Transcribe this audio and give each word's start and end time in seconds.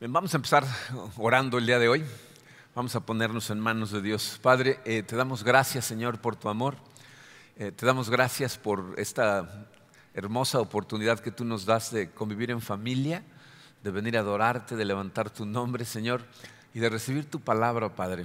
Bien, 0.00 0.14
vamos 0.14 0.32
a 0.32 0.38
empezar 0.38 0.64
orando 1.18 1.58
el 1.58 1.66
día 1.66 1.78
de 1.78 1.86
hoy. 1.86 2.02
Vamos 2.74 2.96
a 2.96 3.00
ponernos 3.00 3.50
en 3.50 3.60
manos 3.60 3.90
de 3.90 4.00
Dios. 4.00 4.38
Padre, 4.40 4.80
eh, 4.86 5.02
te 5.02 5.14
damos 5.14 5.44
gracias, 5.44 5.84
Señor, 5.84 6.22
por 6.22 6.36
tu 6.36 6.48
amor. 6.48 6.76
Eh, 7.58 7.70
te 7.70 7.84
damos 7.84 8.08
gracias 8.08 8.56
por 8.56 8.94
esta 8.96 9.68
hermosa 10.14 10.58
oportunidad 10.58 11.20
que 11.20 11.30
tú 11.30 11.44
nos 11.44 11.66
das 11.66 11.92
de 11.92 12.08
convivir 12.08 12.50
en 12.50 12.62
familia, 12.62 13.22
de 13.84 13.90
venir 13.90 14.16
a 14.16 14.20
adorarte, 14.20 14.74
de 14.74 14.86
levantar 14.86 15.28
tu 15.28 15.44
nombre, 15.44 15.84
Señor, 15.84 16.24
y 16.72 16.80
de 16.80 16.88
recibir 16.88 17.26
tu 17.26 17.40
palabra, 17.40 17.94
Padre. 17.94 18.24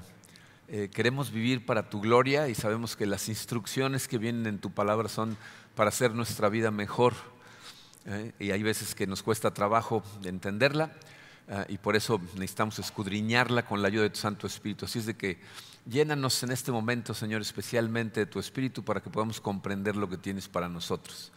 Eh, 0.70 0.90
queremos 0.94 1.30
vivir 1.30 1.66
para 1.66 1.90
tu 1.90 2.00
gloria 2.00 2.48
y 2.48 2.56
sabemos 2.56 2.96
que 2.96 3.06
las 3.06 3.28
instrucciones 3.28 4.08
que 4.08 4.18
vienen 4.18 4.46
en 4.46 4.60
tu 4.60 4.72
palabra 4.72 5.10
son 5.10 5.36
para 5.76 5.90
hacer 5.90 6.14
nuestra 6.14 6.48
vida 6.48 6.72
mejor. 6.72 7.16
y 8.40 8.52
hay 8.52 8.64
veces 8.64 8.96
que 8.96 9.08
nos 9.08 9.24
cuesta 9.24 9.52
trabajo 9.52 10.04
entenderla 10.24 10.92
Ah, 11.48 11.66
y 11.70 11.78
por 11.78 11.96
eso 11.96 12.20
necesitamos 12.34 12.80
escudriñarla 12.80 13.66
con 13.66 13.82
la 13.82 13.88
ayuda 13.88 14.04
de 14.04 14.10
tu 14.10 14.20
Santo 14.20 14.48
Espíritu. 14.48 14.86
Así 14.86 15.00
es 15.00 15.06
de 15.06 15.16
que 15.16 15.40
llénanos 15.86 16.42
en 16.42 16.52
este 16.52 16.72
momento, 16.72 17.14
Señor, 17.14 17.42
especialmente 17.42 18.22
de 18.22 18.26
tu 18.26 18.40
Espíritu 18.40 18.84
para 18.84 19.02
que 19.02 19.12
podamos 19.12 19.40
comprender 19.40 19.96
lo 19.96 20.10
que 20.10 20.18
tienes 20.18 20.48
para 20.48 20.68
nosotros. 20.68 21.32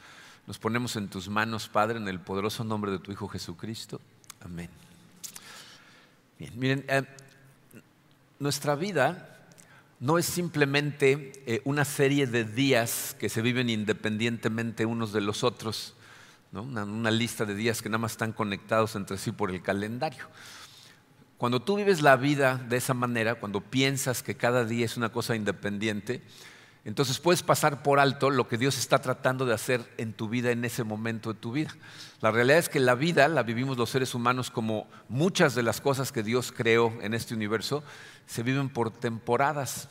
Nos 0.47 0.59
ponemos 0.59 0.97
en 0.97 1.09
tus 1.09 1.29
manos, 1.29 1.69
Padre, 1.69 1.98
en 1.98 2.09
el 2.09 2.21
poderoso 2.21 2.65
nombre 2.65 2.91
de 2.91 2.98
tu 2.98 3.12
Hijo 3.12 3.29
Jesucristo. 3.29 4.01
Amén. 4.41 4.71
Bien, 6.39 6.53
miren, 6.59 6.84
eh, 6.89 7.03
nuestra 8.39 8.75
vida 8.75 9.47
no 10.01 10.17
es 10.17 10.25
simplemente 10.25 11.33
eh, 11.45 11.61
una 11.65 11.84
serie 11.84 12.27
de 12.27 12.45
días 12.45 13.15
que 13.19 13.28
se 13.28 13.43
viven 13.43 13.69
independientemente 13.69 14.87
unos 14.87 15.12
de 15.12 15.20
los 15.20 15.45
otros 15.45 15.95
una, 16.52 17.10
lista 17.10 17.44
de 17.44 17.54
días 17.54 17.82
que 17.82 17.88
nada 17.88 17.98
más 17.98 18.12
están 18.12 18.32
conectados 18.32 18.96
entre 18.96 19.18
sí 19.18 19.32
por 19.32 19.50
el 19.50 19.62
calendario. 19.62 20.27
Cuando 21.36 21.60
tú 21.60 21.77
vives 21.77 22.02
la 22.02 22.16
vida 22.16 22.56
de 22.56 22.77
esa 22.77 22.94
manera, 22.94 23.36
cuando 23.36 23.60
piensas 23.60 24.22
que 24.22 24.36
cada 24.36 24.64
día 24.64 24.84
es 24.84 24.96
una 24.96 25.10
cosa 25.10 25.36
independiente, 25.36 26.22
entonces 26.84 27.19
puedes 27.19 27.42
pasar 27.42 27.82
por 27.82 28.00
alto 28.00 28.30
lo 28.30 28.48
que 28.48 28.56
Dios 28.56 28.78
está 28.78 29.00
tratando 29.00 29.44
de 29.44 29.52
hacer 29.52 29.84
en 29.98 30.14
tu 30.14 30.28
vida 30.28 30.50
en 30.50 30.64
ese 30.64 30.84
momento 30.84 31.32
de 31.32 31.38
tu 31.38 31.52
vida. 31.52 31.76
La 32.20 32.30
realidad 32.30 32.58
es 32.58 32.69
que 32.69 32.80
la 32.80 32.94
vida 32.94 33.28
la 33.28 33.42
vivimos 33.42 33.76
los 33.76 33.91
seres 33.91 34.14
humanos 34.14 34.50
como 34.50 34.88
muchas 35.08 35.54
de 35.54 35.62
las 35.62 35.80
cosas 35.80 36.12
que 36.12 36.22
Dios 36.22 36.50
creó 36.50 36.96
en 37.02 37.14
este 37.14 37.34
universo, 37.34 37.84
se 38.26 38.42
viven 38.42 38.69
por 38.69 38.91
temporadas. 38.91 39.88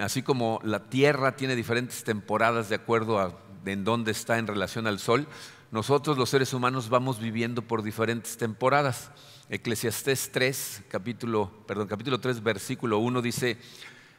Así 0.00 0.22
como 0.22 0.58
la 0.64 0.88
Tierra 0.88 1.36
tiene 1.36 1.54
diferentes 1.54 2.02
temporadas 2.02 2.68
de 2.68 2.76
acuerdo 2.76 3.20
a 3.20 3.38
en 3.66 3.84
dónde 3.84 4.12
está 4.12 4.38
en 4.38 4.46
relación 4.46 4.86
al 4.86 4.98
Sol, 4.98 5.26
nosotros 5.70 6.16
los 6.16 6.30
seres 6.30 6.54
humanos 6.54 6.88
vamos 6.88 7.18
viviendo 7.18 7.62
por 7.62 7.82
diferentes 7.82 8.36
temporadas. 8.36 9.10
Eclesiastés 9.48 10.30
3, 10.32 10.84
capítulo, 10.88 11.50
perdón, 11.66 11.88
capítulo 11.88 12.20
3, 12.20 12.42
versículo 12.42 12.98
1 12.98 13.20
dice, 13.20 13.58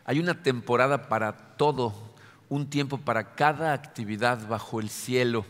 hay 0.06 0.20
una 0.20 0.42
temporada 0.42 1.08
para 1.08 1.56
todo, 1.56 1.94
un 2.50 2.70
tiempo 2.70 2.98
para 2.98 3.36
cada 3.36 3.74
actividad 3.74 4.48
bajo 4.48 4.80
el 4.80 4.90
cielo. 4.90 5.46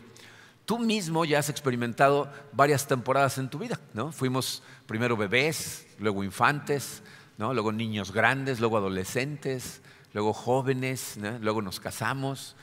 Tú 0.64 0.78
mismo 0.78 1.24
ya 1.24 1.38
has 1.38 1.48
experimentado 1.48 2.30
varias 2.52 2.86
temporadas 2.86 3.38
en 3.38 3.48
tu 3.48 3.58
vida, 3.58 3.80
¿no? 3.94 4.12
Fuimos 4.12 4.62
primero 4.86 5.16
bebés, 5.16 5.86
luego 5.98 6.22
infantes, 6.22 7.02
luego 7.38 7.72
niños 7.72 8.12
grandes, 8.12 8.60
luego 8.60 8.76
adolescentes, 8.76 9.80
luego 10.12 10.32
jóvenes, 10.32 11.18
luego 11.40 11.62
nos 11.62 11.80
casamos, 11.80 12.54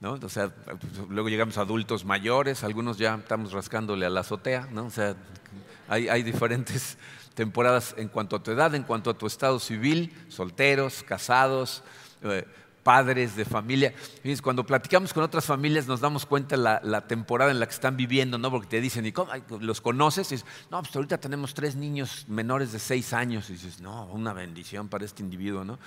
o 0.00 0.28
sea, 0.28 0.52
luego 1.08 1.28
llegamos 1.28 1.58
a 1.58 1.62
adultos 1.62 2.04
mayores, 2.04 2.62
algunos 2.62 2.98
ya 2.98 3.16
estamos 3.16 3.52
rascándole 3.52 4.06
a 4.06 4.10
la 4.10 4.20
azotea, 4.20 4.68
¿no? 4.70 4.86
O 4.86 4.90
sea, 4.90 5.16
hay, 5.88 6.22
diferentes 6.22 6.98
temporadas 7.34 7.94
en 7.96 8.08
cuanto 8.08 8.36
a 8.36 8.42
tu 8.42 8.50
edad, 8.50 8.74
en 8.74 8.84
cuanto 8.84 9.10
a 9.10 9.14
tu 9.14 9.26
estado 9.26 9.58
civil, 9.58 10.12
solteros, 10.28 11.02
casados, 11.02 11.82
eh, 12.22 12.46
padres 12.82 13.36
de 13.36 13.44
familia. 13.44 13.92
cuando 14.42 14.64
platicamos 14.64 15.12
con 15.12 15.22
otras 15.22 15.44
familias 15.44 15.86
nos 15.86 16.00
damos 16.00 16.24
cuenta 16.26 16.56
la, 16.56 16.80
la 16.82 17.06
temporada 17.06 17.50
en 17.50 17.58
la 17.58 17.66
que 17.66 17.74
están 17.74 17.96
viviendo, 17.96 18.38
¿no? 18.38 18.50
Porque 18.50 18.68
te 18.68 18.80
dicen, 18.80 19.04
¿y 19.04 19.12
cómo? 19.12 19.32
¿Los 19.60 19.80
conoces? 19.80 20.30
Y 20.30 20.36
dices, 20.36 20.48
no, 20.70 20.80
pues 20.80 20.94
ahorita 20.94 21.18
tenemos 21.18 21.54
tres 21.54 21.74
niños 21.74 22.24
menores 22.28 22.72
de 22.72 22.78
seis 22.78 23.12
años. 23.12 23.50
Y 23.50 23.54
dices, 23.54 23.80
no, 23.80 24.06
una 24.06 24.32
bendición 24.32 24.88
para 24.88 25.04
este 25.04 25.22
individuo, 25.22 25.64
¿no? 25.64 25.78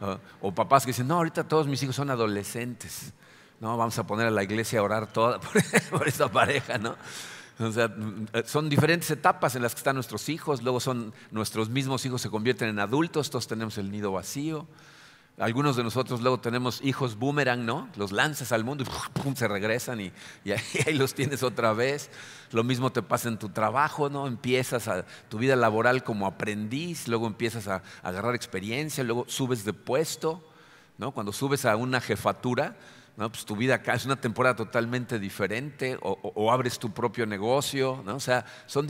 Ah, 0.00 0.18
o 0.40 0.52
papás 0.52 0.84
que 0.84 0.90
dicen, 0.90 1.08
no, 1.08 1.16
ahorita 1.16 1.44
todos 1.44 1.66
mis 1.66 1.82
hijos 1.82 1.96
son 1.96 2.10
adolescentes. 2.10 3.12
No, 3.60 3.76
vamos 3.76 3.98
a 3.98 4.06
poner 4.06 4.26
a 4.26 4.30
la 4.30 4.42
iglesia 4.42 4.80
a 4.80 4.82
orar 4.82 5.12
toda 5.12 5.40
por, 5.90 6.06
esta 6.08 6.30
pareja, 6.30 6.78
¿no? 6.78 6.96
O 7.58 7.72
sea, 7.72 7.90
son 8.44 8.68
diferentes 8.68 9.10
etapas 9.10 9.56
en 9.56 9.62
las 9.62 9.74
que 9.74 9.78
están 9.78 9.94
nuestros 9.94 10.28
hijos, 10.28 10.62
luego 10.62 10.78
son 10.78 11.14
nuestros 11.30 11.70
mismos 11.70 12.04
hijos 12.04 12.20
se 12.20 12.28
convierten 12.28 12.68
en 12.68 12.78
adultos, 12.78 13.30
todos 13.30 13.46
tenemos 13.46 13.78
el 13.78 13.90
nido 13.90 14.12
vacío. 14.12 14.66
Algunos 15.38 15.76
de 15.76 15.84
nosotros 15.84 16.22
luego 16.22 16.40
tenemos 16.40 16.80
hijos 16.82 17.18
boomerang, 17.18 17.66
¿no? 17.66 17.90
Los 17.96 18.10
lanzas 18.10 18.52
al 18.52 18.64
mundo 18.64 18.84
y 18.84 19.36
se 19.36 19.48
regresan 19.48 20.00
y, 20.00 20.12
ahí, 20.86 20.94
los 20.94 21.14
tienes 21.14 21.42
otra 21.42 21.72
vez. 21.72 22.10
Lo 22.52 22.62
mismo 22.62 22.90
te 22.90 23.02
pasa 23.02 23.28
en 23.28 23.38
tu 23.38 23.50
trabajo, 23.50 24.10
¿no? 24.10 24.26
Empiezas 24.26 24.88
a, 24.88 25.06
tu 25.28 25.38
vida 25.38 25.56
laboral 25.56 26.04
como 26.04 26.26
aprendiz, 26.26 27.08
luego 27.08 27.26
empiezas 27.26 27.68
a, 27.68 27.82
a 28.02 28.08
agarrar 28.08 28.34
experiencia, 28.34 29.04
luego 29.04 29.24
subes 29.28 29.64
de 29.64 29.74
puesto, 29.74 30.42
¿no? 30.96 31.12
Cuando 31.12 31.32
subes 31.32 31.66
a 31.66 31.76
una 31.76 32.00
jefatura, 32.00 32.76
Pues 33.16 33.46
tu 33.46 33.56
vida 33.56 33.76
acá 33.76 33.94
es 33.94 34.04
una 34.04 34.16
temporada 34.16 34.56
totalmente 34.56 35.18
diferente, 35.18 35.98
o, 36.02 36.52
abres 36.52 36.78
tu 36.78 36.92
propio 36.92 37.24
negocio, 37.24 38.04
o, 38.06 38.20
sea, 38.20 38.44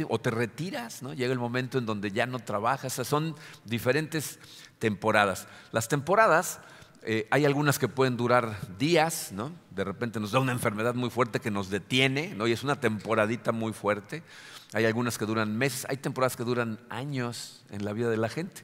o 0.09 0.19
te 0.21 0.31
retiras, 0.33 1.01
llega 1.15 1.33
el 1.33 1.39
momento 1.39 1.79
en 1.79 1.87
donde 1.87 2.11
ya 2.11 2.27
no 2.27 2.41
trabajas, 2.41 2.93
son 2.93 3.37
diferentes 3.65 4.41
temporadas. 4.81 5.47
Las 5.71 5.87
temporadas, 5.87 6.59
eh, 7.03 7.29
hay 7.31 7.45
algunas 7.45 7.79
que 7.79 7.87
pueden 7.87 8.17
durar 8.17 8.59
días, 8.79 9.31
¿no? 9.31 9.53
de 9.71 9.85
repente 9.85 10.19
nos 10.19 10.33
da 10.33 10.41
una 10.41 10.53
enfermedad 10.53 10.95
muy 10.95 11.11
fuerte 11.11 11.39
que 11.39 11.53
nos 11.53 11.71
detiene, 11.71 12.37
y 12.47 12.51
es 12.51 12.65
una 12.65 12.81
temporadita 12.81 13.53
muy 13.53 13.73
fuerte. 13.73 14.25
Hay 14.73 14.87
algunas 14.87 15.19
que 15.19 15.27
duran 15.27 15.57
meses, 15.57 15.87
hay 15.89 15.99
temporadas 15.99 16.35
que 16.35 16.43
duran 16.43 16.81
años 16.89 17.63
en 17.71 17.85
la 17.85 17.93
vida 17.93 18.11
de 18.11 18.17
la 18.17 18.29
gente. 18.29 18.63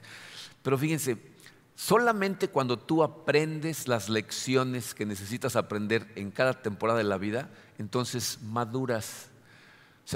Pero 0.61 0.77
fíjense, 0.77 1.32
Solamente 1.75 2.49
cuando 2.49 2.77
tú 2.77 3.03
aprendes 3.03 3.87
las 3.87 4.07
lecciones 4.07 4.93
que 4.93 5.05
necesitas 5.05 5.55
aprender 5.55 6.11
en 6.15 6.31
cada 6.31 6.61
temporada 6.61 6.99
de 6.99 7.05
la 7.05 7.17
vida, 7.17 7.49
entonces 7.79 8.39
maduras. 8.43 9.29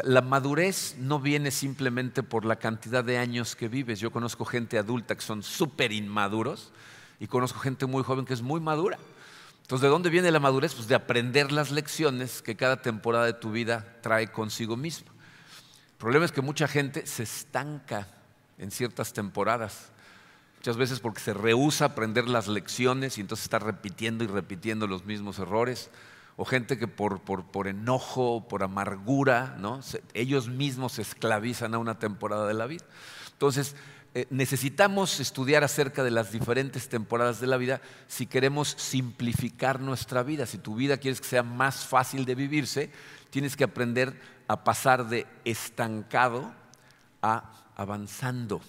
la 0.03 0.21
madurez 0.21 0.95
no 0.99 1.19
viene 1.19 1.49
simplemente 1.49 2.21
por 2.21 2.45
la 2.45 2.57
cantidad 2.57 3.03
de 3.03 3.17
años 3.17 3.55
que 3.55 3.69
vives. 3.69 3.99
Yo 3.99 4.11
conozco 4.11 4.45
gente 4.45 4.77
adulta 4.77 5.15
que 5.15 5.21
son 5.21 5.41
súper 5.41 5.91
inmaduros 5.91 6.71
y 7.19 7.27
conozco 7.27 7.59
gente 7.59 7.85
muy 7.85 8.03
joven 8.03 8.25
que 8.25 8.33
es 8.33 8.41
muy 8.41 8.59
madura. 8.59 8.99
Entonces, 9.61 9.81
¿de 9.81 9.89
dónde 9.89 10.09
viene 10.09 10.31
la 10.31 10.39
madurez? 10.39 10.75
Pues 10.75 10.87
de 10.87 10.95
aprender 10.95 11.51
las 11.51 11.71
lecciones 11.71 12.41
que 12.41 12.55
cada 12.55 12.81
temporada 12.81 13.25
de 13.25 13.33
tu 13.33 13.51
vida 13.51 13.97
trae 14.01 14.31
consigo 14.31 14.77
misma. 14.77 15.11
El 15.91 15.97
problema 15.97 16.25
es 16.25 16.31
que 16.31 16.41
mucha 16.41 16.67
gente 16.67 17.05
se 17.07 17.23
estanca 17.23 18.07
en 18.59 18.71
ciertas 18.71 19.11
temporadas 19.11 19.91
muchas 20.67 20.77
veces 20.77 20.99
porque 20.99 21.21
se 21.21 21.33
rehúsa 21.33 21.85
aprender 21.85 22.27
las 22.27 22.49
lecciones 22.49 23.17
y 23.17 23.21
entonces 23.21 23.45
está 23.45 23.57
repitiendo 23.57 24.25
y 24.25 24.27
repitiendo 24.27 24.85
los 24.85 25.05
mismos 25.05 25.39
errores, 25.39 25.89
o 26.35 26.43
gente 26.43 26.77
que 26.77 26.89
por, 26.89 27.21
por, 27.21 27.69
enojo, 27.69 28.45
por 28.49 28.63
amargura, 28.63 29.55
¿no? 29.59 29.79
ellos 30.13 30.49
mismos 30.49 30.91
se 30.91 31.03
esclavizan 31.03 31.73
a 31.73 31.77
una 31.77 31.99
temporada 31.99 32.45
de 32.49 32.53
la 32.53 32.65
vida. 32.65 32.83
Entonces, 33.31 33.77
eh, 34.13 34.27
necesitamos 34.29 35.21
estudiar 35.21 35.63
acerca 35.63 36.03
de 36.03 36.11
las 36.11 36.33
diferentes 36.33 36.89
temporadas 36.89 37.39
de 37.39 37.47
la 37.47 37.55
vida 37.55 37.79
si 38.07 38.25
queremos 38.25 38.75
simplificar 38.77 39.79
nuestra 39.79 40.21
vida. 40.21 40.45
Si 40.45 40.57
tu 40.57 40.75
vida 40.75 40.97
quieres 40.97 41.21
que 41.21 41.27
sea 41.27 41.43
más 41.43 41.85
fácil 41.85 42.25
de 42.25 42.35
vivirse, 42.35 42.91
tienes 43.29 43.55
que 43.55 43.63
aprender 43.63 44.19
a 44.49 44.65
pasar 44.65 45.07
de 45.07 45.27
estancado 45.45 46.51
a 47.21 47.53
avanzando. 47.77 48.59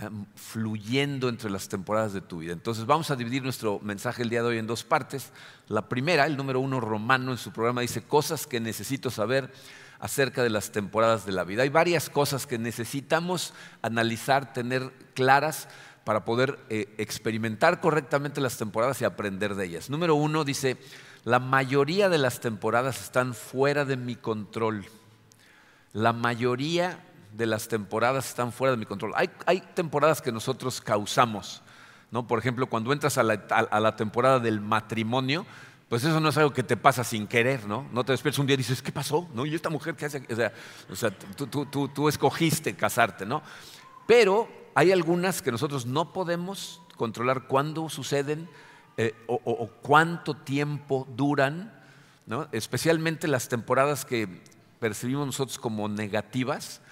Eh, 0.00 0.08
fluyendo 0.36 1.28
entre 1.28 1.50
las 1.50 1.68
temporadas 1.68 2.14
de 2.14 2.22
tu 2.22 2.38
vida. 2.38 2.54
Entonces 2.54 2.86
vamos 2.86 3.10
a 3.10 3.16
dividir 3.16 3.42
nuestro 3.42 3.78
mensaje 3.80 4.22
el 4.22 4.30
día 4.30 4.40
de 4.40 4.48
hoy 4.48 4.58
en 4.58 4.66
dos 4.66 4.84
partes. 4.84 5.32
La 5.68 5.86
primera, 5.86 6.24
el 6.24 6.34
número 6.34 6.60
uno 6.60 6.80
romano 6.80 7.30
en 7.30 7.36
su 7.36 7.52
programa 7.52 7.82
dice 7.82 8.02
cosas 8.02 8.46
que 8.46 8.58
necesito 8.58 9.10
saber 9.10 9.52
acerca 9.98 10.42
de 10.42 10.48
las 10.48 10.72
temporadas 10.72 11.26
de 11.26 11.32
la 11.32 11.44
vida. 11.44 11.62
Hay 11.62 11.68
varias 11.68 12.08
cosas 12.08 12.46
que 12.46 12.56
necesitamos 12.56 13.52
analizar, 13.82 14.54
tener 14.54 14.90
claras 15.12 15.68
para 16.04 16.24
poder 16.24 16.58
eh, 16.70 16.94
experimentar 16.96 17.82
correctamente 17.82 18.40
las 18.40 18.56
temporadas 18.56 19.02
y 19.02 19.04
aprender 19.04 19.56
de 19.56 19.66
ellas. 19.66 19.90
Número 19.90 20.14
uno 20.14 20.42
dice, 20.42 20.78
la 21.24 21.38
mayoría 21.38 22.08
de 22.08 22.16
las 22.16 22.40
temporadas 22.40 22.98
están 23.02 23.34
fuera 23.34 23.84
de 23.84 23.98
mi 23.98 24.16
control. 24.16 24.86
La 25.92 26.14
mayoría 26.14 26.98
de 27.32 27.46
las 27.46 27.68
temporadas 27.68 28.28
están 28.28 28.52
fuera 28.52 28.72
de 28.72 28.76
mi 28.76 28.86
control. 28.86 29.12
Hay, 29.16 29.60
temporadas 29.74 30.20
que 30.20 30.32
nosotros 30.32 30.80
causamos. 30.80 31.62
¿no? 32.10 32.26
Por 32.26 32.38
ejemplo, 32.38 32.66
cuando 32.66 32.92
entras 32.92 33.18
a 33.18 33.22
la, 33.22 33.96
temporada 33.96 34.38
del 34.38 34.60
matrimonio, 34.60 35.46
pues 35.88 36.04
eso 36.04 36.20
no 36.20 36.28
es 36.28 36.36
algo 36.36 36.52
que 36.52 36.62
te 36.62 36.76
pasa 36.76 37.04
sin 37.04 37.26
querer, 37.26 37.66
¿no? 37.66 37.86
No 37.92 38.04
te 38.04 38.12
despiertas 38.12 38.38
un 38.38 38.46
día 38.46 38.54
y 38.54 38.58
dices, 38.58 38.80
¿qué 38.80 38.92
pasó? 38.92 39.28
¿No? 39.34 39.44
¿Y 39.44 39.54
esta 39.54 39.68
mujer 39.68 39.94
qué 39.94 40.06
hace? 40.06 40.22
O 40.90 40.96
sea, 40.96 41.12
o 41.38 41.88
tú, 41.88 42.08
escogiste 42.08 42.74
casarte, 42.74 43.26
¿no? 43.26 43.42
Pero 44.06 44.48
hay 44.74 44.90
algunas 44.90 45.42
que 45.42 45.52
nosotros 45.52 45.84
no 45.84 46.12
podemos 46.12 46.80
controlar 46.96 47.46
cuándo 47.46 47.88
suceden 47.88 48.48
eh, 48.96 49.14
o, 49.26 49.68
cuánto 49.82 50.34
tiempo 50.34 51.06
duran, 51.14 51.72
¿no? 52.26 52.48
especialmente 52.52 53.26
las 53.26 53.48
temporadas 53.48 54.04
que 54.04 54.42
percibimos 54.80 55.26
nosotros 55.26 55.58
como 55.58 55.88
negativas, 55.88 56.82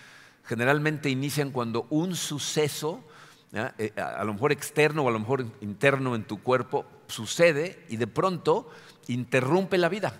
generalmente 0.50 1.08
inician 1.08 1.52
cuando 1.52 1.87
un 1.91 2.17
suceso, 2.17 3.05
eh, 3.52 3.93
a 3.97 4.25
lo 4.25 4.32
mejor 4.32 4.50
externo 4.50 5.05
o 5.05 5.08
a 5.08 5.12
lo 5.12 5.20
mejor 5.20 5.47
interno 5.61 6.17
en 6.17 6.25
tu 6.25 6.43
cuerpo, 6.43 6.85
sucede 7.06 7.87
y 7.88 7.99
de 7.99 8.08
pronto 8.08 8.69
interrumpe 9.06 9.79
la 9.79 9.88
vida. 9.88 10.12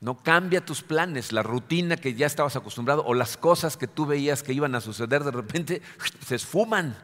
No 0.00 0.24
cambia 0.24 0.64
tus 0.64 0.82
planes, 0.82 1.30
la 1.30 1.44
rutina 1.44 1.96
que 1.96 2.14
ya 2.14 2.26
estabas 2.26 2.56
acostumbrado 2.56 3.04
o 3.06 3.14
las 3.14 3.36
cosas 3.36 3.76
que 3.76 3.86
tú 3.86 4.06
veías 4.06 4.42
que 4.42 4.52
iban 4.52 4.74
a 4.74 4.80
suceder 4.80 5.22
de 5.22 5.30
repente 5.30 5.82
se 6.26 6.34
esfuman. 6.34 6.96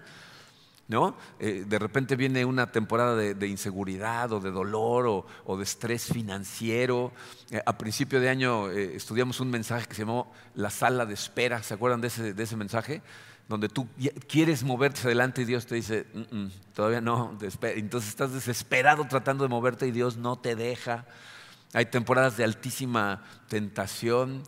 ¿No? 0.88 1.17
Eh, 1.38 1.65
de 1.67 1.79
repente 1.79 2.17
viene 2.17 2.44
una 2.44 2.71
temporada 2.71 3.17
de, 3.17 3.49
inseguridad 3.49 4.33
o 4.33 4.41
de 4.41 4.50
dolor 4.50 5.27
o, 5.44 5.56
de 5.56 5.62
estrés 5.65 6.06
financiero. 6.06 7.12
Eh, 7.50 7.61
a 7.65 7.77
principio 7.77 8.21
de 8.21 8.29
año 8.29 8.71
eh, 8.71 8.94
estudiamos 8.94 9.41
un 9.41 9.50
mensaje 9.50 9.87
que 9.87 9.94
se 9.94 10.03
llamó 10.03 10.33
La 10.55 10.71
sala 10.71 11.06
de 11.06 11.15
espera. 11.15 11.62
¿Se 11.62 11.75
acuerdan 11.75 12.00
de 12.00 12.09
ese, 12.09 12.35
de 12.35 12.43
ese 12.43 12.56
mensaje? 12.56 13.03
Donde 13.49 13.69
tú 13.69 13.88
quieres 14.27 14.65
moverte 14.65 15.03
adelante 15.03 15.43
y 15.43 15.44
Dios 15.44 15.67
te 15.67 15.77
dice, 15.77 16.06
mm, 16.12 16.37
mm, 16.37 16.50
todavía 16.75 17.00
no, 17.00 17.37
entonces 17.41 18.11
estás 18.11 18.33
desesperado 18.33 19.06
tratando 19.09 19.44
de 19.44 19.49
moverte 19.49 19.87
y 19.87 19.93
Dios 19.93 20.17
no 20.17 20.37
te 20.37 20.56
deja. 20.56 21.06
Hay 21.73 21.87
temporadas 21.87 22.37
de 22.37 22.44
altísima 22.44 23.23
tentación. 23.49 24.43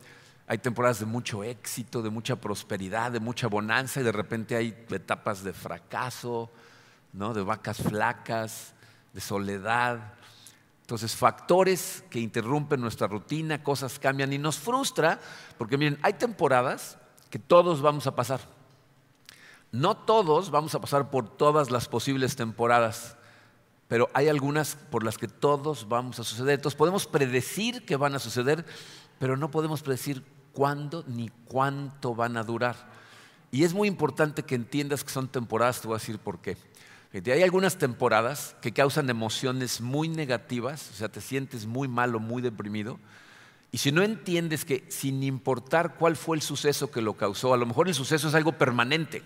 Hay 0.50 0.56
temporadas 0.56 0.98
de 0.98 1.06
mucho 1.06 1.44
éxito, 1.44 2.00
de 2.00 2.08
mucha 2.08 2.36
prosperidad, 2.36 3.12
de 3.12 3.20
mucha 3.20 3.48
bonanza 3.48 4.00
y 4.00 4.02
de 4.02 4.12
repente 4.12 4.56
hay 4.56 4.68
etapas 4.90 5.44
de 5.44 5.52
fracaso, 5.52 6.50
¿no? 7.12 7.34
de 7.34 7.42
vacas 7.42 7.76
flacas, 7.82 8.72
de 9.12 9.20
soledad. 9.20 10.14
Entonces, 10.80 11.14
factores 11.14 12.02
que 12.08 12.18
interrumpen 12.18 12.80
nuestra 12.80 13.06
rutina, 13.06 13.62
cosas 13.62 13.98
cambian 13.98 14.32
y 14.32 14.38
nos 14.38 14.58
frustra, 14.58 15.20
porque 15.58 15.76
miren, 15.76 15.98
hay 16.00 16.14
temporadas 16.14 16.96
que 17.28 17.38
todos 17.38 17.82
vamos 17.82 18.06
a 18.06 18.16
pasar. 18.16 18.40
No 19.70 19.98
todos 19.98 20.50
vamos 20.50 20.74
a 20.74 20.80
pasar 20.80 21.10
por 21.10 21.28
todas 21.28 21.70
las 21.70 21.88
posibles 21.88 22.36
temporadas, 22.36 23.18
pero 23.86 24.08
hay 24.14 24.28
algunas 24.28 24.76
por 24.76 25.04
las 25.04 25.18
que 25.18 25.28
todos 25.28 25.88
vamos 25.88 26.18
a 26.20 26.24
suceder. 26.24 26.54
Entonces 26.54 26.78
podemos 26.78 27.06
predecir 27.06 27.84
que 27.84 27.96
van 27.96 28.14
a 28.14 28.18
suceder, 28.18 28.64
pero 29.18 29.36
no 29.36 29.50
podemos 29.50 29.82
predecir 29.82 30.24
cuándo 30.58 31.04
ni 31.06 31.30
cuánto 31.44 32.16
van 32.16 32.36
a 32.36 32.42
durar. 32.42 32.74
Y 33.52 33.62
es 33.62 33.74
muy 33.74 33.86
importante 33.86 34.42
que 34.42 34.56
entiendas 34.56 35.04
que 35.04 35.10
son 35.10 35.28
temporadas, 35.28 35.80
te 35.80 35.86
voy 35.86 35.94
a 35.94 36.00
decir 36.00 36.18
por 36.18 36.40
qué. 36.40 36.56
Hay 37.12 37.44
algunas 37.44 37.78
temporadas 37.78 38.56
que 38.60 38.72
causan 38.72 39.08
emociones 39.08 39.80
muy 39.80 40.08
negativas, 40.08 40.90
o 40.90 40.94
sea, 40.94 41.08
te 41.08 41.20
sientes 41.20 41.64
muy 41.64 41.86
mal 41.86 42.12
o 42.16 42.18
muy 42.18 42.42
deprimido. 42.42 42.98
Y 43.70 43.78
si 43.78 43.92
no 43.92 44.02
entiendes 44.02 44.64
que 44.64 44.84
sin 44.88 45.22
importar 45.22 45.94
cuál 45.94 46.16
fue 46.16 46.36
el 46.36 46.42
suceso 46.42 46.90
que 46.90 47.02
lo 47.02 47.16
causó, 47.16 47.54
a 47.54 47.56
lo 47.56 47.64
mejor 47.64 47.86
el 47.86 47.94
suceso 47.94 48.26
es 48.26 48.34
algo 48.34 48.58
permanente, 48.58 49.22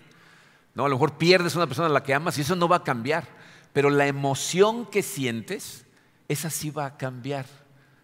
¿no? 0.75 0.85
a 0.85 0.89
lo 0.89 0.97
mejor 0.97 1.17
pierdes 1.17 1.55
a 1.55 1.57
una 1.57 1.67
persona 1.67 1.87
a 1.87 1.91
la 1.91 2.03
que 2.03 2.13
amas 2.13 2.37
y 2.37 2.41
eso 2.41 2.55
no 2.55 2.67
va 2.67 2.75
a 2.75 2.83
cambiar, 2.83 3.27
pero 3.73 3.89
la 3.89 4.05
emoción 4.05 4.85
que 4.85 5.01
sientes, 5.01 5.87
esa 6.27 6.51
sí 6.51 6.69
va 6.69 6.85
a 6.85 6.95
cambiar 6.95 7.62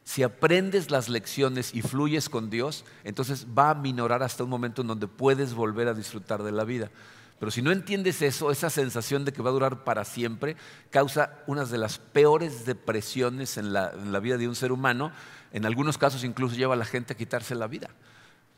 si 0.10 0.24
aprendes 0.24 0.90
las 0.90 1.08
lecciones 1.08 1.70
y 1.76 1.84
fluyes 1.84 2.30
con 2.30 2.50
Dios, 2.50 2.84
entonces 3.04 3.46
va 3.56 3.70
a 3.70 3.76
minorar 3.76 4.24
hasta 4.24 4.44
un 4.44 4.50
momento 4.50 4.82
en 4.82 4.88
donde 4.88 5.08
puedes 5.08 5.54
volver 5.54 5.88
a 5.88 5.94
disfrutar 5.94 6.42
de 6.42 6.52
la 6.52 6.64
vida. 6.64 6.90
Pero 7.38 7.52
si 7.52 7.62
no 7.62 7.72
entiendes 7.72 8.24
eso, 8.24 8.50
esa 8.50 8.72
sensación 8.72 9.24
de 9.24 9.32
que 9.32 9.44
va 9.44 9.52
a 9.52 9.54
durar 9.54 9.84
para 9.84 10.06
siempre, 10.06 10.58
causa 10.90 11.44
una 11.46 11.64
de 11.64 11.78
las 11.78 12.00
peores 12.00 12.66
depresiones 12.66 13.58
en 13.58 13.72
la, 13.72 13.92
vida 14.20 14.38
de 14.38 14.48
un 14.48 14.56
ser 14.56 14.72
humano. 14.72 15.12
En 15.52 15.68
algunos 15.68 16.00
casos 16.00 16.24
incluso 16.24 16.56
lleva 16.56 16.74
a 16.74 16.78
la 16.78 16.86
gente 16.86 17.14
a 17.14 17.16
quitarse 17.16 17.54
la 17.54 17.68
vida, 17.68 17.92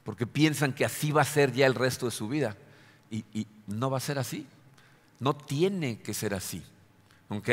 porque 0.05 0.25
piensan 0.25 0.71
que 0.71 0.85
así 0.85 1.11
va 1.11 1.23
a 1.23 1.25
ser 1.25 1.51
ya 1.51 1.65
el 1.65 1.75
resto 1.75 2.05
de 2.05 2.13
su 2.13 2.29
vida. 2.29 2.55
Y, 3.09 3.45
no 3.67 3.89
va 3.89 3.97
a 3.97 3.99
ser 3.99 4.19
así. 4.19 4.47
No 5.19 5.35
tiene 5.35 5.99
que 5.99 6.13
ser 6.13 6.33
así. 6.33 6.63
¿Ok? 7.27 7.49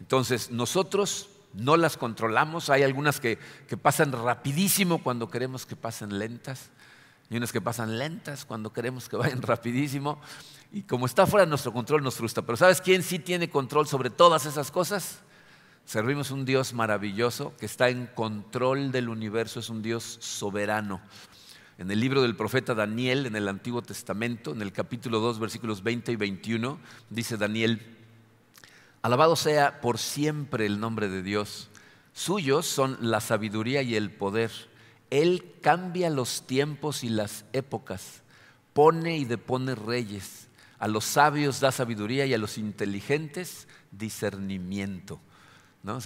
Entonces, 0.00 0.50
nosotros 0.50 1.30
no 1.54 1.76
las 1.76 1.96
controlamos. 1.96 2.70
Hay 2.70 2.82
algunas 2.82 3.20
que, 3.20 3.38
pasan 3.80 4.12
rapidísimo 4.12 5.02
cuando 5.02 5.30
queremos 5.30 5.66
que 5.66 5.76
pasen 5.76 6.18
lentas 6.18 6.70
y 7.30 7.36
unas 7.36 7.52
que 7.52 7.60
pasan 7.60 7.98
lentas 7.98 8.44
cuando 8.44 8.72
queremos 8.72 9.08
que 9.08 9.16
vayan 9.16 9.42
rapidísimo. 9.42 10.20
Y 10.72 10.82
como 10.82 11.06
está 11.06 11.26
fuera 11.26 11.44
de 11.44 11.50
nuestro 11.50 11.72
control 11.72 12.02
nos 12.02 12.16
frustra. 12.16 12.42
Pero 12.42 12.56
¿sabes 12.56 12.80
quién 12.80 13.02
sí 13.02 13.18
tiene 13.18 13.50
control 13.50 13.86
sobre 13.86 14.10
todas 14.10 14.46
esas 14.46 14.70
cosas? 14.70 15.20
Servimos 15.84 16.30
un 16.30 16.44
Dios 16.44 16.72
maravilloso 16.72 17.54
que 17.58 17.66
está 17.66 17.88
en 17.88 18.06
control 18.06 18.92
del 18.92 19.08
universo, 19.08 19.60
es 19.60 19.68
un 19.68 19.82
Dios 19.82 20.18
soberano. 20.20 21.00
En 21.78 21.90
el 21.90 21.98
libro 21.98 22.22
del 22.22 22.36
profeta 22.36 22.74
Daniel, 22.74 23.26
en 23.26 23.34
el 23.34 23.48
Antiguo 23.48 23.82
Testamento, 23.82 24.52
en 24.52 24.62
el 24.62 24.72
capítulo 24.72 25.18
2, 25.18 25.40
versículos 25.40 25.82
20 25.82 26.12
y 26.12 26.16
21, 26.16 26.78
dice 27.10 27.36
Daniel, 27.36 28.01
Alabado 29.02 29.34
sea 29.34 29.80
por 29.80 29.98
siempre 29.98 30.64
el 30.64 30.78
nombre 30.78 31.08
de 31.08 31.24
Dios. 31.24 31.70
Suyos 32.12 32.66
son 32.66 32.96
la 33.00 33.20
sabiduría 33.20 33.82
y 33.82 33.96
el 33.96 34.12
poder. 34.12 34.52
Él 35.10 35.56
cambia 35.60 36.08
los 36.08 36.46
tiempos 36.46 37.02
y 37.02 37.08
las 37.08 37.44
épocas, 37.52 38.22
pone 38.72 39.18
y 39.18 39.24
depone 39.24 39.74
reyes. 39.74 40.48
A 40.78 40.86
los 40.86 41.04
sabios 41.04 41.58
da 41.58 41.72
sabiduría 41.72 42.26
y 42.26 42.34
a 42.34 42.38
los 42.38 42.58
inteligentes 42.58 43.66
discernimiento. 43.90 45.20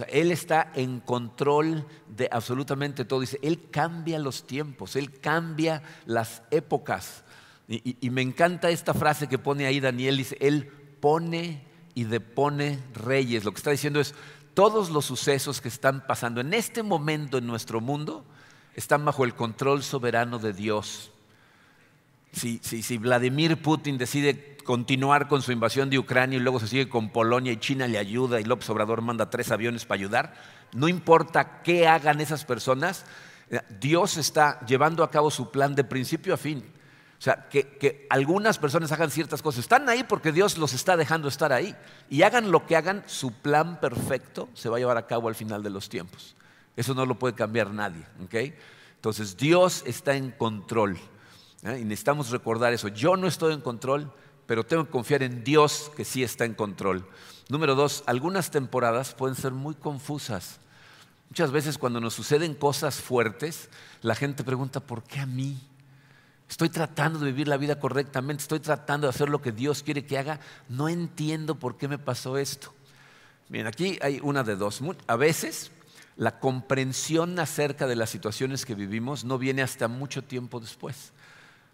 él 0.09 0.33
está 0.33 0.73
en 0.75 1.01
control 1.01 1.87
de 2.09 2.31
absolutamente 2.33 3.05
todo. 3.05 3.21
Dice, 3.21 3.39
Él 3.43 3.69
cambia 3.71 4.19
los 4.19 4.47
tiempos, 4.47 4.97
Él 4.97 5.21
cambia 5.21 5.83
las 6.07 6.43
épocas. 6.51 7.25
Y, 7.69 7.99
y 8.01 8.09
me 8.09 8.23
encanta 8.23 8.71
esta 8.71 8.95
frase 8.95 9.29
que 9.29 9.39
pone 9.39 9.67
ahí 9.67 9.81
Daniel, 9.81 10.17
dice, 10.17 10.39
Él 10.41 10.67
pone 11.01 11.66
y 11.97 12.05
depone 12.05 12.79
reyes. 12.95 13.45
Lo 13.45 13.53
que 13.53 13.57
está 13.57 13.71
diciendo 13.71 14.01
es, 14.01 14.15
todos 14.53 14.91
los 14.91 15.07
sucesos 15.07 15.63
que 15.63 15.69
están 15.69 16.07
pasando 16.07 16.43
en 16.43 16.53
este 16.53 16.83
momento 16.83 17.39
en 17.39 17.47
nuestro 17.47 17.81
mundo 17.81 18.25
están 18.75 19.05
bajo 19.05 19.25
el 19.25 19.35
control 19.35 19.83
soberano 19.83 20.39
de 20.39 20.53
Dios. 20.53 21.11
Si, 22.33 22.59
si, 22.59 22.99
Vladimir 22.99 23.63
Putin 23.63 23.97
decide 23.97 24.59
continuar 24.63 25.27
con 25.27 25.41
su 25.41 25.53
invasión 25.53 25.89
de 25.89 25.99
Ucrania 25.99 26.37
y 26.37 26.43
luego 26.43 26.61
se 26.61 26.69
sigue 26.69 26.87
con 26.87 27.09
Polonia 27.09 27.53
y 27.53 27.57
China 27.57 27.89
le 27.89 27.97
ayuda 27.97 28.39
y 28.41 28.45
López 28.45 28.69
Obrador 28.69 29.01
manda 29.01 29.31
tres 29.31 29.51
aviones 29.51 29.87
para 29.87 29.99
ayudar, 29.99 30.35
no 30.75 30.89
importa 30.89 31.63
qué 31.63 31.89
hagan 31.89 32.21
esas 32.21 32.45
personas, 32.45 33.07
eh, 33.49 33.61
Dios 33.81 34.19
está 34.19 34.61
llevando 34.67 35.03
a 35.03 35.11
cabo 35.11 35.31
su 35.31 35.51
plan 35.51 35.75
de 35.75 35.85
principio 35.85 36.35
a 36.35 36.37
fin. 36.37 36.63
O 37.19 37.23
sea, 37.23 37.49
que, 37.49 38.07
algunas 38.11 38.59
personas 38.59 38.93
hagan 38.93 39.11
ciertas 39.11 39.41
cosas. 39.43 39.61
Están 39.61 39.89
ahí 39.89 40.05
porque 40.05 40.33
Dios 40.33 40.59
los 40.59 40.75
está 40.75 40.97
dejando 40.97 41.29
estar 41.29 41.53
ahí. 41.53 41.75
Y 42.11 42.23
hagan 42.23 42.51
lo 42.51 42.67
que 42.67 42.77
hagan, 42.77 43.03
su 43.07 43.33
plan 43.33 43.81
perfecto 43.81 44.49
se 44.55 44.69
va 44.69 44.77
a 44.77 44.81
llevar 44.81 44.99
a 44.99 45.07
cabo 45.07 45.29
al 45.29 45.35
final 45.35 45.63
de 45.63 45.71
los 45.71 45.89
tiempos. 45.89 46.37
Eso 46.77 46.95
no 46.95 47.07
lo 47.07 47.19
puede 47.19 47.35
cambiar 47.35 47.71
nadie. 47.71 48.05
Entonces, 48.97 49.37
Dios 49.37 49.83
está 49.87 50.15
en 50.15 50.31
control. 50.31 50.99
¿eh? 51.63 51.79
Y 51.81 51.85
necesitamos 51.85 52.31
recordar 52.31 52.73
eso. 52.75 52.89
Yo 52.89 53.17
no 53.17 53.27
estoy 53.27 53.55
en 53.55 53.63
control, 53.63 54.13
pero 54.47 54.65
tengo 54.65 54.85
que 54.85 54.91
confiar 54.91 55.23
en 55.23 55.43
Dios 55.43 55.91
que 55.97 56.05
sí 56.05 56.23
está 56.23 56.45
en 56.45 56.55
control. 56.55 57.09
Número 57.49 57.75
dos, 57.75 58.05
algunas 58.07 58.51
temporadas 58.51 59.15
pueden 59.15 59.37
ser 59.37 59.53
muy 59.53 59.75
confusas. 59.75 60.59
Muchas 61.31 61.51
veces 61.51 61.79
cuando 61.79 62.01
nos 62.01 62.15
suceden 62.15 62.55
cosas 62.55 63.01
fuertes, 63.01 63.69
la 64.03 64.15
gente 64.15 64.45
pregunta, 64.45 64.81
¿por 64.81 65.03
qué 65.03 65.21
a 65.21 65.27
mí? 65.27 65.59
Estoy 66.49 66.69
tratando 66.69 67.19
de 67.19 67.27
vivir 67.27 67.49
la 67.49 67.57
vida 67.57 67.81
correctamente, 67.81 68.43
estoy 68.43 68.61
tratando 68.61 69.07
de 69.07 69.11
hacer 69.11 69.29
lo 69.29 69.43
que 69.43 69.53
Dios 69.53 69.83
quiere 69.83 70.07
que 70.07 70.19
haga. 70.19 70.41
No 70.69 70.89
entiendo 70.89 71.57
por 71.57 71.77
qué 71.77 71.89
me 71.89 71.99
pasó 71.99 72.39
esto. 72.39 72.73
Bien, 73.49 73.67
aquí 73.67 73.99
hay 74.01 74.21
una 74.23 74.45
de 74.45 74.57
dos. 74.57 74.81
A 75.07 75.17
veces 75.17 75.73
la 76.17 76.39
comprensión 76.39 77.39
acerca 77.39 77.87
de 77.87 77.97
las 77.97 78.11
situaciones 78.11 78.65
que 78.65 78.75
vivimos 78.75 79.25
no 79.25 79.39
viene 79.39 79.63
hasta 79.63 79.89
mucho 79.89 80.23
tiempo 80.23 80.61
después. 80.61 81.13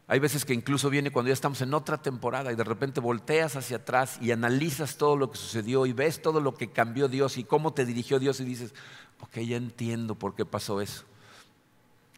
Hay 0.08 0.18
veces 0.18 0.44
que 0.44 0.52
incluso 0.52 0.90
viene 0.90 1.10
cuando 1.10 1.28
ya 1.28 1.34
estamos 1.34 1.60
en 1.62 1.72
otra 1.72 2.02
temporada 2.02 2.52
y 2.52 2.56
de 2.56 2.64
repente 2.64 3.00
volteas 3.00 3.56
hacia 3.56 3.78
atrás 3.78 4.18
y 4.20 4.32
analizas 4.32 4.96
todo 4.96 5.16
lo 5.16 5.30
que 5.30 5.38
sucedió 5.38 5.86
y 5.86 5.92
ves 5.92 6.20
todo 6.20 6.40
lo 6.40 6.54
que 6.54 6.70
cambió 6.70 7.08
Dios 7.08 7.38
y 7.38 7.44
cómo 7.44 7.72
te 7.72 7.86
dirigió 7.86 8.18
Dios 8.18 8.40
y 8.40 8.44
dices, 8.44 8.74
ok, 9.20 9.38
ya 9.38 9.56
entiendo 9.56 10.16
por 10.16 10.34
qué 10.34 10.44
pasó 10.44 10.80
eso. 10.80 11.04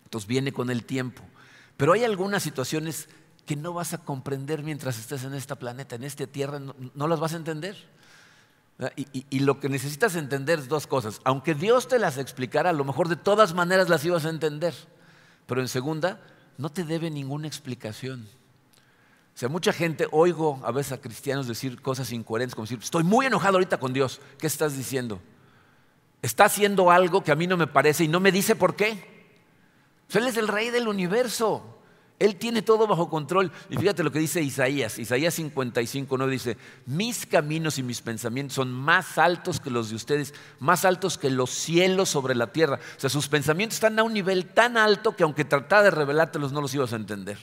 Entonces 0.05 0.27
viene 0.27 0.53
con 0.53 0.71
el 0.71 0.85
tiempo. 0.85 1.23
Pero 1.77 1.93
hay 1.93 2.05
algunas 2.05 2.43
situaciones 2.43 3.09
que 3.47 3.57
no 3.57 3.73
vas 3.73 3.93
a 3.93 3.99
comprender 3.99 4.63
mientras 4.63 4.99
estés 4.99 5.25
en 5.25 5.35
este 5.35 5.55
planeta, 5.57 5.97
en 5.97 6.05
esta 6.05 6.27
tierra, 6.27 6.59
no, 6.59 7.09
las 7.09 7.21
vas 7.21 7.35
a 7.35 7.37
entender. 7.37 7.77
Y, 8.97 9.41
lo 9.41 9.61
que 9.61 9.69
necesitas 9.69 10.17
entender 10.17 10.59
es 10.59 10.69
dos 10.69 10.87
cosas. 10.87 11.21
Aunque 11.25 11.55
Dios 11.55 11.87
te 11.87 11.99
las 11.99 12.19
explicara, 12.19 12.71
a 12.71 12.73
lo 12.73 12.85
mejor 12.85 13.09
de 13.09 13.17
todas 13.17 13.55
maneras 13.55 13.89
las 13.89 14.05
ibas 14.05 14.25
a 14.25 14.31
entender. 14.31 14.75
Pero 15.47 15.61
en 15.61 15.69
segunda, 15.69 16.21
no 16.59 16.71
te 16.71 16.85
debe 16.85 17.11
ninguna 17.11 17.47
explicación. 17.47 18.29
O 19.35 19.39
sea, 19.39 19.49
mucha 19.49 19.73
gente, 19.73 20.07
oigo 20.11 20.61
a 20.65 20.71
veces 20.71 20.93
a 20.93 21.01
cristianos 21.01 21.47
decir 21.47 21.83
cosas 21.83 22.13
incoherentes, 22.13 22.55
como 22.55 22.65
decir, 22.65 22.79
estoy 22.81 23.05
muy 23.05 23.27
enojado 23.27 23.55
ahorita 23.57 23.79
con 23.79 23.93
Dios. 23.93 24.21
¿Qué 24.39 24.47
estás 24.47 24.77
diciendo? 24.77 25.21
Está 26.23 26.47
haciendo 26.47 26.91
algo 26.91 27.23
que 27.23 27.33
a 27.33 27.37
mí 27.37 27.47
no 27.47 27.57
me 27.57 27.67
parece 27.67 28.05
y 28.05 28.09
no 28.09 28.21
me 28.21 28.33
dice 28.33 28.57
por 28.57 28.77
qué. 28.77 29.14
Él 30.13 30.27
es 30.27 30.37
el 30.37 30.49
rey 30.49 30.71
del 30.71 30.89
universo. 30.89 31.75
Él 32.21 32.37
tiene 32.37 32.63
todo 32.63 32.87
bajo 32.87 33.11
control. 33.11 33.51
Y 33.69 33.77
fíjate 33.77 34.05
lo 34.05 34.13
que 34.13 34.21
dice 34.21 34.41
Isaías. 34.41 34.99
Isaías 34.99 35.35
55, 35.35 36.17
no 36.17 36.27
dice, 36.27 36.57
mis 36.87 37.27
caminos 37.27 37.79
y 37.79 37.83
mis 37.83 38.01
pensamientos 38.01 38.55
son 38.55 38.73
más 38.73 39.19
altos 39.19 39.59
que 39.59 39.71
los 39.71 39.91
de 39.91 39.97
ustedes, 39.97 40.33
más 40.61 40.85
altos 40.85 41.19
que 41.19 41.31
los 41.31 41.51
cielos 41.51 42.09
sobre 42.09 42.35
la 42.35 42.53
tierra. 42.53 42.79
O 42.97 43.01
sea, 43.01 43.11
sus 43.11 43.29
pensamientos 43.29 43.77
están 43.77 43.99
a 43.99 44.05
un 44.05 44.13
nivel 44.13 44.47
tan 44.47 44.77
alto 44.77 45.17
que 45.17 45.25
aunque 45.25 45.45
tratara 45.45 45.85
de 45.85 45.91
revelártelos 45.91 46.53
no 46.53 46.61
los 46.61 46.75
ibas 46.75 46.93
a 46.93 46.97
entender. 46.97 47.39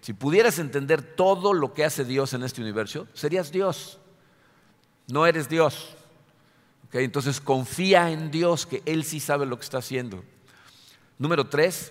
Si 0.00 0.12
pudieras 0.12 0.58
entender 0.58 1.00
todo 1.00 1.54
lo 1.54 1.72
que 1.72 1.84
hace 1.84 2.04
Dios 2.04 2.34
en 2.34 2.42
este 2.42 2.60
universo, 2.60 3.06
serías 3.14 3.52
Dios. 3.52 4.00
No 5.06 5.26
eres 5.26 5.48
Dios. 5.48 5.96
Entonces 6.92 7.40
confía 7.40 8.10
en 8.10 8.30
Dios 8.30 8.66
que 8.66 8.82
Él 8.86 9.04
sí 9.04 9.18
sabe 9.18 9.46
lo 9.46 9.56
que 9.56 9.64
está 9.64 9.78
haciendo. 9.78 10.22
Número 11.24 11.46
tres, 11.46 11.90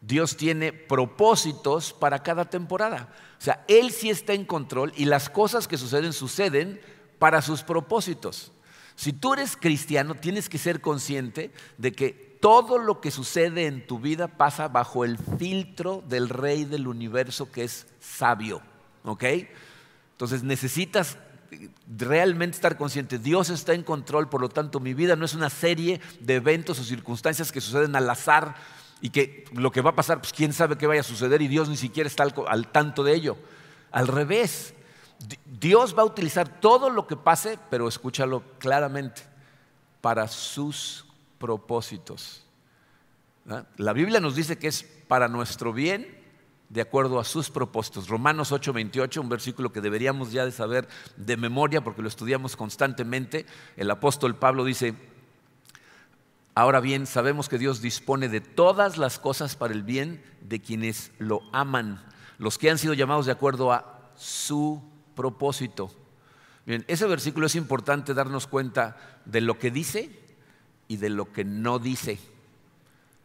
Dios 0.00 0.36
tiene 0.36 0.72
propósitos 0.72 1.92
para 1.92 2.22
cada 2.22 2.44
temporada. 2.44 3.12
O 3.36 3.42
sea, 3.42 3.64
Él 3.66 3.90
sí 3.90 4.08
está 4.08 4.34
en 4.34 4.44
control 4.44 4.92
y 4.96 5.06
las 5.06 5.28
cosas 5.28 5.66
que 5.66 5.76
suceden 5.76 6.12
suceden 6.12 6.80
para 7.18 7.42
sus 7.42 7.64
propósitos. 7.64 8.52
Si 8.94 9.12
tú 9.12 9.34
eres 9.34 9.56
cristiano, 9.56 10.14
tienes 10.14 10.48
que 10.48 10.58
ser 10.58 10.80
consciente 10.80 11.50
de 11.76 11.90
que 11.90 12.38
todo 12.40 12.78
lo 12.78 13.00
que 13.00 13.10
sucede 13.10 13.66
en 13.66 13.84
tu 13.84 13.98
vida 13.98 14.28
pasa 14.28 14.68
bajo 14.68 15.04
el 15.04 15.18
filtro 15.18 16.04
del 16.06 16.28
rey 16.28 16.64
del 16.64 16.86
universo 16.86 17.50
que 17.50 17.64
es 17.64 17.88
sabio. 17.98 18.62
¿Ok? 19.02 19.24
Entonces 20.12 20.44
necesitas 20.44 21.18
realmente 21.88 22.56
estar 22.56 22.76
consciente, 22.76 23.18
Dios 23.18 23.50
está 23.50 23.74
en 23.74 23.82
control, 23.82 24.28
por 24.28 24.40
lo 24.40 24.48
tanto 24.48 24.80
mi 24.80 24.94
vida 24.94 25.16
no 25.16 25.24
es 25.24 25.34
una 25.34 25.50
serie 25.50 26.00
de 26.20 26.36
eventos 26.36 26.78
o 26.78 26.84
circunstancias 26.84 27.52
que 27.52 27.60
suceden 27.60 27.96
al 27.96 28.08
azar 28.10 28.54
y 29.00 29.10
que 29.10 29.44
lo 29.52 29.70
que 29.70 29.80
va 29.80 29.90
a 29.90 29.96
pasar, 29.96 30.20
pues 30.20 30.32
quién 30.32 30.52
sabe 30.52 30.76
qué 30.76 30.86
vaya 30.86 31.00
a 31.00 31.04
suceder 31.04 31.40
y 31.40 31.48
Dios 31.48 31.68
ni 31.68 31.76
siquiera 31.76 32.08
está 32.08 32.24
al, 32.24 32.68
tanto 32.68 33.04
de 33.04 33.14
ello. 33.14 33.36
Al 33.90 34.08
revés, 34.08 34.74
Dios 35.46 35.96
va 35.96 36.02
a 36.02 36.06
utilizar 36.06 36.60
todo 36.60 36.90
lo 36.90 37.06
que 37.06 37.16
pase, 37.16 37.58
pero 37.70 37.88
escúchalo 37.88 38.42
claramente, 38.58 39.22
para 40.00 40.28
sus 40.28 41.06
propósitos. 41.38 42.44
La 43.76 43.92
Biblia 43.92 44.20
nos 44.20 44.34
dice 44.34 44.58
que 44.58 44.68
es 44.68 44.82
para 44.82 45.28
nuestro 45.28 45.72
bien 45.72 46.17
de 46.68 46.80
acuerdo 46.80 47.18
a 47.18 47.24
sus 47.24 47.50
propósitos. 47.50 48.08
Romanos 48.08 48.52
8:28, 48.52 49.20
un 49.20 49.28
versículo 49.28 49.72
que 49.72 49.80
deberíamos 49.80 50.32
ya 50.32 50.44
de 50.44 50.52
saber 50.52 50.88
de 51.16 51.36
memoria 51.36 51.82
porque 51.82 52.02
lo 52.02 52.08
estudiamos 52.08 52.56
constantemente. 52.56 53.46
El 53.76 53.90
apóstol 53.90 54.36
Pablo 54.36 54.64
dice, 54.64 54.94
Ahora 56.58 56.80
bien, 56.80 57.06
sabemos 57.06 57.48
que 57.48 57.56
Dios 57.56 57.80
dispone 57.80 58.28
de 58.28 58.40
todas 58.40 58.98
las 58.98 59.20
cosas 59.20 59.54
para 59.54 59.72
el 59.72 59.84
bien 59.84 60.20
de 60.40 60.60
quienes 60.60 61.12
lo 61.20 61.42
aman, 61.52 62.04
los 62.36 62.58
que 62.58 62.68
han 62.68 62.78
sido 62.78 62.94
llamados 62.94 63.26
de 63.26 63.32
acuerdo 63.32 63.72
a 63.72 64.10
su 64.16 64.82
propósito. 65.14 65.88
Bien, 66.66 66.84
ese 66.88 67.06
versículo 67.06 67.46
es 67.46 67.54
importante 67.54 68.12
darnos 68.12 68.48
cuenta 68.48 68.96
de 69.24 69.40
lo 69.40 69.56
que 69.60 69.70
dice 69.70 70.10
y 70.88 70.96
de 70.96 71.10
lo 71.10 71.32
que 71.32 71.44
no 71.44 71.78
dice. 71.78 72.18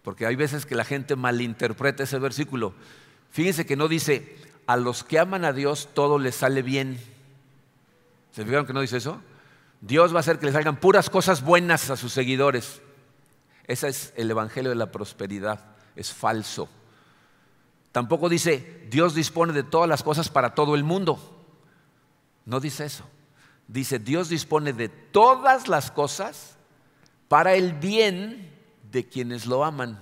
Porque 0.03 0.27
hay 0.27 0.35
veces 0.35 0.67
que 0.67 0.75
la 0.75 0.85
gente 0.85 1.15
malinterpreta 1.15 2.03
ese 2.03 2.19
versículo. 2.19 2.75
Fíjense 3.33 3.65
que 3.65 3.75
no 3.75 3.87
dice, 3.87 4.37
a 4.67 4.77
los 4.77 5.03
que 5.03 5.17
aman 5.17 5.43
a 5.43 5.53
Dios 5.53 5.89
todo 5.95 6.19
les 6.19 6.35
sale 6.35 6.61
bien. 6.61 6.99
¿Se 8.31 8.45
fijaron 8.45 8.67
que 8.67 8.73
no 8.73 8.81
dice 8.81 8.97
eso? 8.97 9.19
Dios 9.81 10.13
va 10.13 10.17
a 10.17 10.19
hacer 10.19 10.37
que 10.37 10.45
les 10.45 10.53
salgan 10.53 10.79
puras 10.79 11.09
cosas 11.09 11.41
buenas 11.43 11.89
a 11.89 11.97
sus 11.97 12.13
seguidores. 12.13 12.79
Ese 13.65 13.87
es 13.87 14.13
el 14.17 14.29
Evangelio 14.29 14.69
de 14.69 14.75
la 14.75 14.91
prosperidad, 14.91 15.65
es 15.95 16.13
falso. 16.13 16.69
Tampoco 17.91 18.29
dice, 18.29 18.85
Dios 18.91 19.15
dispone 19.15 19.51
de 19.51 19.63
todas 19.63 19.89
las 19.89 20.03
cosas 20.03 20.29
para 20.29 20.53
todo 20.53 20.75
el 20.75 20.83
mundo. 20.83 21.19
No 22.45 22.59
dice 22.59 22.85
eso. 22.85 23.03
Dice, 23.67 23.97
Dios 23.97 24.29
dispone 24.29 24.73
de 24.73 24.89
todas 24.89 25.67
las 25.67 25.89
cosas 25.89 26.55
para 27.29 27.55
el 27.55 27.73
bien 27.73 28.53
de 28.91 29.07
quienes 29.07 29.47
lo 29.47 29.65
aman. 29.65 29.99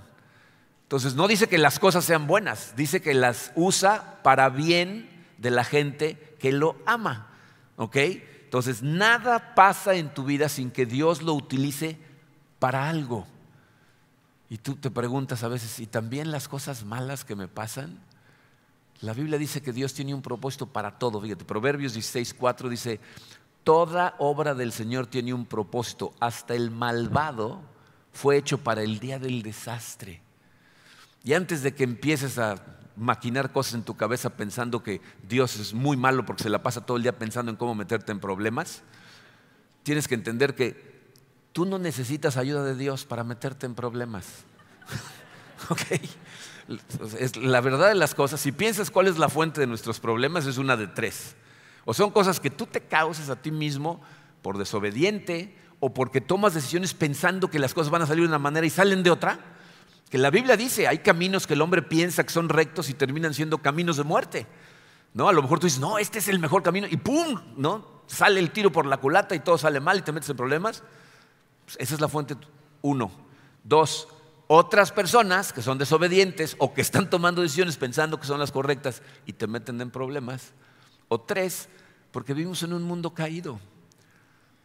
Entonces, 0.91 1.15
no 1.15 1.29
dice 1.29 1.48
que 1.48 1.57
las 1.57 1.79
cosas 1.79 2.03
sean 2.03 2.27
buenas, 2.27 2.74
dice 2.75 3.01
que 3.01 3.13
las 3.13 3.53
usa 3.55 4.19
para 4.24 4.50
bien 4.50 5.10
de 5.38 5.50
la 5.50 5.63
gente 5.63 6.36
que 6.38 6.51
lo 6.51 6.75
ama. 6.86 7.29
¿Ok? 7.77 7.95
Entonces, 7.95 8.83
nada 8.83 9.55
pasa 9.55 9.93
en 9.95 10.13
tu 10.13 10.25
vida 10.25 10.50
sin 10.50 10.69
que 10.69 10.86
Dios 10.86 11.21
lo 11.21 11.33
utilice 11.33 11.98
para 12.60 12.89
algo. 12.89 13.25
Y 14.50 14.57
tú 14.57 14.75
te 14.75 14.91
preguntas 14.91 15.43
a 15.43 15.48
veces, 15.48 15.79
¿y 15.79 15.88
también 15.88 16.29
las 16.29 16.50
cosas 16.50 16.83
malas 16.83 17.24
que 17.24 17.38
me 17.38 17.48
pasan? 17.48 17.98
La 19.00 19.13
Biblia 19.13 19.38
dice 19.38 19.62
que 19.62 19.71
Dios 19.71 19.93
tiene 19.93 20.13
un 20.13 20.21
propósito 20.21 20.67
para 20.67 21.00
todo. 21.00 21.21
Fíjate, 21.21 21.45
Proverbios 21.45 21.93
16, 21.93 22.33
4 22.33 22.67
dice, 22.67 23.00
toda 23.63 24.15
obra 24.19 24.55
del 24.55 24.74
Señor 24.74 25.07
tiene 25.07 25.33
un 25.33 25.45
propósito, 25.45 26.13
hasta 26.19 26.53
el 26.53 26.69
malvado 26.69 27.62
fue 28.12 28.36
hecho 28.36 28.57
para 28.57 28.81
el 28.81 29.00
día 29.00 29.19
del 29.19 29.41
desastre. 29.41 30.21
Y 31.24 31.34
antes 31.34 31.63
de 31.63 31.74
que 31.74 31.84
empieces 31.84 32.38
a 32.38 32.56
maquinar 32.96 33.51
cosas 33.51 33.75
en 33.75 33.84
tu 33.84 33.96
cabeza 33.96 34.32
pensando 34.32 34.84
que 34.84 35.01
Dios 35.28 35.58
es 35.58 35.74
muy 35.74 35.98
malo 35.98 36.25
porque 36.25 36.44
se 36.44 36.50
la 36.50 36.62
pasa 36.62 36.86
todo 36.86 36.98
el 36.98 37.04
día 37.04 37.18
pensando 37.18 37.51
en 37.51 37.58
cómo 37.58 37.75
meterte 37.75 38.12
en 38.12 38.20
problemas, 38.20 38.84
tienes 39.84 40.08
que 40.08 40.16
entender 40.16 40.56
que 40.56 40.92
Tú 41.54 41.66
no 41.66 41.80
necesitas 41.80 42.38
ayuda 42.38 42.63
de 42.63 42.75
Dios 42.75 43.06
para 43.06 43.24
meterte 43.24 43.66
en 43.66 43.75
problemas. 43.75 44.25
¿Ok? 45.70 45.82
Es 47.20 47.36
la 47.36 47.60
verdad 47.60 47.90
de 47.90 47.96
las 47.96 48.16
cosas, 48.16 48.40
si 48.40 48.51
piensas 48.54 48.90
cuál 48.90 49.08
es 49.08 49.18
la 49.18 49.28
fuente 49.28 49.60
de 49.60 49.68
nuestros 49.68 50.00
problemas, 50.00 50.46
es 50.46 50.58
una 50.58 50.78
de 50.78 50.88
tres. 50.88 51.36
O 51.84 51.94
son 51.94 52.12
cosas 52.12 52.40
que 52.40 52.50
tú 52.50 52.66
te 52.68 52.82
causas 52.82 53.30
a 53.30 53.36
ti 53.36 53.51
mismo 53.51 54.00
por 54.42 54.58
desobediente 54.58 55.58
o 55.82 55.94
porque 55.94 56.22
tomas 56.22 56.54
decisiones 56.54 56.94
pensando 56.94 57.50
que 57.50 57.60
las 57.60 57.74
cosas 57.74 57.92
van 57.92 58.04
a 58.04 58.06
salir 58.06 58.24
de 58.24 58.30
una 58.30 58.40
manera 58.40 58.66
y 58.66 58.70
salen 58.70 59.04
de 59.04 59.12
otra. 59.12 59.50
Que 60.12 60.18
la 60.18 60.30
Biblia 60.30 60.58
dice, 60.58 60.89
hay 60.89 60.98
caminos 61.00 61.48
que 61.48 61.53
el 61.53 61.62
hombre 61.62 61.82
piensa 61.82 62.25
que 62.25 62.34
son 62.34 62.50
rectos 62.50 62.89
y 62.89 62.94
terminan 62.94 63.34
siendo 63.34 63.60
caminos 63.60 63.96
de 63.96 64.03
muerte. 64.03 64.46
¿No? 65.13 65.30
A 65.30 65.34
lo 65.34 65.41
mejor 65.41 65.60
tú 65.60 65.68
dices, 65.68 65.80
no, 65.80 65.98
este 65.98 66.20
es 66.20 66.27
el 66.27 66.38
mejor 66.38 66.63
camino 66.63 66.86
y 66.89 66.98
¡pum! 66.98 67.39
¿no? 67.56 68.03
Sale 68.08 68.41
el 68.41 68.51
tiro 68.51 68.74
por 68.74 68.86
la 68.86 68.98
culata 68.98 69.36
y 69.36 69.39
todo 69.39 69.58
sale 69.58 69.80
mal 69.80 70.00
y 70.00 70.01
te 70.01 70.12
metes 70.12 70.30
en 70.30 70.36
problemas. 70.36 70.84
Esa 71.77 71.96
es 71.96 72.01
la 72.01 72.10
fuente 72.10 72.36
uno. 72.82 73.10
Dos, 73.63 74.10
otras 74.48 74.91
personas 74.91 75.53
que 75.53 75.62
son 75.62 75.77
desobedientes 75.77 76.58
o 76.60 76.74
que 76.74 76.82
están 76.82 77.10
tomando 77.10 77.41
decisiones 77.41 77.77
pensando 77.77 78.20
que 78.20 78.27
son 78.27 78.39
las 78.39 78.51
correctas 78.51 79.01
y 79.25 79.32
te 79.32 79.48
meten 79.48 79.80
en 79.80 79.91
problemas. 79.91 80.51
O 81.08 81.22
tres, 81.22 81.70
porque 82.12 82.34
vivimos 82.34 82.62
en 82.63 82.74
un 82.74 82.84
mundo 82.84 83.13
caído. 83.13 83.62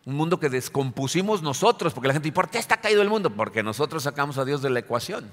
Un 0.06 0.14
mundo 0.14 0.40
que 0.40 0.48
descompusimos 0.48 1.42
nosotros, 1.42 1.92
porque 1.92 2.08
la 2.08 2.14
gente, 2.14 2.28
¿y 2.28 2.32
por 2.32 2.48
qué 2.48 2.58
está 2.58 2.78
caído 2.78 3.02
el 3.02 3.10
mundo? 3.10 3.28
Porque 3.28 3.62
nosotros 3.62 4.04
sacamos 4.04 4.38
a 4.38 4.46
Dios 4.46 4.62
de 4.62 4.70
la 4.70 4.78
ecuación. 4.78 5.30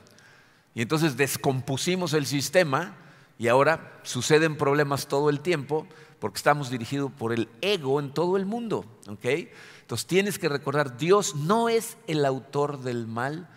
Y 0.75 0.81
entonces 0.81 1.15
descompusimos 1.15 2.13
el 2.13 2.25
sistema 2.25 2.97
y 3.37 3.47
ahora 3.47 3.99
suceden 4.03 4.57
problemas 4.57 5.07
todo 5.07 5.29
el 5.29 5.39
tiempo 5.39 5.87
porque 6.19 6.37
estamos 6.37 6.69
dirigidos 6.69 7.11
por 7.11 7.33
el 7.33 7.49
ego 7.61 7.99
en 7.99 8.13
todo 8.13 8.37
el 8.37 8.45
mundo. 8.45 8.85
¿okay? 9.07 9.51
Entonces 9.81 10.07
tienes 10.07 10.39
que 10.39 10.49
recordar, 10.49 10.97
Dios 10.97 11.35
no 11.35 11.69
es 11.69 11.97
el 12.07 12.25
autor 12.25 12.79
del 12.81 13.07
mal, 13.07 13.49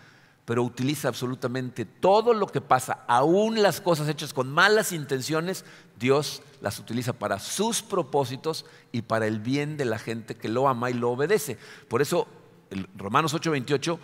pero 0.47 0.63
utiliza 0.63 1.09
absolutamente 1.09 1.85
todo 1.85 2.33
lo 2.33 2.47
que 2.47 2.61
pasa, 2.61 3.05
aún 3.09 3.63
las 3.63 3.81
cosas 3.81 4.09
hechas 4.09 4.33
con 4.33 4.49
malas 4.49 4.93
intenciones, 4.93 5.65
Dios 5.99 6.41
las 6.61 6.79
utiliza 6.79 7.13
para 7.13 7.41
sus 7.41 7.83
propósitos 7.83 8.65
y 8.93 9.03
para 9.03 9.27
el 9.27 9.41
bien 9.41 9.77
de 9.77 9.85
la 9.85 9.99
gente 9.99 10.37
que 10.37 10.49
lo 10.49 10.69
ama 10.69 10.89
y 10.89 10.95
lo 10.95 11.11
obedece. 11.11 11.59
Por 11.89 12.01
eso 12.01 12.29
el 12.71 12.89
Romanos 12.97 13.35
8:28 13.35 13.99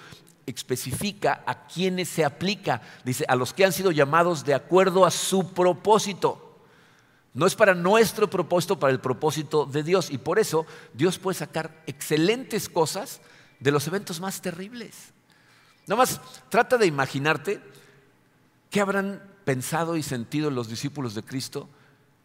especifica 0.45 1.45
a 1.47 1.69
quienes 1.69 2.09
se 2.09 2.25
aplica. 2.25 2.83
Dice, 3.05 3.25
a 3.29 3.37
los 3.37 3.53
que 3.53 3.65
han 3.65 3.73
sido 3.73 3.93
llamados 3.93 4.45
de 4.45 4.55
acuerdo 4.55 5.07
a 5.07 5.13
su 5.13 5.53
propósito. 5.53 6.59
No 7.35 7.47
es 7.47 7.55
para 7.55 7.75
nuestro 7.75 8.29
propósito, 8.29 8.81
para 8.81 8.93
el 8.93 8.99
propósito 9.01 9.65
de 9.65 9.85
Dios. 9.85 10.11
Y 10.11 10.19
por 10.19 10.41
eso 10.41 10.67
Dios 10.93 11.21
puede 11.21 11.39
sacar 11.39 11.83
excelentes 11.87 12.69
cosas 12.69 13.21
de 13.61 13.71
los 13.71 13.87
eventos 13.87 14.21
más 14.21 14.43
terribles. 14.43 15.13
Nada 15.87 16.03
más 16.03 16.21
trata 16.49 16.79
de 16.79 16.87
imaginarte 16.87 17.61
qué 18.71 18.81
habrán 18.81 19.23
pensado 19.45 19.97
y 19.97 20.03
sentido 20.03 20.51
los 20.51 20.69
discípulos 20.69 21.15
de 21.15 21.23
Cristo 21.23 21.69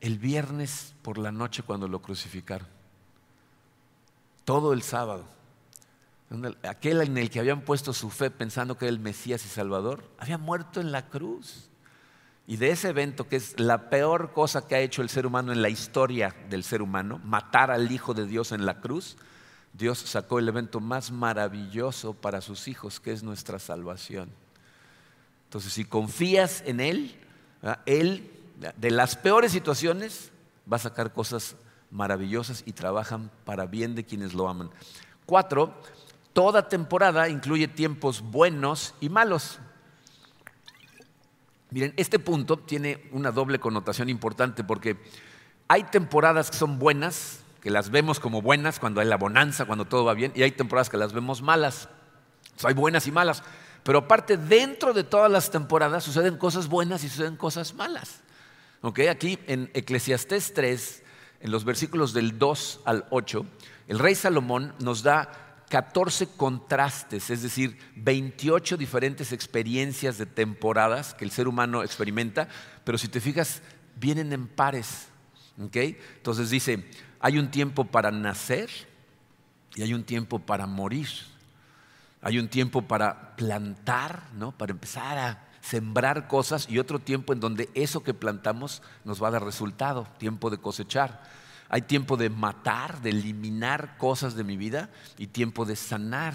el 0.01 0.19
viernes 0.19 0.93
por 1.01 1.17
la 1.17 1.31
noche 1.31 1.63
cuando 1.63 1.87
lo 1.87 2.01
crucificaron. 2.01 2.67
todo 4.45 4.71
el 4.71 4.81
sábado. 4.81 5.25
Aquel 6.63 7.01
en 7.01 7.17
el 7.17 7.29
que 7.29 7.41
habían 7.41 7.61
puesto 7.61 7.91
su 7.91 8.09
fe 8.09 8.31
pensando 8.31 8.77
que 8.77 8.85
era 8.85 8.93
el 8.93 8.99
Mesías 8.99 9.45
y 9.45 9.49
Salvador, 9.49 10.09
había 10.17 10.37
muerto 10.37 10.79
en 10.79 10.93
la 10.93 11.09
cruz. 11.09 11.69
Y 12.47 12.55
de 12.55 12.71
ese 12.71 12.89
evento, 12.89 13.27
que 13.27 13.35
es 13.35 13.59
la 13.59 13.89
peor 13.89 14.31
cosa 14.31 14.65
que 14.65 14.75
ha 14.75 14.79
hecho 14.79 15.01
el 15.01 15.09
ser 15.09 15.25
humano 15.25 15.51
en 15.51 15.61
la 15.61 15.67
historia 15.67 16.33
del 16.49 16.63
ser 16.63 16.81
humano, 16.81 17.19
matar 17.25 17.71
al 17.71 17.91
Hijo 17.91 18.13
de 18.13 18.25
Dios 18.25 18.53
en 18.53 18.65
la 18.65 18.79
cruz, 18.79 19.17
Dios 19.77 19.99
sacó 19.99 20.39
el 20.39 20.47
evento 20.47 20.79
más 20.79 21.11
maravilloso 21.11 22.13
para 22.13 22.41
sus 22.41 22.67
hijos, 22.67 22.99
que 22.99 23.11
es 23.11 23.21
nuestra 23.21 23.59
salvación. 23.59 24.29
Entonces, 25.45 25.71
si 25.73 25.85
confías 25.85 26.63
en 26.65 26.79
Él, 26.79 27.15
Él 27.85 28.31
de 28.75 28.91
las 28.91 29.15
peores 29.15 29.51
situaciones 29.51 30.31
va 30.71 30.77
a 30.77 30.79
sacar 30.79 31.13
cosas 31.13 31.55
maravillosas 31.91 32.63
y 32.65 32.73
trabajan 32.73 33.31
para 33.45 33.65
bien 33.65 33.93
de 33.95 34.03
quienes 34.03 34.33
lo 34.33 34.49
aman. 34.49 34.71
Cuatro, 35.25 35.73
toda 36.33 36.67
temporada 36.67 37.29
incluye 37.29 37.67
tiempos 37.67 38.21
buenos 38.21 38.95
y 38.99 39.09
malos. 39.09 39.59
Miren, 41.69 41.93
este 41.97 42.17
punto 42.17 42.57
tiene 42.57 43.07
una 43.11 43.31
doble 43.31 43.59
connotación 43.59 44.09
importante 44.09 44.63
porque 44.63 44.97
hay 45.67 45.83
temporadas 45.83 46.49
que 46.49 46.57
son 46.57 46.79
buenas, 46.79 47.41
que 47.67 47.71
las 47.71 47.89
vemos 47.89 48.21
como 48.21 48.41
buenas 48.41 48.79
cuando 48.79 49.01
hay 49.01 49.07
la 49.07 49.17
bonanza, 49.17 49.65
cuando 49.65 49.83
todo 49.83 50.05
va 50.05 50.13
bien, 50.13 50.31
y 50.33 50.41
hay 50.41 50.51
temporadas 50.51 50.89
que 50.89 50.95
las 50.95 51.11
vemos 51.11 51.41
malas. 51.41 51.89
hay 52.63 52.73
buenas 52.73 53.07
y 53.07 53.11
malas. 53.11 53.43
Pero 53.83 53.97
aparte, 53.99 54.37
dentro 54.37 54.93
de 54.93 55.03
todas 55.03 55.29
las 55.29 55.51
temporadas 55.51 56.05
suceden 56.05 56.37
cosas 56.37 56.69
buenas 56.69 57.03
y 57.03 57.09
suceden 57.09 57.35
cosas 57.35 57.73
malas. 57.73 58.21
Aquí 59.11 59.37
en 59.47 59.69
Eclesiastés 59.73 60.53
3, 60.53 61.03
en 61.41 61.51
los 61.51 61.65
versículos 61.65 62.13
del 62.13 62.39
2 62.39 62.83
al 62.85 63.05
8, 63.09 63.45
el 63.89 63.99
rey 63.99 64.15
Salomón 64.15 64.73
nos 64.79 65.03
da 65.03 65.57
14 65.67 66.29
contrastes, 66.37 67.29
es 67.29 67.41
decir, 67.41 67.77
28 67.97 68.77
diferentes 68.77 69.33
experiencias 69.33 70.17
de 70.17 70.25
temporadas 70.25 71.13
que 71.13 71.25
el 71.25 71.31
ser 71.31 71.49
humano 71.49 71.83
experimenta, 71.83 72.47
pero 72.85 72.97
si 72.97 73.09
te 73.09 73.19
fijas, 73.19 73.61
vienen 73.97 74.31
en 74.31 74.47
pares. 74.47 75.09
Entonces 75.57 76.49
dice, 76.49 76.85
hay 77.19 77.37
un 77.37 77.49
tiempo 77.49 77.85
para 77.85 78.11
nacer 78.11 78.69
y 79.75 79.81
hay 79.81 79.93
un 79.93 80.03
tiempo 80.03 80.39
para 80.39 80.67
morir. 80.67 81.07
Hay 82.21 82.39
un 82.39 82.47
tiempo 82.47 82.81
para 82.81 83.35
plantar, 83.35 84.23
¿no? 84.33 84.51
para 84.51 84.71
empezar 84.71 85.17
a 85.17 85.47
sembrar 85.61 86.27
cosas 86.27 86.67
y 86.69 86.79
otro 86.79 86.99
tiempo 86.99 87.33
en 87.33 87.39
donde 87.39 87.69
eso 87.73 88.03
que 88.03 88.13
plantamos 88.13 88.81
nos 89.03 89.21
va 89.21 89.27
a 89.27 89.31
dar 89.31 89.43
resultado, 89.43 90.07
tiempo 90.17 90.49
de 90.49 90.57
cosechar. 90.57 91.21
Hay 91.69 91.81
tiempo 91.81 92.17
de 92.17 92.29
matar, 92.29 93.01
de 93.01 93.09
eliminar 93.09 93.97
cosas 93.97 94.35
de 94.35 94.43
mi 94.43 94.55
vida 94.55 94.89
y 95.17 95.27
tiempo 95.27 95.65
de 95.65 95.75
sanar, 95.75 96.33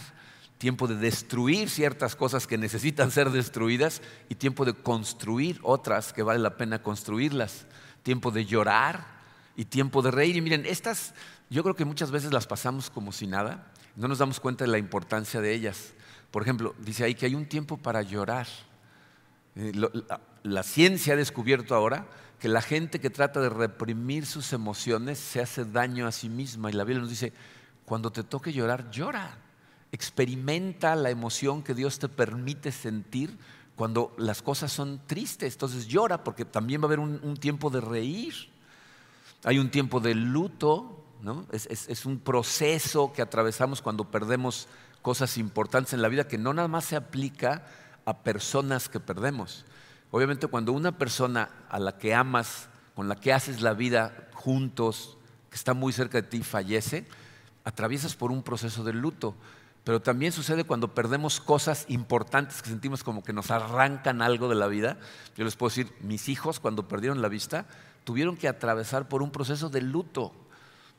tiempo 0.58 0.86
de 0.86 0.96
destruir 0.96 1.70
ciertas 1.70 2.14
cosas 2.14 2.46
que 2.46 2.58
necesitan 2.58 3.10
ser 3.10 3.30
destruidas 3.30 4.02
y 4.28 4.34
tiempo 4.34 4.64
de 4.64 4.74
construir 4.74 5.58
otras 5.62 6.12
que 6.12 6.22
vale 6.22 6.38
la 6.38 6.56
pena 6.56 6.82
construirlas, 6.82 7.66
tiempo 8.02 8.30
de 8.30 8.44
llorar 8.44 9.21
y 9.56 9.64
tiempo 9.64 10.02
de 10.02 10.10
reír. 10.10 10.36
Y 10.36 10.40
miren, 10.40 10.66
estas 10.66 11.14
yo 11.50 11.62
creo 11.62 11.74
que 11.74 11.84
muchas 11.84 12.10
veces 12.10 12.32
las 12.32 12.46
pasamos 12.46 12.90
como 12.90 13.12
si 13.12 13.26
nada, 13.26 13.70
no 13.96 14.08
nos 14.08 14.18
damos 14.18 14.40
cuenta 14.40 14.64
de 14.64 14.70
la 14.70 14.78
importancia 14.78 15.40
de 15.40 15.52
ellas. 15.52 15.92
Por 16.30 16.42
ejemplo, 16.42 16.74
dice 16.78 17.04
ahí 17.04 17.14
que 17.14 17.26
hay 17.26 17.34
un 17.34 17.46
tiempo 17.46 17.76
para 17.76 18.02
llorar. 18.02 18.46
Eh, 19.54 19.72
la 20.42 20.62
ciencia 20.62 21.12
ha 21.12 21.16
descubierto 21.16 21.74
ahora 21.74 22.06
que 22.42 22.48
la 22.48 22.60
gente 22.60 22.98
que 22.98 23.08
trata 23.08 23.40
de 23.40 23.50
reprimir 23.50 24.26
sus 24.26 24.52
emociones 24.52 25.18
se 25.20 25.40
hace 25.40 25.64
daño 25.64 26.08
a 26.08 26.12
sí 26.12 26.28
misma. 26.28 26.70
Y 26.70 26.72
la 26.72 26.82
Biblia 26.82 27.00
nos 27.00 27.10
dice, 27.10 27.32
cuando 27.84 28.10
te 28.10 28.24
toque 28.24 28.52
llorar, 28.52 28.90
llora. 28.90 29.38
Experimenta 29.92 30.96
la 30.96 31.10
emoción 31.10 31.62
que 31.62 31.74
Dios 31.74 31.98
te 31.98 32.08
permite 32.08 32.72
sentir 32.72 33.38
cuando 33.76 34.14
las 34.18 34.42
cosas 34.42 34.72
son 34.72 35.00
tristes. 35.06 35.52
Entonces 35.52 35.86
llora 35.86 36.24
porque 36.24 36.44
también 36.44 36.80
va 36.80 36.86
a 36.86 36.88
haber 36.88 36.98
un, 36.98 37.36
tiempo 37.36 37.70
de 37.70 37.80
reír. 37.80 38.34
Hay 39.44 39.58
un 39.58 39.70
tiempo 39.70 40.00
de 40.00 40.14
luto, 40.14 41.04
¿no? 41.20 41.46
es 41.52 42.06
un 42.06 42.18
proceso 42.18 43.12
que 43.12 43.22
atravesamos 43.22 43.82
cuando 43.82 44.10
perdemos 44.10 44.68
cosas 45.02 45.36
importantes 45.36 45.92
en 45.92 46.00
la 46.00 46.08
vida 46.08 46.28
que 46.28 46.38
no 46.38 46.54
nada 46.54 46.68
más 46.68 46.84
se 46.84 46.96
aplica 46.96 47.66
a 48.04 48.22
personas 48.22 48.88
que 48.88 49.00
perdemos. 49.00 49.64
Obviamente 50.10 50.46
cuando 50.46 50.72
una 50.72 50.96
persona 50.96 51.50
a 51.68 51.78
la 51.78 51.98
que 51.98 52.14
amas, 52.14 52.68
con 52.94 53.08
la 53.08 53.16
que 53.16 53.32
haces 53.32 53.62
la 53.62 53.74
vida 53.74 54.28
juntos, 54.34 55.18
que 55.50 55.56
está 55.56 55.74
muy 55.74 55.92
cerca 55.92 56.20
de 56.20 56.28
ti, 56.28 56.42
fallece, 56.42 57.06
atraviesas 57.64 58.14
por 58.14 58.30
un 58.30 58.42
proceso 58.42 58.84
de 58.84 58.92
luto. 58.92 59.34
Pero 59.84 60.00
también 60.00 60.30
sucede 60.30 60.64
cuando 60.64 60.94
perdemos 60.94 61.40
cosas 61.40 61.86
importantes 61.88 62.62
que 62.62 62.68
sentimos 62.68 63.02
como 63.02 63.24
que 63.24 63.32
nos 63.32 63.50
arrancan 63.50 64.22
algo 64.22 64.48
de 64.48 64.54
la 64.54 64.68
vida. 64.68 64.98
Yo 65.36 65.44
les 65.44 65.56
puedo 65.56 65.70
decir, 65.70 65.92
mis 66.00 66.28
hijos 66.28 66.60
cuando 66.60 66.86
perdieron 66.86 67.20
la 67.20 67.28
vista 67.28 67.66
tuvieron 68.04 68.36
que 68.36 68.48
atravesar 68.48 69.08
por 69.08 69.22
un 69.22 69.30
proceso 69.30 69.68
de 69.68 69.80
luto 69.80 70.32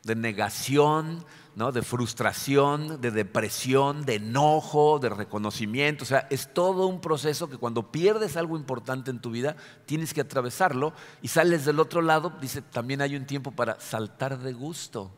de 0.04 0.16
negación, 0.16 1.26
¿no? 1.56 1.72
de 1.72 1.82
frustración, 1.82 3.00
de 3.00 3.12
depresión, 3.12 4.06
de 4.06 4.16
enojo, 4.16 5.00
de 5.00 5.10
reconocimiento. 5.10 6.04
O 6.04 6.08
sea, 6.08 6.28
es 6.30 6.54
todo 6.54 6.88
un 6.88 7.00
proceso 7.00 7.50
que 7.50 7.58
cuando 7.58 7.92
pierdes 7.92 8.36
algo 8.36 8.58
importante 8.58 9.12
en 9.12 9.20
tu 9.20 9.32
vida, 9.32 9.56
tienes 9.86 10.14
que 10.14 10.22
atravesarlo 10.22 10.94
y 11.22 11.30
sales 11.30 11.66
del 11.66 11.80
otro 11.80 12.02
lado, 12.02 12.34
dice, 12.42 12.62
también 12.62 13.02
hay 13.02 13.16
un 13.16 13.26
tiempo 13.26 13.52
para 13.52 13.80
saltar 13.80 14.40
de 14.40 14.54
gusto. 14.54 15.12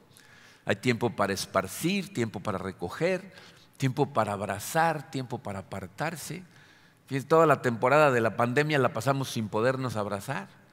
Hay 0.66 0.78
tiempo 0.78 1.16
para 1.16 1.34
esparcir, 1.34 2.14
tiempo 2.14 2.40
para 2.40 2.58
recoger, 2.58 3.34
tiempo 3.78 4.14
para 4.14 4.34
abrazar, 4.34 5.12
tiempo 5.12 5.40
para 5.40 5.60
apartarse. 5.60 6.44
Fíjense, 7.08 7.28
toda 7.28 7.46
la 7.46 7.62
temporada 7.62 8.12
de 8.12 8.22
la 8.22 8.36
pandemia 8.36 8.80
la 8.80 8.94
pasamos 8.94 9.30
sin 9.30 9.48
podernos 9.48 9.96
abrazar. 9.96 10.65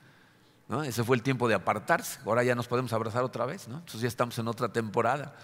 Ese 0.81 1.05
fue 1.05 1.17
el 1.17 1.23
tiempo 1.23 1.49
de 1.49 1.55
apartarse. 1.55 2.19
Ahora 2.25 2.43
ya 2.43 2.55
nos 2.55 2.67
podemos 2.67 2.93
abrazar 2.95 3.23
otra 3.25 3.45
vez. 3.45 3.69
¿no? 3.69 3.77
Entonces 3.77 4.01
ya 4.01 4.09
estamos 4.09 4.39
en 4.39 4.49
otra 4.49 4.73
temporada. 4.73 5.37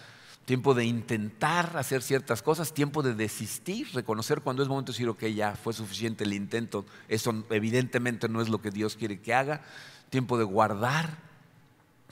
Tiempo 0.46 0.72
de 0.72 0.86
intentar 0.86 1.76
hacer 1.76 2.00
ciertas 2.00 2.40
cosas, 2.40 2.72
tiempo 2.72 3.02
de 3.02 3.14
desistir, 3.14 3.88
reconocer 3.92 4.40
cuando 4.40 4.62
es 4.62 4.68
momento 4.70 4.92
de 4.92 4.96
decir, 4.96 5.08
ok, 5.10 5.24
ya 5.26 5.54
fue 5.54 5.74
suficiente 5.74 6.24
el 6.24 6.32
intento. 6.32 6.86
Eso 7.08 7.44
evidentemente 7.50 8.30
no 8.30 8.40
es 8.40 8.48
lo 8.48 8.62
que 8.62 8.70
Dios 8.70 8.96
quiere 8.96 9.20
que 9.20 9.34
haga. 9.34 9.60
Tiempo 10.08 10.38
de 10.38 10.44
guardar, 10.44 11.18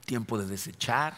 tiempo 0.05 0.37
de 0.37 0.45
desechar. 0.45 1.15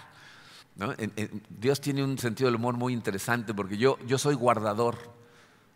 Dios 1.49 1.81
tiene 1.81 2.05
un 2.05 2.17
sentido 2.19 2.47
del 2.47 2.55
humor 2.55 2.77
muy 2.77 2.93
interesante 2.93 3.53
porque 3.53 3.77
yo, 3.77 3.99
yo 4.07 4.17
soy 4.19 4.37
guardador. 4.37 4.97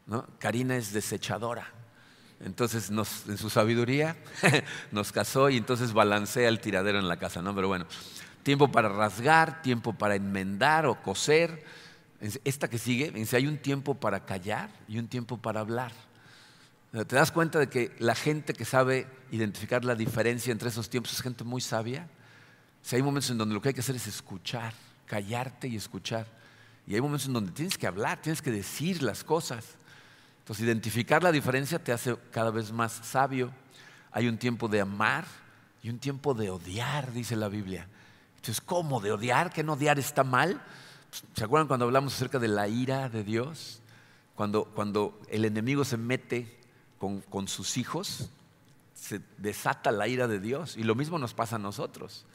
¿no? 0.07 0.25
Karina 0.39 0.77
es 0.77 0.93
desechadora. 0.93 1.82
Entonces, 2.45 2.91
en 2.91 3.39
su 3.39 3.51
sabiduría, 3.51 4.17
nos 4.91 5.13
casó 5.13 5.49
y 5.49 5.57
entonces 5.57 5.93
balancea 5.93 6.49
el 6.49 6.61
tiradero 6.61 6.99
en 6.99 7.09
la 7.09 7.17
casa, 7.17 7.41
¿no? 7.41 7.55
Pero 7.55 7.69
bueno, 7.69 7.87
tiempo 8.43 8.71
para 8.71 8.89
rasgar, 8.89 9.63
tiempo 9.63 9.93
para 9.93 10.17
enmendar 10.17 10.87
o 10.87 11.01
coser. 11.01 11.65
Esta 12.45 12.69
que 12.69 12.79
sigue, 12.79 13.11
dice, 13.11 13.37
hay 13.37 13.47
un 13.47 13.59
tiempo 13.59 13.95
para 13.95 14.25
callar 14.25 14.71
y 14.89 14.99
un 14.99 15.09
tiempo 15.09 15.39
para 15.39 15.61
hablar. 15.61 15.93
¿Te 16.93 17.17
das 17.17 17.33
cuenta 17.33 17.59
de 17.59 17.69
que 17.69 17.95
la 17.99 18.15
gente 18.15 18.53
que 18.53 18.65
sabe 18.65 19.07
identificar 19.31 19.85
la 19.85 19.95
diferencia 19.95 20.53
entre 20.53 20.69
esos 20.69 20.91
tiempos 20.91 21.13
es 21.13 21.23
gente 21.23 21.43
muy 21.43 21.61
sabia? 21.61 22.09
Si 22.83 22.97
hay 22.97 23.03
momentos 23.03 23.31
en 23.31 23.39
donde 23.39 23.55
lo 23.55 23.63
que 23.63 23.69
hay 23.69 23.75
que 23.75 23.81
hacer 23.81 23.97
es 23.97 24.07
escuchar, 24.07 24.75
callarte 25.07 25.69
y 25.69 25.77
escuchar. 25.77 26.27
Y 26.87 26.95
hay 26.95 27.01
momentos 27.01 27.29
en 27.29 27.33
donde 27.33 27.53
tienes 27.53 27.79
que 27.79 27.87
hablar, 27.87 28.21
tienes 28.21 28.43
que 28.43 28.51
decir 28.51 29.03
las 29.03 29.25
cosas. 29.25 29.65
Entonces, 30.43 30.65
identificar 30.65 31.23
la 31.23 31.31
diferencia 31.31 31.79
te 31.79 31.93
hace 31.93 32.17
cada 32.33 32.51
vez 32.51 32.73
más 32.73 32.93
sabio. 32.93 33.53
Hay 34.11 34.27
un 34.27 34.39
tiempo 34.39 34.67
de 34.67 34.81
amar 34.81 35.25
y 35.85 35.89
un 35.89 36.01
tiempo 36.01 36.35
de 36.35 36.51
odiar, 36.51 37.13
dice 37.13 37.37
la 37.37 37.49
Biblia. 37.49 37.87
Entonces, 38.37 38.61
¿cómo 38.61 39.01
de 39.01 39.13
odiar? 39.13 39.53
¿Que 39.53 39.63
no 39.63 39.75
odiar 39.75 40.01
está 40.01 40.25
mal? 40.25 40.61
¿Se 41.35 41.45
acuerdan 41.45 41.69
cuando 41.69 41.85
hablamos 41.85 42.15
acerca 42.15 42.41
de 42.41 42.49
la 42.49 42.67
ira 42.67 43.09
de 43.09 43.23
Dios? 43.23 43.81
Cuando, 44.35 44.65
cuando 44.65 45.21
el 45.29 45.45
enemigo 45.45 45.85
se 45.85 45.97
mete 45.97 46.59
con, 46.99 47.21
con 47.21 47.47
sus 47.47 47.77
hijos, 47.77 48.29
se 48.95 49.21
desata 49.39 49.93
la 49.93 50.09
ira 50.09 50.27
de 50.27 50.41
Dios. 50.41 50.77
Y 50.77 50.83
lo 50.83 50.97
mismo 50.97 51.21
nos 51.21 51.35
pasa 51.35 51.55
a 51.55 51.61
nosotros. 51.61 52.27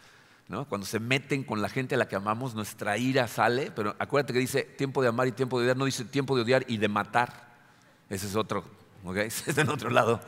¿no? 0.48 0.66
Cuando 0.66 0.88
se 0.88 1.02
meten 1.02 1.44
con 1.44 1.62
la 1.62 1.68
gente 1.68 1.96
a 1.96 1.98
la 1.98 2.08
que 2.08 2.16
amamos, 2.16 2.56
nuestra 2.56 2.98
ira 2.98 3.28
sale. 3.28 3.70
Pero 3.72 3.98
acuérdate 4.00 4.32
que 4.32 4.40
dice 4.40 4.64
tiempo 4.64 5.02
de 5.02 5.10
amar 5.10 5.28
y 5.28 5.34
tiempo 5.34 5.60
de 5.60 5.66
odiar, 5.66 5.78
no 5.78 5.84
dice 5.84 6.06
tiempo 6.06 6.38
de 6.38 6.44
odiar 6.44 6.64
y 6.70 6.78
de 6.78 6.88
matar. 6.88 7.48
Ese 8.10 8.28
es 8.28 8.36
otro, 8.36 8.64
¿ok? 9.04 9.18
Es 9.48 9.58
en 9.58 9.70
otro 9.70 9.90
lado. 9.90 10.20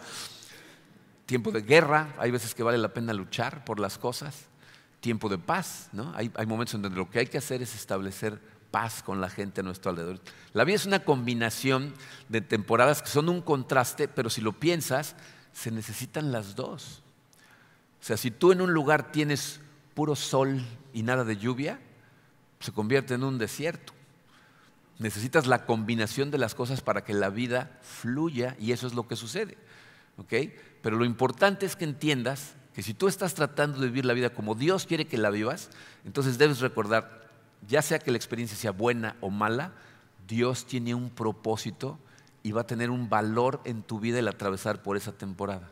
Tiempo 1.26 1.52
de 1.52 1.62
guerra, 1.62 2.16
hay 2.18 2.32
veces 2.32 2.56
que 2.56 2.64
vale 2.64 2.78
la 2.78 2.94
pena 2.94 3.14
luchar 3.14 3.64
por 3.64 3.80
las 3.80 3.98
cosas. 3.98 4.46
Tiempo 5.00 5.30
de 5.30 5.38
paz, 5.38 5.90
¿no? 5.94 6.12
Hay, 6.16 6.32
hay 6.36 6.46
momentos 6.46 6.76
en 6.76 6.82
donde 6.82 6.98
lo 6.98 7.10
que 7.10 7.20
hay 7.20 7.28
que 7.28 7.38
hacer 7.38 7.62
es 7.62 7.76
establecer 7.76 8.42
paz 8.72 9.02
con 9.04 9.22
la 9.22 9.30
gente 9.30 9.62
a 9.62 9.64
nuestro 9.64 9.92
alrededor. 9.92 10.20
La 10.54 10.64
vida 10.64 10.76
es 10.76 10.86
una 10.86 11.04
combinación 11.04 11.94
de 12.28 12.42
temporadas 12.42 13.02
que 13.02 13.10
son 13.10 13.30
un 13.30 13.42
contraste, 13.42 14.08
pero 14.08 14.30
si 14.30 14.42
lo 14.42 14.54
piensas, 14.54 15.16
se 15.54 15.72
necesitan 15.72 16.32
las 16.32 16.56
dos. 16.56 17.02
O 18.02 18.04
sea, 18.04 18.18
si 18.18 18.32
tú 18.32 18.52
en 18.52 18.62
un 18.62 18.74
lugar 18.74 19.12
tienes 19.12 19.60
puro 19.94 20.16
sol 20.16 20.66
y 20.94 21.04
nada 21.04 21.24
de 21.24 21.38
lluvia, 21.38 21.80
se 22.60 22.72
convierte 22.72 23.14
en 23.14 23.24
un 23.24 23.38
desierto. 23.38 23.94
Necesitas 25.00 25.48
la 25.48 25.66
combinación 25.66 26.30
de 26.30 26.38
las 26.38 26.54
cosas 26.54 26.82
para 26.82 27.04
que 27.04 27.14
la 27.14 27.30
vida 27.30 27.80
fluya 27.82 28.56
y 28.60 28.74
eso 28.74 28.86
es 28.86 28.94
lo 28.94 29.08
que 29.08 29.16
sucede. 29.16 29.58
Pero 30.82 30.98
lo 30.98 31.06
importante 31.06 31.66
es 31.66 31.76
que 31.76 31.86
entiendas 31.86 32.54
que 32.74 32.84
si 32.84 32.94
tú 32.94 33.08
estás 33.08 33.34
tratando 33.34 33.80
de 33.80 33.88
vivir 33.88 34.06
la 34.06 34.14
vida 34.14 34.30
como 34.30 34.56
Dios 34.56 34.86
quiere 34.86 35.08
que 35.08 35.18
la 35.18 35.30
vivas, 35.30 35.70
entonces 36.06 36.38
debes 36.38 36.60
recordar, 36.60 37.30
ya 37.68 37.82
sea 37.82 38.00
que 38.00 38.12
la 38.12 38.18
experiencia 38.18 38.58
sea 38.58 38.72
buena 38.72 39.16
o 39.22 39.30
mala, 39.30 39.74
Dios 40.28 40.66
tiene 40.66 40.94
un 40.94 41.10
propósito 41.10 41.98
y 42.44 42.52
va 42.52 42.62
a 42.62 42.68
tener 42.68 42.90
un 42.90 43.10
valor 43.10 43.62
en 43.66 43.82
tu 43.84 44.00
vida 44.00 44.20
el 44.20 44.28
atravesar 44.28 44.84
por 44.84 44.98
esa 44.98 45.14
temporada. 45.14 45.72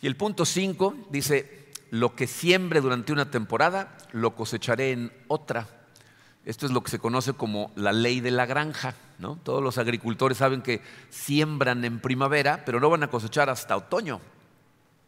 Y 0.00 0.06
el 0.06 0.16
punto 0.16 0.44
5 0.44 1.08
dice, 1.10 1.68
lo 1.90 2.14
que 2.14 2.26
siembre 2.26 2.80
durante 2.80 3.12
una 3.12 3.30
temporada, 3.30 3.96
lo 4.12 4.34
cosecharé 4.34 4.92
en 4.92 5.12
otra. 5.28 5.66
Esto 6.50 6.66
es 6.66 6.72
lo 6.72 6.82
que 6.82 6.90
se 6.90 6.98
conoce 6.98 7.32
como 7.32 7.70
la 7.76 7.92
ley 7.92 8.18
de 8.18 8.32
la 8.32 8.44
granja. 8.44 8.96
¿no? 9.20 9.36
Todos 9.36 9.62
los 9.62 9.78
agricultores 9.78 10.38
saben 10.38 10.62
que 10.62 10.82
siembran 11.08 11.84
en 11.84 12.00
primavera, 12.00 12.64
pero 12.66 12.80
no 12.80 12.90
van 12.90 13.04
a 13.04 13.08
cosechar 13.08 13.48
hasta 13.48 13.76
otoño. 13.76 14.20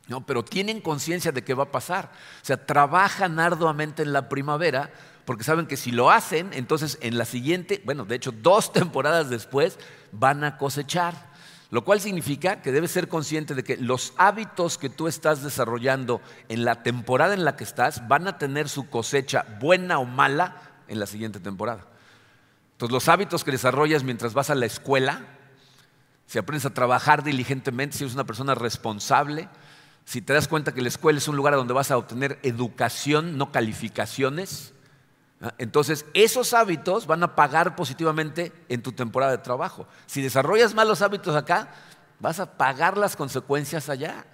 ¿no? 0.07 0.25
Pero 0.25 0.45
tienen 0.45 0.81
conciencia 0.81 1.33
de 1.33 1.43
qué 1.43 1.55
va 1.55 1.65
a 1.65 1.73
pasar. 1.73 2.13
O 2.41 2.45
sea, 2.45 2.65
trabajan 2.65 3.41
arduamente 3.41 4.05
en 4.05 4.13
la 4.13 4.29
primavera 4.29 4.93
porque 5.25 5.43
saben 5.43 5.67
que 5.67 5.77
si 5.77 5.91
lo 5.91 6.13
hacen, 6.13 6.51
entonces 6.53 6.97
en 7.01 7.19
la 7.19 7.25
siguiente, 7.25 7.83
bueno, 7.85 8.05
de 8.05 8.15
hecho 8.15 8.31
dos 8.31 8.73
temporadas 8.73 9.29
después, 9.29 9.81
van 10.13 10.45
a 10.45 10.59
cosechar. 10.59 11.33
Lo 11.71 11.83
cual 11.83 12.01
significa 12.01 12.63
que 12.63 12.71
debes 12.71 12.93
ser 12.93 13.09
consciente 13.09 13.57
de 13.57 13.65
que 13.65 13.79
los 13.79 14.13
hábitos 14.17 14.79
que 14.79 14.91
tú 14.91 15.09
estás 15.09 15.43
desarrollando 15.43 16.21
en 16.49 16.65
la 16.65 16.85
temporada 16.85 17.35
en 17.35 17.45
la 17.45 17.57
que 17.57 17.65
estás 17.65 18.07
van 18.07 18.29
a 18.29 18.39
tener 18.39 18.69
su 18.69 18.89
cosecha 18.89 19.45
buena 19.59 19.99
o 19.99 20.05
mala 20.05 20.72
en 20.93 21.01
la 21.01 21.07
siguiente 21.07 21.41
temporada. 21.41 21.87
Entonces 22.73 22.93
los 22.93 23.09
hábitos 23.09 23.43
que 23.43 23.51
desarrollas 23.51 24.05
mientras 24.05 24.35
vas 24.35 24.51
a 24.51 24.55
la 24.55 24.67
escuela, 24.67 25.27
si 26.27 26.39
aprendes 26.39 26.67
a 26.67 26.75
trabajar 26.75 27.25
diligentemente, 27.25 27.97
si 27.97 28.05
eres 28.05 28.15
una 28.15 28.25
persona 28.25 28.55
responsable, 28.55 29.49
si 30.05 30.23
te 30.23 30.33
das 30.33 30.49
cuenta 30.49 30.73
que 30.73 30.83
la 30.83 30.89
escuela 30.89 31.19
es 31.19 31.29
un 31.29 31.37
lugar 31.37 31.55
donde 31.55 31.75
vas 31.75 31.91
a 31.91 31.99
obtener 31.99 32.39
educación, 32.43 33.37
no 33.39 33.53
calificaciones, 33.53 34.73
entonces, 35.59 36.07
esos 36.15 36.55
hábitos 36.55 37.07
van 37.07 37.23
a 37.25 37.35
pagar 37.35 37.75
positivamente 37.75 38.53
en 38.69 38.83
tu 38.83 38.93
temporada 38.93 39.33
de 39.33 39.39
trabajo. 39.39 39.89
Si 40.07 40.23
desarrollas 40.23 40.75
malos 40.75 41.03
hábitos 41.03 41.35
acá, 41.35 41.69
vas 42.21 42.39
a 42.39 42.57
pagar 42.57 42.97
las 42.97 43.17
consecuencias 43.17 43.89
allá. 43.89 44.25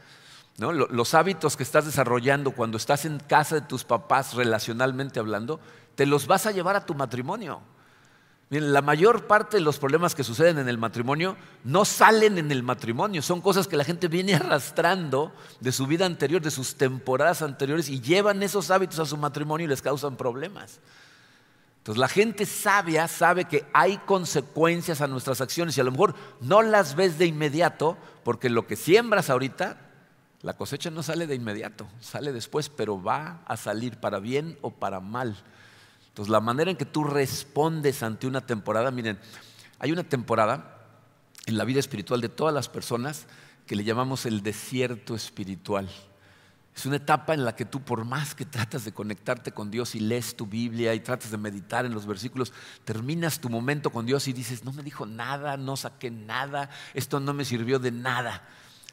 Los 0.59 1.14
hábitos 1.14 1.57
que 1.57 1.62
estás 1.62 1.87
desarrollando 1.87 2.51
cuando 2.51 2.77
estás 2.77 3.07
en 3.07 3.21
casa 3.21 3.55
de 3.55 3.61
tus 3.62 3.85
papás, 3.85 4.35
relacionalmente 4.35 5.18
hablando, 5.18 5.61
te 5.98 6.06
los 6.06 6.28
vas 6.28 6.46
a 6.46 6.52
llevar 6.52 6.76
a 6.76 6.87
tu 6.87 6.94
matrimonio. 6.94 7.61
la 8.50 8.82
mayor 8.82 9.26
parte 9.26 9.56
de 9.56 9.64
los 9.64 9.80
problemas 9.80 10.14
que 10.14 10.22
suceden 10.22 10.61
en 10.61 10.68
el 10.68 10.78
matrimonio 10.78 11.37
no 11.64 11.84
salen 11.84 12.38
en 12.38 12.52
el 12.52 12.62
matrimonio, 12.62 13.20
son 13.20 13.40
cosas 13.40 13.66
que 13.66 13.76
la 13.76 13.82
gente 13.82 14.06
viene 14.06 14.34
arrastrando 14.37 15.32
de 15.58 15.72
su 15.72 15.88
vida 15.88 16.06
anterior, 16.06 16.40
de 16.40 16.52
sus 16.52 16.76
temporadas 16.76 17.42
anteriores 17.42 17.88
y 17.88 18.00
llevan 18.00 18.44
esos 18.44 18.70
hábitos 18.70 19.00
a 19.00 19.06
su 19.06 19.16
matrimonio 19.16 19.64
y 19.64 19.68
les 19.68 19.82
causan 19.82 20.16
problemas. 20.16 20.78
Entonces 21.78 21.98
la 21.98 22.06
gente 22.06 22.46
sabia 22.46 23.08
sabe 23.08 23.46
que 23.46 23.66
hay 23.72 23.98
consecuencias 23.98 25.00
a 25.00 25.08
nuestras 25.08 25.40
acciones 25.40 25.76
y 25.76 25.80
a 25.80 25.84
lo 25.84 25.90
mejor 25.90 26.14
no 26.40 26.62
las 26.62 26.94
ves 26.94 27.18
de 27.18 27.26
inmediato 27.26 27.98
porque 28.22 28.50
lo 28.50 28.68
que 28.68 28.76
siembras 28.76 29.30
ahorita, 29.30 29.80
la 30.42 30.52
cosecha 30.56 30.90
no 30.92 31.02
sale 31.02 31.26
de 31.26 31.34
inmediato, 31.34 31.88
sale 32.00 32.32
después, 32.32 32.68
pero 32.68 33.02
va 33.02 33.42
a 33.46 33.56
salir 33.56 33.96
para 33.96 34.20
bien 34.20 34.56
o 34.62 34.70
para 34.70 35.00
mal. 35.00 35.37
Entonces 36.18 36.33
la 36.33 36.40
manera 36.40 36.68
en 36.68 36.76
que 36.76 36.85
tú 36.85 37.04
respondes 37.04 38.02
ante 38.02 38.26
una 38.26 38.44
temporada, 38.44 38.90
miren, 38.90 39.20
hay 39.78 39.92
una 39.92 40.02
temporada 40.02 40.81
en 41.46 41.57
la 41.57 41.64
vida 41.64 41.78
espiritual 41.78 42.20
de 42.20 42.28
todas 42.28 42.52
las 42.52 42.68
personas 42.68 43.26
que 43.68 43.76
le 43.76 43.85
llamamos 43.85 44.26
el 44.26 44.42
desierto 44.42 45.14
espiritual. 45.14 45.88
Es 46.74 46.87
una 46.87 46.96
etapa 46.96 47.35
en 47.35 47.44
la 47.44 47.54
que 47.54 47.64
tú, 47.64 47.83
por 47.83 48.04
más 48.04 48.35
que 48.35 48.44
tratas 48.44 48.85
de 48.85 48.90
conectarte 48.90 49.52
con 49.52 49.70
Dios 49.70 49.94
y 49.94 50.00
lees 50.00 50.37
tu 50.37 50.44
Biblia 50.44 50.92
y 50.92 50.98
tratas 50.98 51.31
de 51.31 51.38
meditar 51.38 51.87
en 51.87 51.94
los 51.94 52.04
versículos, 52.04 52.52
terminas 52.83 53.38
tu 53.38 53.48
momento 53.48 53.90
con 53.90 54.04
Dios 54.04 54.26
y 54.26 54.33
dices, 54.33 54.64
no 54.64 54.72
me 54.72 54.83
dijo 54.83 55.07
nada, 55.07 55.57
no 55.57 55.76
saqué 55.76 56.11
nada, 56.11 56.68
esto 56.94 57.20
no 57.20 57.33
me 57.33 57.44
sirvió 57.44 57.78
de 57.78 57.92
nada. 57.92 58.42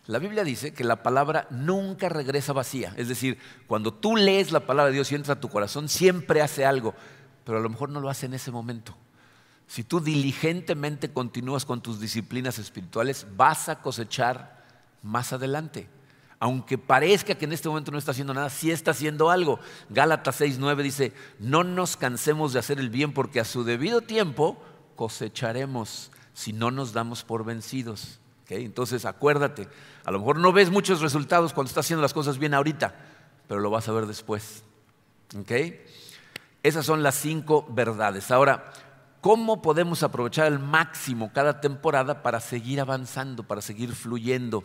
La 0.08 0.20
Biblia 0.20 0.44
dice 0.44 0.74
que 0.74 0.84
la 0.84 1.02
palabra 1.02 1.48
nunca 1.50 2.10
regresa 2.10 2.54
vacía. 2.54 2.94
Es 2.96 3.08
decir, 3.08 3.40
cuando 3.68 3.94
tú 3.94 4.16
lees 4.16 4.52
la 4.52 4.62
palabra 4.62 4.90
de 4.90 4.96
Dios 4.96 5.12
y 5.12 5.16
entra 5.16 5.34
a 5.34 5.40
tu 5.40 5.50
corazón, 5.50 5.90
siempre 5.90 6.42
hace 6.42 6.66
algo, 6.66 6.94
pero 7.44 7.58
a 7.58 7.62
lo 7.62 7.70
mejor 7.70 7.90
no 7.90 8.00
lo 8.00 8.10
hace 8.10 8.28
en 8.28 8.36
ese 8.36 8.52
momento. 8.52 8.96
Si 9.68 9.84
tú 9.84 10.00
diligentemente 10.00 11.12
continúas 11.12 11.66
con 11.66 11.82
tus 11.82 12.00
disciplinas 12.00 12.60
espirituales, 12.60 13.26
vas 13.36 13.68
a 13.68 13.82
cosechar 13.82 14.64
más 15.02 15.34
adelante 15.34 15.90
aunque 16.40 16.78
parezca 16.78 17.36
que 17.36 17.46
en 17.46 17.54
este 17.54 17.70
momento 17.70 17.92
no 17.92 17.98
está 17.98 18.12
haciendo 18.12 18.34
nada, 18.34 18.50
sí 18.50 18.70
está 18.72 18.92
haciendo 18.92 19.30
algo. 19.30 19.60
Gálatas 19.90 20.42
6:9 20.42 20.84
dice, 20.84 21.14
no 21.40 21.64
nos 21.64 21.98
cansemos 21.98 22.54
de 22.54 22.60
hacer 22.60 22.80
el 22.80 22.90
bien 22.90 23.14
porque 23.14 23.40
a 23.40 23.46
su 23.46 23.64
debido 23.64 24.02
tiempo 24.02 24.62
cosecharemos 24.96 26.12
si 26.34 26.54
no 26.54 26.72
nos 26.72 26.94
damos 26.94 27.24
por 27.24 27.46
vencidos. 27.46 28.20
Entonces 28.50 29.06
acuérdate, 29.06 29.68
a 30.04 30.12
lo 30.12 30.20
mejor 30.20 30.38
no 30.38 30.54
ves 30.54 30.70
muchos 30.70 31.02
resultados 31.02 31.54
cuando 31.54 31.70
estás 31.70 31.86
haciendo 31.86 32.02
las 32.02 32.14
cosas 32.14 32.38
bien 32.38 32.54
ahorita, 32.54 32.96
pero 33.48 33.60
lo 33.60 33.70
vas 33.70 33.88
a 33.90 33.92
ver 33.92 34.06
después. 34.06 34.64
Esas 36.64 36.86
son 36.86 37.04
las 37.04 37.16
cinco 37.16 37.66
verdades. 37.70 38.32
Ahora, 38.32 38.72
¿cómo 39.22 39.62
podemos 39.62 40.04
aprovechar 40.04 40.46
al 40.46 40.60
máximo 40.60 41.32
cada 41.34 41.62
temporada 41.62 42.22
para 42.22 42.40
seguir 42.40 42.80
avanzando, 42.80 43.44
para 43.44 43.62
seguir 43.62 43.94
fluyendo? 43.94 44.64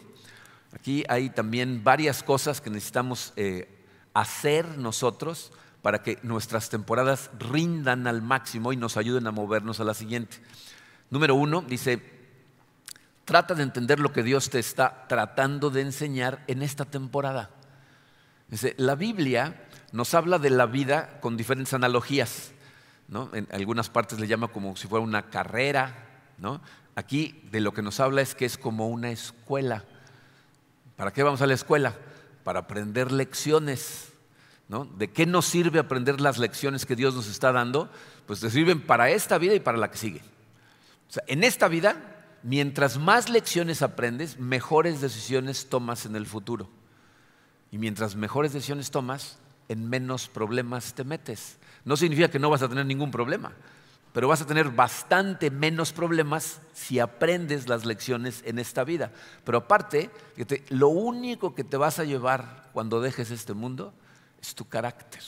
Aquí 0.72 1.04
hay 1.08 1.30
también 1.30 1.82
varias 1.82 2.22
cosas 2.22 2.60
que 2.60 2.70
necesitamos 2.70 3.32
eh, 3.36 3.68
hacer 4.14 4.78
nosotros 4.78 5.52
para 5.82 6.02
que 6.02 6.18
nuestras 6.22 6.68
temporadas 6.68 7.30
rindan 7.38 8.06
al 8.06 8.22
máximo 8.22 8.72
y 8.72 8.76
nos 8.76 8.96
ayuden 8.96 9.26
a 9.26 9.32
movernos 9.32 9.80
a 9.80 9.84
la 9.84 9.94
siguiente. 9.94 10.36
Número 11.10 11.34
uno, 11.34 11.62
dice, 11.62 12.19
trata 13.30 13.54
de 13.54 13.62
entender 13.62 14.00
lo 14.00 14.12
que 14.12 14.24
Dios 14.24 14.50
te 14.50 14.58
está 14.58 15.06
tratando 15.06 15.70
de 15.70 15.82
enseñar 15.82 16.42
en 16.48 16.62
esta 16.62 16.84
temporada. 16.84 17.48
Dice, 18.48 18.74
la 18.76 18.96
Biblia 18.96 19.68
nos 19.92 20.14
habla 20.14 20.40
de 20.40 20.50
la 20.50 20.66
vida 20.66 21.20
con 21.20 21.36
diferentes 21.36 21.72
analogías. 21.72 22.50
En 23.32 23.46
algunas 23.52 23.88
partes 23.88 24.18
le 24.18 24.26
llama 24.26 24.48
como 24.48 24.74
si 24.74 24.88
fuera 24.88 25.04
una 25.04 25.30
carrera. 25.30 26.08
Aquí 26.96 27.40
de 27.52 27.60
lo 27.60 27.72
que 27.72 27.82
nos 27.82 28.00
habla 28.00 28.20
es 28.20 28.34
que 28.34 28.46
es 28.46 28.58
como 28.58 28.88
una 28.88 29.12
escuela. 29.12 29.84
¿Para 30.96 31.12
qué 31.12 31.22
vamos 31.22 31.40
a 31.40 31.46
la 31.46 31.54
escuela? 31.54 31.94
Para 32.42 32.58
aprender 32.58 33.12
lecciones. 33.12 34.12
¿De 34.96 35.12
qué 35.12 35.24
nos 35.24 35.46
sirve 35.46 35.78
aprender 35.78 36.20
las 36.20 36.38
lecciones 36.38 36.84
que 36.84 36.96
Dios 36.96 37.14
nos 37.14 37.28
está 37.28 37.52
dando? 37.52 37.92
Pues 38.26 38.40
te 38.40 38.50
sirven 38.50 38.80
para 38.80 39.08
esta 39.10 39.38
vida 39.38 39.54
y 39.54 39.60
para 39.60 39.78
la 39.78 39.88
que 39.88 39.98
sigue. 39.98 40.20
O 41.08 41.12
sea, 41.12 41.22
en 41.28 41.44
esta 41.44 41.68
vida, 41.68 42.09
mientras 42.42 42.98
más 42.98 43.28
lecciones 43.28 43.82
aprendes, 43.82 44.38
mejores 44.38 45.00
decisiones 45.00 45.68
tomas 45.68 46.06
en 46.06 46.16
el 46.16 46.26
futuro. 46.26 46.68
Y 47.70 47.78
mientras 47.78 48.16
mejores 48.16 48.52
decisiones 48.52 48.90
tomas, 48.90 49.38
en 49.68 49.88
menos 49.88 50.28
problemas 50.28 50.94
te 50.94 51.04
metes. 51.04 51.58
No 51.84 51.96
significa 51.96 52.28
que 52.28 52.38
no 52.38 52.50
vas 52.50 52.62
a 52.62 52.68
tener 52.68 52.86
ningún 52.86 53.10
problema, 53.10 53.52
pero 54.12 54.26
vas 54.26 54.42
a 54.42 54.46
tener 54.46 54.70
bastante 54.70 55.50
menos 55.50 55.92
problemas 55.92 56.60
si 56.72 56.98
aprendes 56.98 57.68
las 57.68 57.84
lecciones 57.84 58.42
en 58.44 58.58
esta 58.58 58.82
vida. 58.82 59.12
Pero 59.44 59.58
aparte, 59.58 60.10
lo 60.70 60.88
único 60.88 61.54
que 61.54 61.62
te 61.62 61.76
vas 61.76 62.00
a 62.00 62.04
llevar 62.04 62.68
cuando 62.72 63.00
dejes 63.00 63.30
este 63.30 63.54
mundo 63.54 63.94
es 64.42 64.54
tu 64.56 64.68
carácter. 64.68 65.22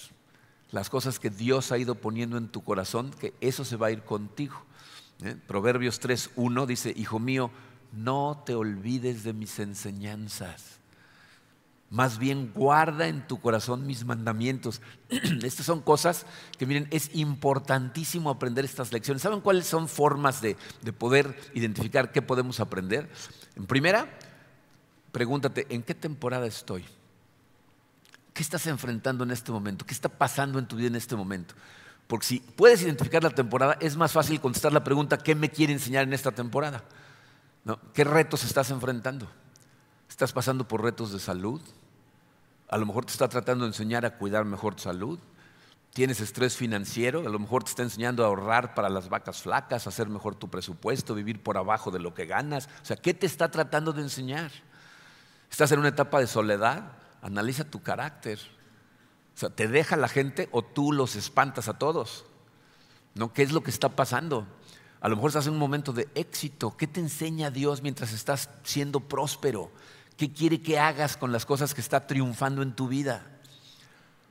Las 0.73 0.91
cosas 0.91 1.21
que 1.21 1.31
Dios 1.31 1.71
ha 1.71 1.79
ido 1.79 1.95
poniendo 1.95 2.37
en 2.37 2.49
tu 2.49 2.65
corazón, 2.65 3.13
que 3.13 3.35
eso 3.41 3.65
se 3.65 3.77
va 3.77 3.89
a 3.89 3.93
ir 3.93 4.03
contigo. 4.03 4.65
¿Eh? 5.25 5.37
Proverbios 5.47 6.01
3.1 6.01 6.67
dice, 6.67 6.93
Hijo 6.97 7.19
mío, 7.19 7.51
no 7.93 8.43
te 8.45 8.55
olvides 8.55 9.25
de 9.25 9.33
mis 9.33 9.59
enseñanzas 9.59 10.83
más 11.93 12.17
bien 12.17 12.53
guarda 12.55 13.07
en 13.07 13.27
tu 13.29 13.39
corazón 13.39 13.87
mis 13.87 14.07
mandamientos. 14.07 14.81
Estas 15.11 15.67
son 15.67 15.83
cosas 15.83 16.25
que 16.59 16.65
miren, 16.65 16.89
es 16.91 17.15
importantísimo 17.15 18.31
aprender 18.31 18.65
estas 18.65 18.93
lecciones. 18.93 19.21
¿Saben 19.23 19.43
cuáles 19.43 19.67
son 19.67 19.89
formas 19.89 20.41
de, 20.41 20.57
poder 20.99 21.39
identificar 21.53 22.11
qué 22.11 22.23
podemos 22.23 22.61
aprender? 22.61 23.11
En 23.57 23.67
primera, 23.67 24.09
pregúntate, 25.13 25.67
¿en 25.69 25.83
qué 25.83 25.95
temporada 25.95 26.47
estoy? 26.47 26.83
¿Qué 28.33 28.43
estás 28.43 28.67
enfrentando 28.69 29.23
en 29.25 29.31
este 29.31 29.53
momento? 29.53 29.85
¿Qué 29.85 29.93
está 29.93 30.09
pasando 30.09 30.59
en 30.59 30.67
tu 30.67 30.77
vida 30.77 30.87
en 30.87 30.97
este 30.97 31.15
momento? 31.15 31.55
Porque 32.07 32.27
si 32.27 32.41
puedes 32.41 32.83
identificar 32.83 33.23
la 33.23 33.31
temporada, 33.31 33.77
es 33.81 33.97
más 33.97 34.13
fácil 34.13 34.41
contestar 34.41 34.73
la 34.73 34.85
pregunta, 34.85 35.19
¿qué 35.19 35.35
me 35.35 35.51
quiere 35.51 35.73
enseñar 35.73 36.05
en 36.05 36.13
esta 36.13 36.33
temporada? 36.33 36.85
¿Qué 37.95 38.05
retos 38.05 38.45
estás 38.45 38.71
enfrentando? 38.71 39.29
¿Estás 40.09 40.33
pasando 40.33 40.67
por 40.67 40.83
retos 40.83 41.13
de 41.13 41.19
salud? 41.19 41.61
A 42.69 42.77
lo 42.77 42.87
mejor 42.87 43.05
te 43.05 43.13
está 43.13 43.29
tratando 43.29 43.65
de 43.65 43.71
enseñar 43.71 44.05
a 44.05 44.19
cuidar 44.19 44.45
mejor 44.45 44.75
tu 44.75 44.83
salud. 44.83 45.19
tienes 45.93 46.21
estrés 46.21 46.57
financiero, 46.57 47.21
a 47.21 47.31
lo 47.31 47.39
mejor 47.39 47.65
te 47.65 47.71
está 47.71 47.83
enseñando 47.83 48.25
a 48.25 48.29
ahorrar 48.29 48.75
para 48.75 48.89
las 48.89 49.09
vacas 49.11 49.43
flacas, 49.43 49.87
hacer 49.87 50.09
mejor 50.09 50.35
tu 50.35 50.49
presupuesto, 50.49 51.15
vivir 51.15 51.43
por 51.43 51.59
abajo 51.59 51.91
de 51.91 51.99
lo 51.99 52.15
que 52.15 52.25
ganas. 52.25 52.69
O 52.83 52.85
sea, 52.85 52.97
¿qué 52.97 53.13
te 53.13 53.27
está 53.27 53.51
tratando 53.51 53.93
de 53.93 54.03
enseñar? 54.03 54.51
¿Estás 55.51 55.71
en 55.73 55.81
una 55.81 55.89
etapa 55.89 56.19
de 56.19 56.27
soledad? 56.27 56.93
Analiza 57.21 57.65
tu 57.65 57.83
carácter. 57.83 58.39
O 59.35 59.39
sea, 59.39 59.51
¿te 59.51 59.69
deja 59.69 59.97
la 59.97 60.09
gente 60.09 60.49
o 60.53 60.63
tú 60.63 60.93
los 60.93 61.17
espantas 61.17 61.69
a 61.69 61.79
todos? 61.79 62.25
¿No? 63.15 63.33
¿Qué 63.33 63.43
es 63.43 63.53
lo 63.53 63.63
que 63.63 63.71
está 63.71 63.91
pasando? 63.91 64.47
A 65.01 65.09
lo 65.09 65.17
mejor 65.17 65.31
estás 65.31 65.47
en 65.47 65.55
un 65.55 65.59
momento 65.59 65.93
de 65.93 66.09
éxito. 66.15 66.77
¿Qué 66.77 66.87
te 66.87 67.01
enseña 67.01 67.51
Dios 67.51 67.83
mientras 67.83 68.13
estás 68.13 68.51
siendo 68.63 69.01
próspero? 69.01 69.71
¿Qué 70.17 70.33
quiere 70.33 70.63
que 70.63 70.79
hagas 70.79 71.17
con 71.17 71.33
las 71.33 71.45
cosas 71.45 71.75
que 71.75 71.81
está 71.81 72.07
triunfando 72.07 72.63
en 72.63 72.75
tu 72.75 72.89
vida? 72.89 73.27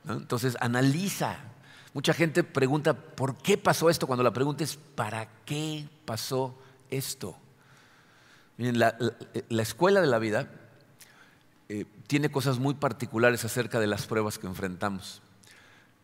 Entonces, 0.08 0.56
analiza. 0.60 1.36
Mucha 1.94 2.14
gente 2.14 2.42
pregunta, 2.42 2.94
¿por 2.94 3.36
qué 3.36 3.58
pasó 3.58 3.90
esto? 3.90 4.06
Cuando 4.06 4.22
la 4.22 4.32
pregunta 4.32 4.64
es, 4.64 4.76
¿para 4.76 5.28
qué 5.44 5.86
pasó 6.06 6.58
esto? 6.90 7.36
Miren, 8.56 8.78
la, 8.78 8.96
escuela 9.62 10.00
de 10.00 10.06
la 10.06 10.18
vida 10.18 10.48
eh, 11.74 11.86
tiene 12.06 12.30
cosas 12.30 12.58
muy 12.58 12.74
particulares 12.74 13.46
acerca 13.46 13.80
de 13.80 13.86
las 13.86 14.06
pruebas 14.06 14.38
que 14.38 14.46
enfrentamos. 14.46 15.22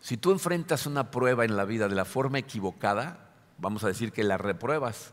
Si 0.00 0.16
tú 0.16 0.32
enfrentas 0.32 0.86
una 0.86 1.10
prueba 1.10 1.44
en 1.44 1.58
la 1.58 1.66
vida 1.66 1.88
de 1.88 1.94
la 1.94 2.06
forma 2.06 2.38
equivocada, 2.38 3.34
vamos 3.58 3.84
a 3.84 3.88
decir 3.88 4.10
que 4.10 4.24
la 4.24 4.38
repruebas, 4.38 5.12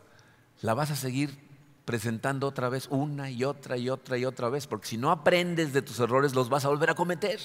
la 0.62 0.74
vas 0.74 0.91
a 0.91 0.96
seguir 0.96 1.38
presentando 1.84 2.48
otra 2.48 2.70
vez 2.70 2.88
una 2.89 3.30
y 3.30 3.44
otra 3.44 3.76
y 3.76 3.89
otra 3.89 4.18
y 4.18 4.24
otra 4.24 4.48
vez, 4.48 4.65
porque 4.65 4.88
si 4.88 4.96
no 4.96 5.12
aprendes 5.12 5.74
de 5.74 5.82
tus 5.82 6.00
errores 6.00 6.34
los 6.34 6.48
vas 6.48 6.63
a 6.63 6.70
volver 6.70 6.89
a 6.89 6.96
cometer. 6.96 7.41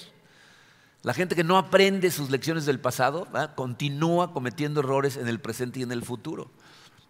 La 1.03 1.13
gente 1.13 1.35
que 1.35 1.43
no 1.43 1.59
aprende 1.59 2.13
sus 2.13 2.31
lecciones 2.31 2.65
del 2.65 2.79
pasado 2.79 3.27
continúa 3.57 4.33
cometiendo 4.33 4.81
errores 4.81 5.17
en 5.17 5.27
el 5.27 5.41
presente 5.41 5.81
y 5.81 5.83
en 5.83 5.91
el 5.91 6.05
futuro. 6.05 6.49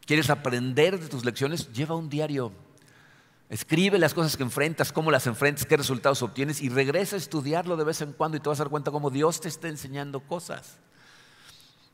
¿Quieres 0.06 0.30
aprender 0.30 0.98
de 0.98 1.08
tus 1.08 1.26
lecciones? 1.26 1.70
Lleva 1.74 1.94
un 1.94 2.08
diario. 2.08 2.52
Escribe 3.50 3.98
las 3.98 4.14
cosas 4.14 4.36
que 4.36 4.42
enfrentas, 4.42 4.92
cómo 4.92 5.10
las 5.10 5.26
enfrentas, 5.26 5.66
qué 5.66 5.76
resultados 5.76 6.22
obtienes 6.22 6.62
y 6.62 6.68
regresa 6.68 7.16
a 7.16 7.18
estudiarlo 7.18 7.76
de 7.76 7.84
vez 7.84 8.00
en 8.00 8.12
cuando 8.12 8.36
y 8.36 8.40
te 8.40 8.48
vas 8.48 8.60
a 8.60 8.64
dar 8.64 8.70
cuenta 8.70 8.90
cómo 8.90 9.10
Dios 9.10 9.40
te 9.40 9.48
está 9.48 9.68
enseñando 9.68 10.20
cosas. 10.20 10.78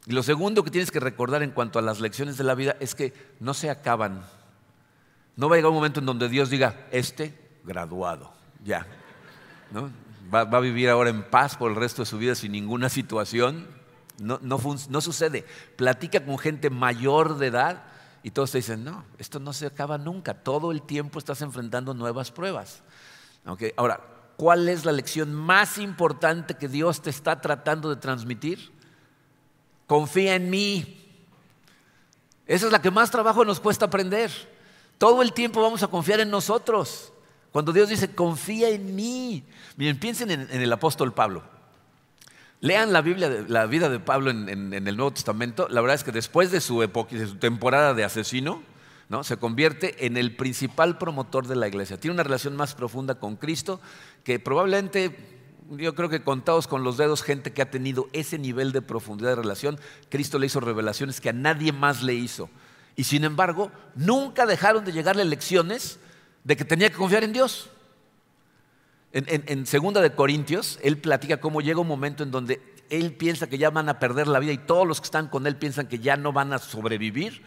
Y 0.06 0.12
lo 0.12 0.22
segundo 0.22 0.62
que 0.62 0.70
tienes 0.70 0.90
que 0.90 1.00
recordar 1.00 1.42
en 1.42 1.50
cuanto 1.50 1.78
a 1.78 1.82
las 1.82 1.98
lecciones 1.98 2.36
de 2.36 2.44
la 2.44 2.54
vida 2.54 2.76
es 2.78 2.94
que 2.94 3.12
no 3.40 3.54
se 3.54 3.70
acaban. 3.70 4.22
No 5.34 5.48
va 5.48 5.56
a 5.56 5.58
llegar 5.58 5.70
un 5.70 5.76
momento 5.76 6.00
en 6.00 6.06
donde 6.06 6.28
Dios 6.28 6.50
diga, 6.50 6.86
este 6.92 7.34
graduado, 7.64 8.32
ya. 8.62 8.86
¿no? 9.72 9.90
va, 10.32 10.40
a 10.40 10.60
vivir 10.60 10.88
ahora 10.88 11.10
en 11.10 11.22
paz 11.22 11.56
por 11.56 11.70
el 11.70 11.76
resto 11.76 12.02
de 12.02 12.06
su 12.06 12.18
vida 12.18 12.34
sin 12.34 12.52
ninguna 12.52 12.88
situación. 12.88 13.66
No, 14.18 14.38
no, 14.42 15.00
sucede. 15.00 15.44
Platica 15.76 16.24
con 16.24 16.38
gente 16.38 16.70
mayor 16.70 17.36
de 17.38 17.48
edad 17.48 17.84
y 18.26 18.32
todos 18.32 18.50
te 18.50 18.58
dicen, 18.58 18.82
no, 18.82 19.04
esto 19.18 19.38
no 19.38 19.52
se 19.52 19.66
acaba 19.66 19.98
nunca. 19.98 20.34
Todo 20.34 20.72
el 20.72 20.82
tiempo 20.82 21.20
estás 21.20 21.42
enfrentando 21.42 21.94
nuevas 21.94 22.32
pruebas. 22.32 22.82
Ahora, 23.76 24.00
¿cuál 24.36 24.68
es 24.68 24.84
la 24.84 24.90
lección 24.90 25.32
más 25.32 25.78
importante 25.78 26.54
que 26.54 26.66
Dios 26.66 27.00
te 27.00 27.10
está 27.10 27.40
tratando 27.40 27.88
de 27.88 27.94
transmitir? 27.94 28.72
Confía 29.86 30.34
en 30.34 30.50
mí. 30.50 31.08
Esa 32.48 32.66
es 32.66 32.72
la 32.72 32.82
que 32.82 32.90
más 32.90 33.12
trabajo 33.12 33.44
nos 33.44 33.60
cuesta 33.60 33.84
aprender. 33.84 34.32
Todo 34.98 35.22
el 35.22 35.32
tiempo 35.32 35.62
vamos 35.62 35.84
a 35.84 35.86
confiar 35.86 36.18
en 36.18 36.28
nosotros. 36.28 37.12
Cuando 37.52 37.72
Dios 37.72 37.90
dice, 37.90 38.12
confía 38.12 38.70
en 38.70 38.96
mí. 38.96 39.44
Miren, 39.76 40.00
piensen 40.00 40.32
en, 40.32 40.50
el 40.50 40.72
apóstol 40.72 41.14
Pablo. 41.14 41.44
Lean 42.60 42.92
la 42.92 43.02
Biblia, 43.02 43.44
la 43.48 43.66
vida 43.66 43.88
de 43.88 44.00
Pablo 44.00 44.30
en, 44.30 44.72
el 44.72 44.96
Nuevo 44.96 45.12
Testamento. 45.12 45.68
La 45.70 45.80
verdad 45.82 45.96
es 45.96 46.04
que 46.04 46.12
después 46.12 46.50
de 46.50 46.60
su 46.60 46.82
época, 46.82 47.14
de 47.14 47.26
su 47.26 47.36
temporada 47.36 47.92
de 47.92 48.04
asesino, 48.04 48.62
¿no? 49.08 49.24
se 49.24 49.36
convierte 49.36 50.06
en 50.06 50.16
el 50.16 50.34
principal 50.36 50.96
promotor 50.96 51.46
de 51.46 51.56
la 51.56 51.68
iglesia. 51.68 51.98
Tiene 51.98 52.14
una 52.14 52.22
relación 52.22 52.56
más 52.56 52.74
profunda 52.74 53.16
con 53.16 53.36
Cristo 53.36 53.80
que 54.24 54.38
probablemente, 54.38 55.16
yo 55.70 55.94
creo 55.94 56.08
que 56.08 56.22
contados 56.22 56.66
con 56.66 56.82
los 56.82 56.96
dedos, 56.96 57.22
gente 57.22 57.52
que 57.52 57.60
ha 57.60 57.70
tenido 57.70 58.08
ese 58.14 58.38
nivel 58.38 58.72
de 58.72 58.80
profundidad 58.80 59.30
de 59.30 59.42
relación, 59.42 59.78
Cristo 60.08 60.38
le 60.38 60.46
hizo 60.46 60.60
revelaciones 60.60 61.20
que 61.20 61.28
a 61.28 61.34
nadie 61.34 61.72
más 61.72 62.02
le 62.02 62.14
hizo. 62.14 62.48
Y 62.96 63.04
sin 63.04 63.24
embargo, 63.24 63.70
nunca 63.94 64.46
dejaron 64.46 64.84
de 64.84 64.92
llegarle 64.92 65.26
lecciones 65.26 65.98
de 66.42 66.56
que 66.56 66.64
tenía 66.64 66.88
que 66.88 66.96
confiar 66.96 67.22
en 67.22 67.34
Dios. 67.34 67.68
En, 69.12 69.66
segunda 69.66 70.02
de 70.02 70.14
Corintios, 70.14 70.78
él 70.82 70.98
platica 70.98 71.38
cómo 71.38 71.60
llega 71.60 71.80
un 71.80 71.88
momento 71.88 72.22
en 72.22 72.30
donde 72.30 72.60
él 72.90 73.14
piensa 73.14 73.48
que 73.48 73.58
ya 73.58 73.70
van 73.70 73.88
a 73.88 73.98
perder 73.98 74.28
la 74.28 74.38
vida 74.38 74.52
y 74.52 74.58
todos 74.58 74.86
los 74.86 75.00
que 75.00 75.06
están 75.06 75.28
con 75.28 75.46
él 75.46 75.56
piensan 75.56 75.86
que 75.86 75.98
ya 76.00 76.16
no 76.16 76.32
van 76.32 76.52
a 76.52 76.58
sobrevivir, 76.58 77.42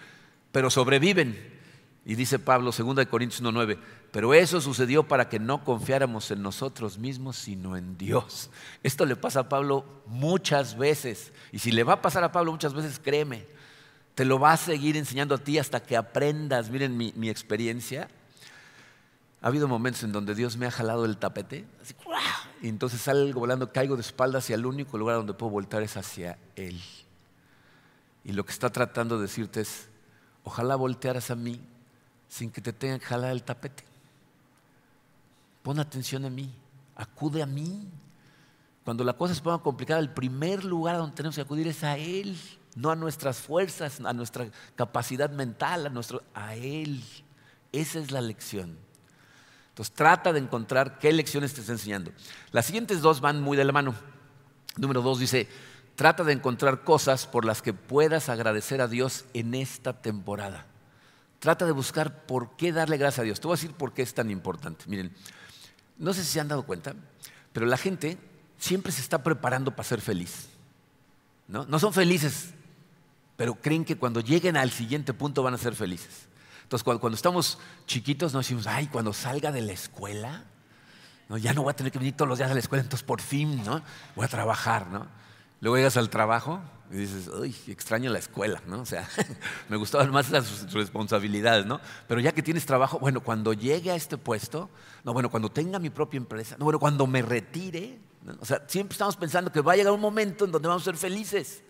pero 0.51 0.69
sobreviven. 0.69 1.59
Y 2.05 2.15
dice 2.15 2.39
Pablo, 2.39 2.71
segunda 2.71 3.01
de 3.03 3.09
Corintios 3.09 3.43
1.9, 3.43 3.77
pero 4.11 4.33
eso 4.33 4.61
sucedió 4.61 5.03
para 5.07 5.29
que 5.29 5.37
no 5.37 5.63
confiáramos 5.63 6.31
en 6.31 6.41
nosotros 6.41 6.97
mismos, 6.97 7.35
sino 7.35 7.77
en 7.77 7.97
Dios. 7.97 8.49
Esto 8.81 9.05
le 9.05 9.15
pasa 9.15 9.41
a 9.41 9.49
Pablo 9.49 9.85
muchas 10.07 10.75
veces. 10.75 11.33
Y 11.51 11.59
si 11.59 11.71
le 11.71 11.83
va 11.83 11.93
a 11.93 12.01
pasar 12.01 12.23
a 12.23 12.31
Pablo 12.31 12.51
muchas 12.51 12.73
veces, 12.73 12.99
créeme, 12.99 13.45
te 14.15 14.25
lo 14.25 14.39
va 14.39 14.53
a 14.53 14.57
seguir 14.57 14.97
enseñando 14.97 15.35
a 15.35 15.37
ti 15.37 15.59
hasta 15.59 15.83
que 15.83 15.95
aprendas. 15.95 16.71
Miren 16.71 16.97
mi 16.97 17.29
experiencia. 17.29 18.09
Ha 19.41 19.47
habido 19.47 19.67
momentos 19.67 20.03
en 20.03 20.11
donde 20.11 20.35
Dios 20.35 20.57
me 20.57 20.65
ha 20.65 20.71
jalado 20.71 21.05
el 21.05 21.17
tapete, 21.17 21.65
así, 21.81 21.95
y 22.61 22.67
entonces 22.67 23.01
salgo 23.01 23.39
volando, 23.39 23.71
caigo 23.71 23.95
de 23.95 24.01
espalda 24.01 24.39
hacia 24.39 24.55
el 24.55 24.65
único 24.65 24.97
lugar 24.97 25.15
donde 25.15 25.33
puedo 25.33 25.51
voltar 25.51 25.81
es 25.81 25.95
hacia 25.95 26.37
Él. 26.55 26.81
Y 28.25 28.33
lo 28.33 28.45
que 28.45 28.51
está 28.51 28.69
tratando 28.69 29.15
de 29.15 29.23
decirte 29.23 29.61
es, 29.61 29.87
ojalá 30.43 30.75
voltearas 30.75 31.31
a 31.31 31.35
mí 31.35 31.61
sin 32.27 32.51
que 32.51 32.61
te 32.61 32.73
tenga 32.73 32.99
que 32.99 33.05
jalar 33.05 33.31
el 33.31 33.43
tapete. 33.43 33.83
Pon 35.63 35.79
atención 35.79 36.25
a 36.25 36.29
mí, 36.29 36.53
acude 36.95 37.41
a 37.41 37.45
mí. 37.45 37.87
Cuando 38.83 39.03
la 39.03 39.13
cosa 39.13 39.33
se 39.33 39.41
ponga 39.41 39.59
complicada, 39.59 39.99
el 39.99 40.13
primer 40.13 40.65
lugar 40.65 40.97
donde 40.97 41.15
tenemos 41.15 41.35
que 41.35 41.41
acudir 41.41 41.67
es 41.67 41.83
a 41.83 41.97
Él, 41.97 42.37
no 42.75 42.91
a 42.91 42.95
nuestras 42.95 43.37
fuerzas, 43.37 44.01
a 44.01 44.13
nuestra 44.13 44.47
capacidad 44.75 45.29
mental, 45.29 45.85
a, 45.85 45.89
nuestro, 45.89 46.23
a 46.33 46.55
Él. 46.55 47.03
Esa 47.71 47.99
es 47.99 48.11
la 48.11 48.19
lección. 48.19 48.77
Entonces 49.79 49.95
trata 49.95 50.33
de 50.33 50.39
encontrar 50.39 50.99
qué 50.99 51.13
lecciones 51.13 51.53
te 51.53 51.61
está 51.61 51.71
enseñando. 51.71 52.11
Las 52.51 52.65
siguientes 52.65 52.99
dos 52.99 53.21
van 53.21 53.39
muy 53.39 53.55
de 53.55 53.63
la 53.63 53.71
mano. 53.71 53.95
Número 54.75 55.01
dos 55.01 55.19
dice, 55.19 55.47
trata 55.95 56.25
de 56.25 56.33
encontrar 56.33 56.83
cosas 56.83 57.25
por 57.25 57.45
las 57.45 57.61
que 57.61 57.71
puedas 57.71 58.27
agradecer 58.27 58.81
a 58.81 58.89
Dios 58.89 59.23
en 59.33 59.55
esta 59.55 60.01
temporada. 60.01 60.65
Trata 61.39 61.65
de 61.65 61.71
buscar 61.71 62.25
por 62.25 62.57
qué 62.57 62.73
darle 62.73 62.97
gracias 62.97 63.19
a 63.19 63.23
Dios. 63.23 63.39
Te 63.39 63.47
voy 63.47 63.53
a 63.53 63.55
decir 63.55 63.71
por 63.71 63.93
qué 63.93 64.01
es 64.01 64.13
tan 64.13 64.29
importante. 64.29 64.83
Miren, 64.87 65.15
no 65.97 66.11
sé 66.11 66.25
si 66.25 66.31
se 66.31 66.41
han 66.41 66.49
dado 66.49 66.63
cuenta, 66.63 66.93
pero 67.53 67.65
la 67.65 67.77
gente 67.77 68.17
siempre 68.57 68.91
se 68.91 68.99
está 68.99 69.23
preparando 69.23 69.71
para 69.71 69.87
ser 69.87 70.01
feliz. 70.01 70.49
¿no? 71.47 71.65
no 71.65 71.79
son 71.79 71.93
felices, 71.93 72.49
pero 73.37 73.55
creen 73.55 73.85
que 73.85 73.95
cuando 73.95 74.19
lleguen 74.19 74.57
al 74.57 74.71
siguiente 74.71 75.13
punto 75.13 75.41
van 75.41 75.53
a 75.53 75.57
ser 75.57 75.73
felices. 75.73 76.27
Entonces, 76.69 76.83
cuando, 76.83 77.15
estamos 77.15 77.57
chiquitos, 77.87 78.31
nos 78.31 78.45
decimos, 78.45 78.67
ay, 78.67 78.85
cuando 78.85 79.11
salga 79.11 79.51
de 79.51 79.61
la 79.61 79.71
escuela, 79.71 80.43
¿no? 81.27 81.35
ya 81.35 81.51
no 81.51 81.63
voy 81.63 81.71
a 81.71 81.75
tener 81.75 81.91
que 81.91 81.97
venir 81.97 82.15
todos 82.15 82.29
los 82.29 82.37
días 82.37 82.51
a 82.51 82.53
la 82.53 82.59
escuela, 82.59 82.83
entonces 82.83 83.03
por 83.03 83.21
fin 83.21 83.63
¿no? 83.63 83.81
voy 84.15 84.25
a 84.25 84.27
trabajar. 84.27 84.85
¿no? 84.85 85.07
Luego 85.61 85.77
llegas 85.77 85.97
al 85.97 86.11
trabajo 86.11 86.61
y 86.91 86.97
dices, 86.97 87.27
uy, 87.27 87.55
extraño 87.69 88.11
la 88.11 88.19
escuela, 88.19 88.61
¿no? 88.67 88.81
O 88.81 88.85
sea, 88.85 89.09
me 89.69 89.77
gustaban 89.77 90.11
más 90.11 90.29
las 90.29 90.71
responsabilidades, 90.71 91.65
¿no? 91.65 91.81
Pero 92.07 92.21
ya 92.21 92.33
que 92.33 92.43
tienes 92.43 92.67
trabajo, 92.67 92.99
bueno, 92.99 93.21
cuando 93.21 93.53
llegue 93.53 93.89
a 93.89 93.95
este 93.95 94.19
puesto, 94.19 94.69
no, 95.03 95.11
bueno, 95.13 95.31
cuando 95.31 95.49
tenga 95.49 95.79
mi 95.79 95.89
propia 95.89 96.19
empresa, 96.19 96.55
no, 96.59 96.65
bueno, 96.65 96.77
cuando 96.77 97.07
me 97.07 97.23
retire, 97.23 97.99
o 98.39 98.45
sea, 98.45 98.63
siempre 98.67 98.93
estamos 98.93 99.15
pensando 99.15 99.51
que 99.51 99.61
va 99.61 99.73
a 99.73 99.75
llegar 99.75 99.91
un 99.91 100.01
momento 100.01 100.45
en 100.45 100.51
donde 100.51 100.67
vamos 100.67 100.83
a 100.83 100.85
ser 100.85 100.97
felices, 100.97 101.63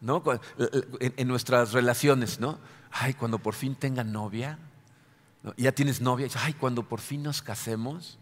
¿no? 0.00 0.22
En, 1.00 1.14
en 1.16 1.28
nuestras 1.28 1.72
relaciones, 1.72 2.40
¿no? 2.40 2.58
ay, 2.90 3.14
cuando 3.14 3.38
por 3.38 3.54
fin 3.54 3.74
tenga 3.74 4.04
novia, 4.04 4.58
ya 5.56 5.72
tienes 5.72 6.00
novia, 6.00 6.28
ay, 6.36 6.54
cuando 6.54 6.82
por 6.82 7.00
fin 7.00 7.22
nos 7.22 7.42
casemos, 7.42 8.18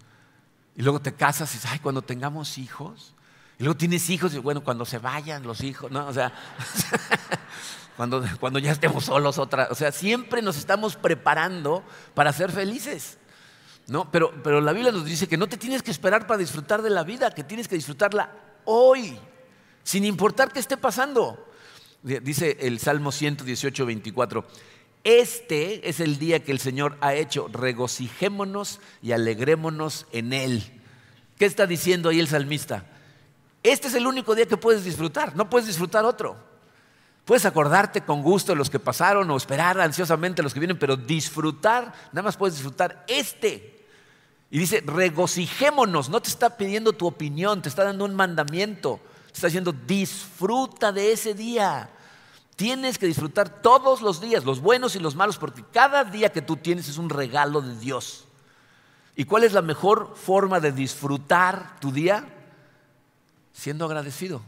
y 0.76 0.82
luego 0.82 1.00
te 1.00 1.14
casas 1.14 1.54
y 1.54 1.68
ay, 1.68 1.78
cuando 1.80 2.02
tengamos 2.02 2.58
hijos, 2.58 3.14
y 3.58 3.64
luego 3.64 3.76
tienes 3.76 4.08
hijos, 4.10 4.34
y 4.34 4.38
bueno, 4.38 4.62
cuando 4.62 4.84
se 4.84 4.98
vayan 4.98 5.42
los 5.42 5.62
hijos, 5.62 5.90
¿no? 5.90 6.06
O 6.06 6.12
sea, 6.12 6.32
cuando, 7.96 8.22
cuando 8.38 8.58
ya 8.58 8.72
estemos 8.72 9.06
solos 9.06 9.38
otra, 9.38 9.68
o 9.70 9.74
sea, 9.74 9.90
siempre 9.90 10.42
nos 10.42 10.56
estamos 10.56 10.96
preparando 10.96 11.82
para 12.14 12.32
ser 12.32 12.52
felices. 12.52 13.18
¿no? 13.88 14.10
Pero, 14.10 14.34
pero 14.42 14.60
la 14.60 14.74
Biblia 14.74 14.92
nos 14.92 15.06
dice 15.06 15.26
que 15.26 15.38
no 15.38 15.48
te 15.48 15.56
tienes 15.56 15.82
que 15.82 15.90
esperar 15.90 16.26
para 16.26 16.36
disfrutar 16.36 16.82
de 16.82 16.90
la 16.90 17.04
vida, 17.04 17.30
que 17.30 17.42
tienes 17.42 17.66
que 17.66 17.74
disfrutarla 17.74 18.30
hoy, 18.66 19.18
sin 19.82 20.04
importar 20.04 20.52
qué 20.52 20.58
esté 20.58 20.76
pasando. 20.76 21.47
Dice 22.02 22.58
el 22.60 22.78
Salmo 22.78 23.12
118, 23.12 23.86
24. 23.86 24.44
Este 25.04 25.88
es 25.88 26.00
el 26.00 26.18
día 26.18 26.44
que 26.44 26.52
el 26.52 26.60
Señor 26.60 26.96
ha 27.00 27.14
hecho. 27.14 27.48
Regocijémonos 27.48 28.80
y 29.02 29.12
alegrémonos 29.12 30.06
en 30.12 30.32
Él. 30.32 30.82
¿Qué 31.38 31.46
está 31.46 31.66
diciendo 31.66 32.08
ahí 32.08 32.20
el 32.20 32.28
salmista? 32.28 32.84
Este 33.62 33.88
es 33.88 33.94
el 33.94 34.06
único 34.06 34.34
día 34.34 34.46
que 34.46 34.56
puedes 34.56 34.84
disfrutar, 34.84 35.34
no 35.36 35.50
puedes 35.50 35.66
disfrutar 35.66 36.04
otro. 36.04 36.36
Puedes 37.24 37.44
acordarte 37.44 38.00
con 38.02 38.22
gusto 38.22 38.52
de 38.52 38.56
los 38.56 38.70
que 38.70 38.78
pasaron 38.78 39.30
o 39.30 39.36
esperar 39.36 39.78
ansiosamente 39.80 40.42
los 40.42 40.54
que 40.54 40.60
vienen, 40.60 40.78
pero 40.78 40.96
disfrutar, 40.96 41.92
nada 42.12 42.22
más 42.22 42.36
puedes 42.38 42.54
disfrutar 42.54 43.04
este. 43.06 43.84
Y 44.50 44.58
dice, 44.58 44.82
regocijémonos, 44.86 46.08
no 46.08 46.22
te 46.22 46.30
está 46.30 46.56
pidiendo 46.56 46.94
tu 46.94 47.06
opinión, 47.06 47.60
te 47.60 47.68
está 47.68 47.84
dando 47.84 48.06
un 48.06 48.14
mandamiento, 48.14 49.00
está 49.32 49.46
diciendo, 49.48 49.72
disfruta 49.72 50.92
de 50.92 51.12
ese 51.12 51.34
día. 51.34 51.90
Tienes 52.56 52.98
que 52.98 53.06
disfrutar 53.06 53.62
todos 53.62 54.02
los 54.02 54.20
días, 54.20 54.44
los 54.44 54.60
buenos 54.60 54.96
y 54.96 54.98
los 54.98 55.14
malos, 55.14 55.38
porque 55.38 55.64
cada 55.72 56.04
día 56.04 56.30
que 56.30 56.42
tú 56.42 56.56
tienes 56.56 56.88
es 56.88 56.98
un 56.98 57.08
regalo 57.08 57.60
de 57.60 57.78
Dios. 57.78 58.24
¿Y 59.14 59.24
cuál 59.24 59.44
es 59.44 59.52
la 59.52 59.62
mejor 59.62 60.14
forma 60.16 60.60
de 60.60 60.72
disfrutar 60.72 61.78
tu 61.80 61.92
día? 61.92 62.24
Siendo 63.52 63.84
agradecido, 63.84 64.42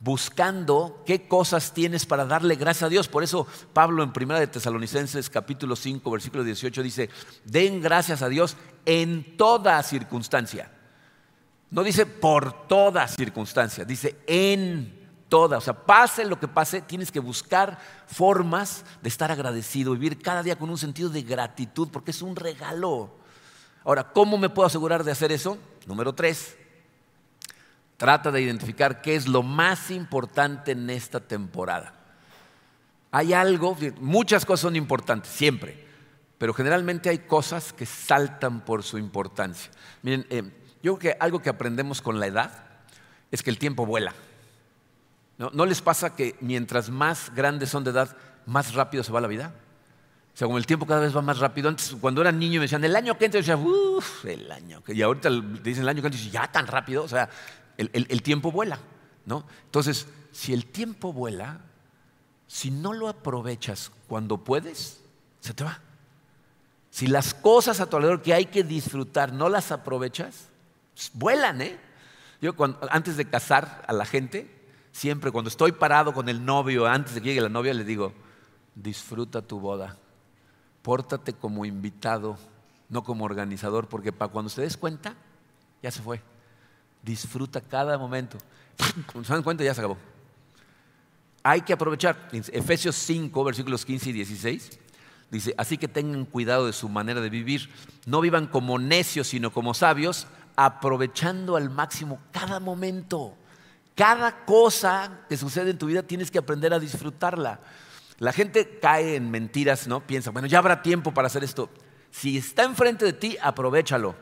buscando 0.00 1.02
qué 1.04 1.28
cosas 1.28 1.72
tienes 1.74 2.06
para 2.06 2.24
darle 2.24 2.56
gracias 2.56 2.84
a 2.84 2.88
Dios. 2.88 3.08
Por 3.08 3.22
eso 3.22 3.46
Pablo 3.72 4.02
en 4.02 4.12
1 4.14 4.38
de 4.38 4.46
Tesalonicenses 4.46 5.28
capítulo 5.28 5.76
5 5.76 6.10
versículo 6.10 6.44
18 6.44 6.82
dice, 6.82 7.10
den 7.44 7.80
gracias 7.80 8.22
a 8.22 8.28
Dios 8.28 8.56
en 8.86 9.36
toda 9.36 9.82
circunstancia. 9.82 10.70
No 11.70 11.82
dice 11.82 12.06
por 12.06 12.66
toda 12.66 13.06
circunstancia, 13.08 13.84
dice 13.84 14.16
en 14.26 14.98
toda. 15.28 15.58
O 15.58 15.60
sea, 15.60 15.74
pase 15.74 16.24
lo 16.24 16.40
que 16.40 16.48
pase, 16.48 16.80
tienes 16.80 17.12
que 17.12 17.20
buscar 17.20 17.78
formas 18.06 18.84
de 19.02 19.08
estar 19.08 19.30
agradecido, 19.30 19.92
vivir 19.92 20.20
cada 20.20 20.42
día 20.42 20.56
con 20.56 20.70
un 20.70 20.78
sentido 20.78 21.10
de 21.10 21.22
gratitud, 21.22 21.88
porque 21.92 22.12
es 22.12 22.22
un 22.22 22.36
regalo. 22.36 23.10
Ahora, 23.84 24.04
¿cómo 24.12 24.38
me 24.38 24.48
puedo 24.48 24.66
asegurar 24.66 25.04
de 25.04 25.12
hacer 25.12 25.30
eso? 25.30 25.58
Número 25.86 26.14
tres, 26.14 26.56
trata 27.96 28.30
de 28.30 28.40
identificar 28.40 29.02
qué 29.02 29.14
es 29.14 29.26
lo 29.26 29.42
más 29.42 29.90
importante 29.90 30.72
en 30.72 30.88
esta 30.88 31.20
temporada. 31.20 31.94
Hay 33.10 33.32
algo, 33.32 33.76
muchas 34.00 34.44
cosas 34.44 34.62
son 34.62 34.76
importantes, 34.76 35.30
siempre, 35.30 35.86
pero 36.36 36.52
generalmente 36.52 37.08
hay 37.08 37.18
cosas 37.18 37.72
que 37.72 37.86
saltan 37.86 38.60
por 38.64 38.82
su 38.82 38.98
importancia. 38.98 39.70
Miren, 40.02 40.26
eh, 40.28 40.42
yo 40.82 40.96
creo 40.96 40.98
que 40.98 41.18
algo 41.20 41.40
que 41.40 41.50
aprendemos 41.50 42.02
con 42.02 42.20
la 42.20 42.26
edad 42.26 42.64
es 43.30 43.42
que 43.42 43.50
el 43.50 43.58
tiempo 43.58 43.86
vuela. 43.86 44.14
¿No, 45.36 45.50
¿No 45.52 45.66
les 45.66 45.82
pasa 45.82 46.14
que 46.16 46.36
mientras 46.40 46.90
más 46.90 47.32
grandes 47.34 47.70
son 47.70 47.84
de 47.84 47.90
edad, 47.90 48.16
más 48.46 48.74
rápido 48.74 49.04
se 49.04 49.12
va 49.12 49.20
la 49.20 49.28
vida? 49.28 49.52
O 50.34 50.36
sea, 50.38 50.46
como 50.46 50.58
el 50.58 50.66
tiempo 50.66 50.86
cada 50.86 51.00
vez 51.00 51.16
va 51.16 51.22
más 51.22 51.38
rápido. 51.38 51.68
Antes, 51.68 51.96
cuando 52.00 52.20
era 52.20 52.30
niño, 52.30 52.60
me 52.60 52.66
decían, 52.66 52.84
el 52.84 52.94
año 52.94 53.18
que 53.18 53.24
entra, 53.24 53.40
yo 53.40 53.56
decía, 53.56 53.56
uff, 53.56 54.24
el 54.24 54.50
año 54.52 54.82
que 54.84 54.94
Y 54.94 55.02
ahorita 55.02 55.30
dicen 55.62 55.82
el 55.82 55.88
año 55.88 56.00
que 56.00 56.06
entra, 56.08 56.20
y 56.20 56.30
ya 56.30 56.50
tan 56.50 56.66
rápido. 56.66 57.02
O 57.02 57.08
sea, 57.08 57.28
el, 57.76 57.90
el 57.92 58.22
tiempo 58.22 58.52
vuela, 58.52 58.78
¿no? 59.26 59.44
Entonces, 59.64 60.06
si 60.30 60.52
el 60.52 60.66
tiempo 60.66 61.12
vuela, 61.12 61.60
si 62.46 62.70
no 62.70 62.92
lo 62.92 63.08
aprovechas 63.08 63.90
cuando 64.06 64.38
puedes, 64.38 65.00
se 65.40 65.54
te 65.54 65.64
va. 65.64 65.80
Si 66.90 67.06
las 67.06 67.34
cosas 67.34 67.80
a 67.80 67.86
tu 67.86 67.96
alrededor 67.96 68.22
que 68.22 68.34
hay 68.34 68.46
que 68.46 68.64
disfrutar 68.64 69.32
no 69.32 69.48
las 69.48 69.72
aprovechas, 69.72 70.47
vuelan, 71.14 71.60
¿eh? 71.62 71.78
Yo 72.40 72.54
cuando, 72.54 72.78
antes 72.90 73.16
de 73.16 73.24
casar 73.24 73.84
a 73.86 73.92
la 73.92 74.04
gente, 74.04 74.48
siempre 74.92 75.30
cuando 75.30 75.48
estoy 75.48 75.72
parado 75.72 76.12
con 76.12 76.28
el 76.28 76.44
novio, 76.44 76.86
antes 76.86 77.14
de 77.14 77.20
que 77.20 77.28
llegue 77.28 77.40
la 77.40 77.48
novia, 77.48 77.74
le 77.74 77.84
digo, 77.84 78.12
disfruta 78.74 79.42
tu 79.42 79.60
boda 79.60 79.96
pórtate 80.88 81.34
como 81.34 81.66
invitado, 81.66 82.38
no 82.88 83.04
como 83.04 83.26
organizador, 83.26 83.88
porque 83.88 84.10
para 84.10 84.32
cuando 84.32 84.48
se 84.48 84.62
des 84.62 84.78
cuenta, 84.78 85.14
ya 85.82 85.90
se 85.90 86.00
fue. 86.00 86.22
Disfruta 87.02 87.60
cada 87.60 87.98
momento. 87.98 88.38
Cuando 89.12 89.24
se 89.24 89.34
dan 89.34 89.42
cuenta, 89.42 89.62
ya 89.62 89.74
se 89.74 89.82
acabó. 89.82 89.98
Hay 91.42 91.60
que 91.60 91.74
aprovechar. 91.74 92.30
Efesios 92.32 92.96
5, 92.96 93.44
versículos 93.44 93.84
15 93.84 94.08
y 94.08 94.12
16. 94.14 94.80
Dice, 95.30 95.54
así 95.58 95.76
que 95.76 95.88
tengan 95.88 96.24
cuidado 96.24 96.64
de 96.64 96.72
su 96.72 96.88
manera 96.88 97.20
de 97.20 97.28
vivir. 97.28 97.68
No 98.06 98.22
vivan 98.22 98.46
como 98.46 98.78
necios, 98.78 99.28
sino 99.28 99.52
como 99.52 99.74
sabios, 99.74 100.26
aprovechando 100.60 101.54
al 101.54 101.70
máximo 101.70 102.18
cada 102.32 102.58
momento. 102.58 103.36
Cada 103.94 104.44
cosa 104.44 105.20
que 105.28 105.36
sucede 105.36 105.70
en 105.70 105.78
tu 105.78 105.86
vida 105.86 106.02
tienes 106.02 106.32
que 106.32 106.38
aprender 106.38 106.74
a 106.74 106.80
disfrutarla. 106.80 107.60
La 108.18 108.32
gente 108.32 108.80
cae 108.80 109.14
en 109.14 109.30
mentiras, 109.30 109.86
¿no? 109.86 110.04
Piensa, 110.04 110.32
bueno, 110.32 110.48
ya 110.48 110.58
habrá 110.58 110.82
tiempo 110.82 111.14
para 111.14 111.28
hacer 111.28 111.44
esto. 111.44 111.70
Si 112.10 112.36
está 112.36 112.64
enfrente 112.64 113.04
de 113.04 113.12
ti, 113.12 113.36
aprovechalo. 113.40 114.16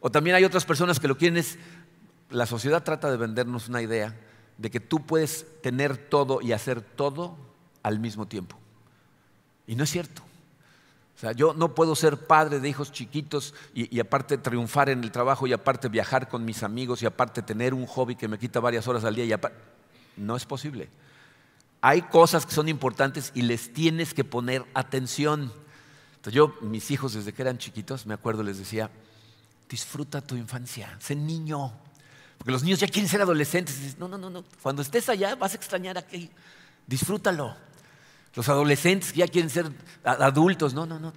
O 0.00 0.10
también 0.10 0.34
hay 0.34 0.44
otras 0.44 0.64
personas 0.64 0.98
que 0.98 1.08
lo 1.08 1.18
quieren 1.18 1.36
es, 1.36 1.58
la 2.30 2.46
sociedad 2.46 2.82
trata 2.82 3.10
de 3.10 3.18
vendernos 3.18 3.68
una 3.68 3.82
idea 3.82 4.18
de 4.56 4.70
que 4.70 4.80
tú 4.80 5.04
puedes 5.04 5.44
tener 5.60 5.98
todo 5.98 6.40
y 6.40 6.52
hacer 6.52 6.80
todo 6.80 7.36
al 7.82 8.00
mismo 8.00 8.26
tiempo. 8.26 8.58
Y 9.66 9.74
no 9.74 9.84
es 9.84 9.90
cierto. 9.90 10.22
O 11.20 11.22
sea, 11.22 11.32
yo 11.32 11.52
no 11.52 11.74
puedo 11.74 11.94
ser 11.94 12.16
padre 12.16 12.60
de 12.60 12.68
hijos 12.70 12.92
chiquitos 12.92 13.52
y, 13.74 13.94
y, 13.94 14.00
aparte 14.00 14.38
triunfar 14.38 14.88
en 14.88 15.04
el 15.04 15.12
trabajo 15.12 15.46
y 15.46 15.52
aparte 15.52 15.90
viajar 15.90 16.30
con 16.30 16.46
mis 16.46 16.62
amigos 16.62 17.02
y 17.02 17.06
aparte 17.06 17.42
tener 17.42 17.74
un 17.74 17.84
hobby 17.84 18.16
que 18.16 18.26
me 18.26 18.38
quita 18.38 18.58
varias 18.58 18.88
horas 18.88 19.04
al 19.04 19.14
día 19.14 19.26
y 19.26 19.32
aparte... 19.32 19.58
No 20.16 20.34
es 20.34 20.46
posible. 20.46 20.88
Hay 21.82 22.00
cosas 22.00 22.46
que 22.46 22.54
son 22.54 22.70
importantes 22.70 23.32
y 23.34 23.42
les 23.42 23.74
tienes 23.74 24.14
que 24.14 24.24
poner 24.24 24.64
atención. 24.72 25.52
Entonces 26.12 26.32
yo, 26.32 26.54
mis 26.62 26.90
hijos 26.90 27.12
desde 27.12 27.34
que 27.34 27.42
eran 27.42 27.58
chiquitos, 27.58 28.06
me 28.06 28.14
acuerdo, 28.14 28.42
les 28.42 28.56
decía, 28.56 28.90
disfruta 29.68 30.22
tu 30.22 30.36
infancia, 30.36 30.96
sé 31.00 31.14
niño. 31.14 31.70
Porque 32.38 32.50
los 32.50 32.62
niños 32.62 32.80
ya 32.80 32.88
quieren 32.88 33.10
ser 33.10 33.20
adolescentes. 33.20 33.98
no, 33.98 34.08
no, 34.08 34.16
no, 34.16 34.30
no. 34.30 34.42
Cuando 34.62 34.80
estés 34.80 35.06
allá 35.10 35.34
vas 35.34 35.52
a 35.52 35.56
extrañar 35.56 35.98
aquí. 35.98 36.30
Disfrútalo. 36.86 37.54
Los 38.34 38.48
adolescentes 38.48 39.12
ya 39.12 39.26
quieren 39.26 39.50
ser 39.50 39.70
adultos. 40.04 40.74
No, 40.74 40.86
no, 40.86 40.98
no, 40.98 41.12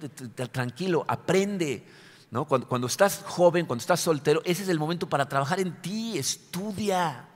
tranquilo, 0.50 1.04
aprende. 1.06 1.86
¿no? 2.30 2.46
Cuando, 2.46 2.68
cuando 2.68 2.86
estás 2.86 3.22
joven, 3.26 3.66
cuando 3.66 3.80
estás 3.80 4.00
soltero, 4.00 4.42
ese 4.44 4.64
es 4.64 4.68
el 4.68 4.78
momento 4.78 5.08
para 5.08 5.28
trabajar 5.28 5.60
en 5.60 5.80
ti, 5.80 6.18
estudia. 6.18 7.28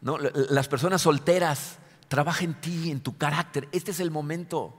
¿no? 0.00 0.18
Las 0.18 0.68
personas 0.68 1.02
solteras, 1.02 1.78
Trabaja 2.12 2.44
en 2.44 2.52
ti, 2.52 2.90
en 2.90 3.00
tu 3.00 3.16
carácter. 3.16 3.70
Este 3.72 3.90
es 3.90 3.98
el 3.98 4.10
momento. 4.10 4.74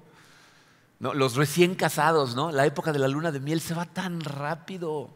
¿No? 1.00 1.16
Los 1.16 1.36
recién 1.36 1.74
casados, 1.74 2.36
¿no? 2.36 2.52
La 2.52 2.68
época 2.68 2.94
de 2.94 3.00
la 3.00 3.08
luna 3.08 3.32
de 3.32 3.40
miel 3.40 3.60
se 3.60 3.74
va 3.74 3.88
tan 3.88 4.22
rápido. 4.22 5.10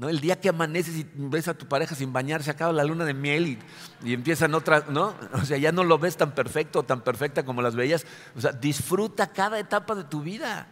¿No? 0.00 0.08
El 0.08 0.18
día 0.18 0.40
que 0.40 0.48
amaneces 0.48 0.96
y 0.96 1.06
ves 1.14 1.46
a 1.46 1.52
tu 1.52 1.68
pareja 1.68 1.94
sin 1.94 2.10
bañar, 2.10 2.42
se 2.42 2.50
acaba 2.50 2.72
la 2.72 2.84
luna 2.84 3.04
de 3.04 3.12
miel 3.12 3.58
y, 4.02 4.14
empiezan 4.14 4.54
otras, 4.54 4.88
¿no? 4.88 5.14
O 5.34 5.44
sea, 5.44 5.58
ya 5.58 5.72
no 5.72 5.84
lo 5.84 5.98
ves 5.98 6.16
tan 6.16 6.34
perfecto, 6.34 6.82
tan 6.82 7.02
perfecta 7.02 7.44
como 7.44 7.60
las 7.60 7.76
veías. 7.76 8.06
O 8.34 8.40
sea, 8.40 8.52
disfruta 8.52 9.30
cada 9.30 9.58
etapa 9.58 9.94
de 9.94 10.04
tu 10.04 10.22
vida. 10.22 10.68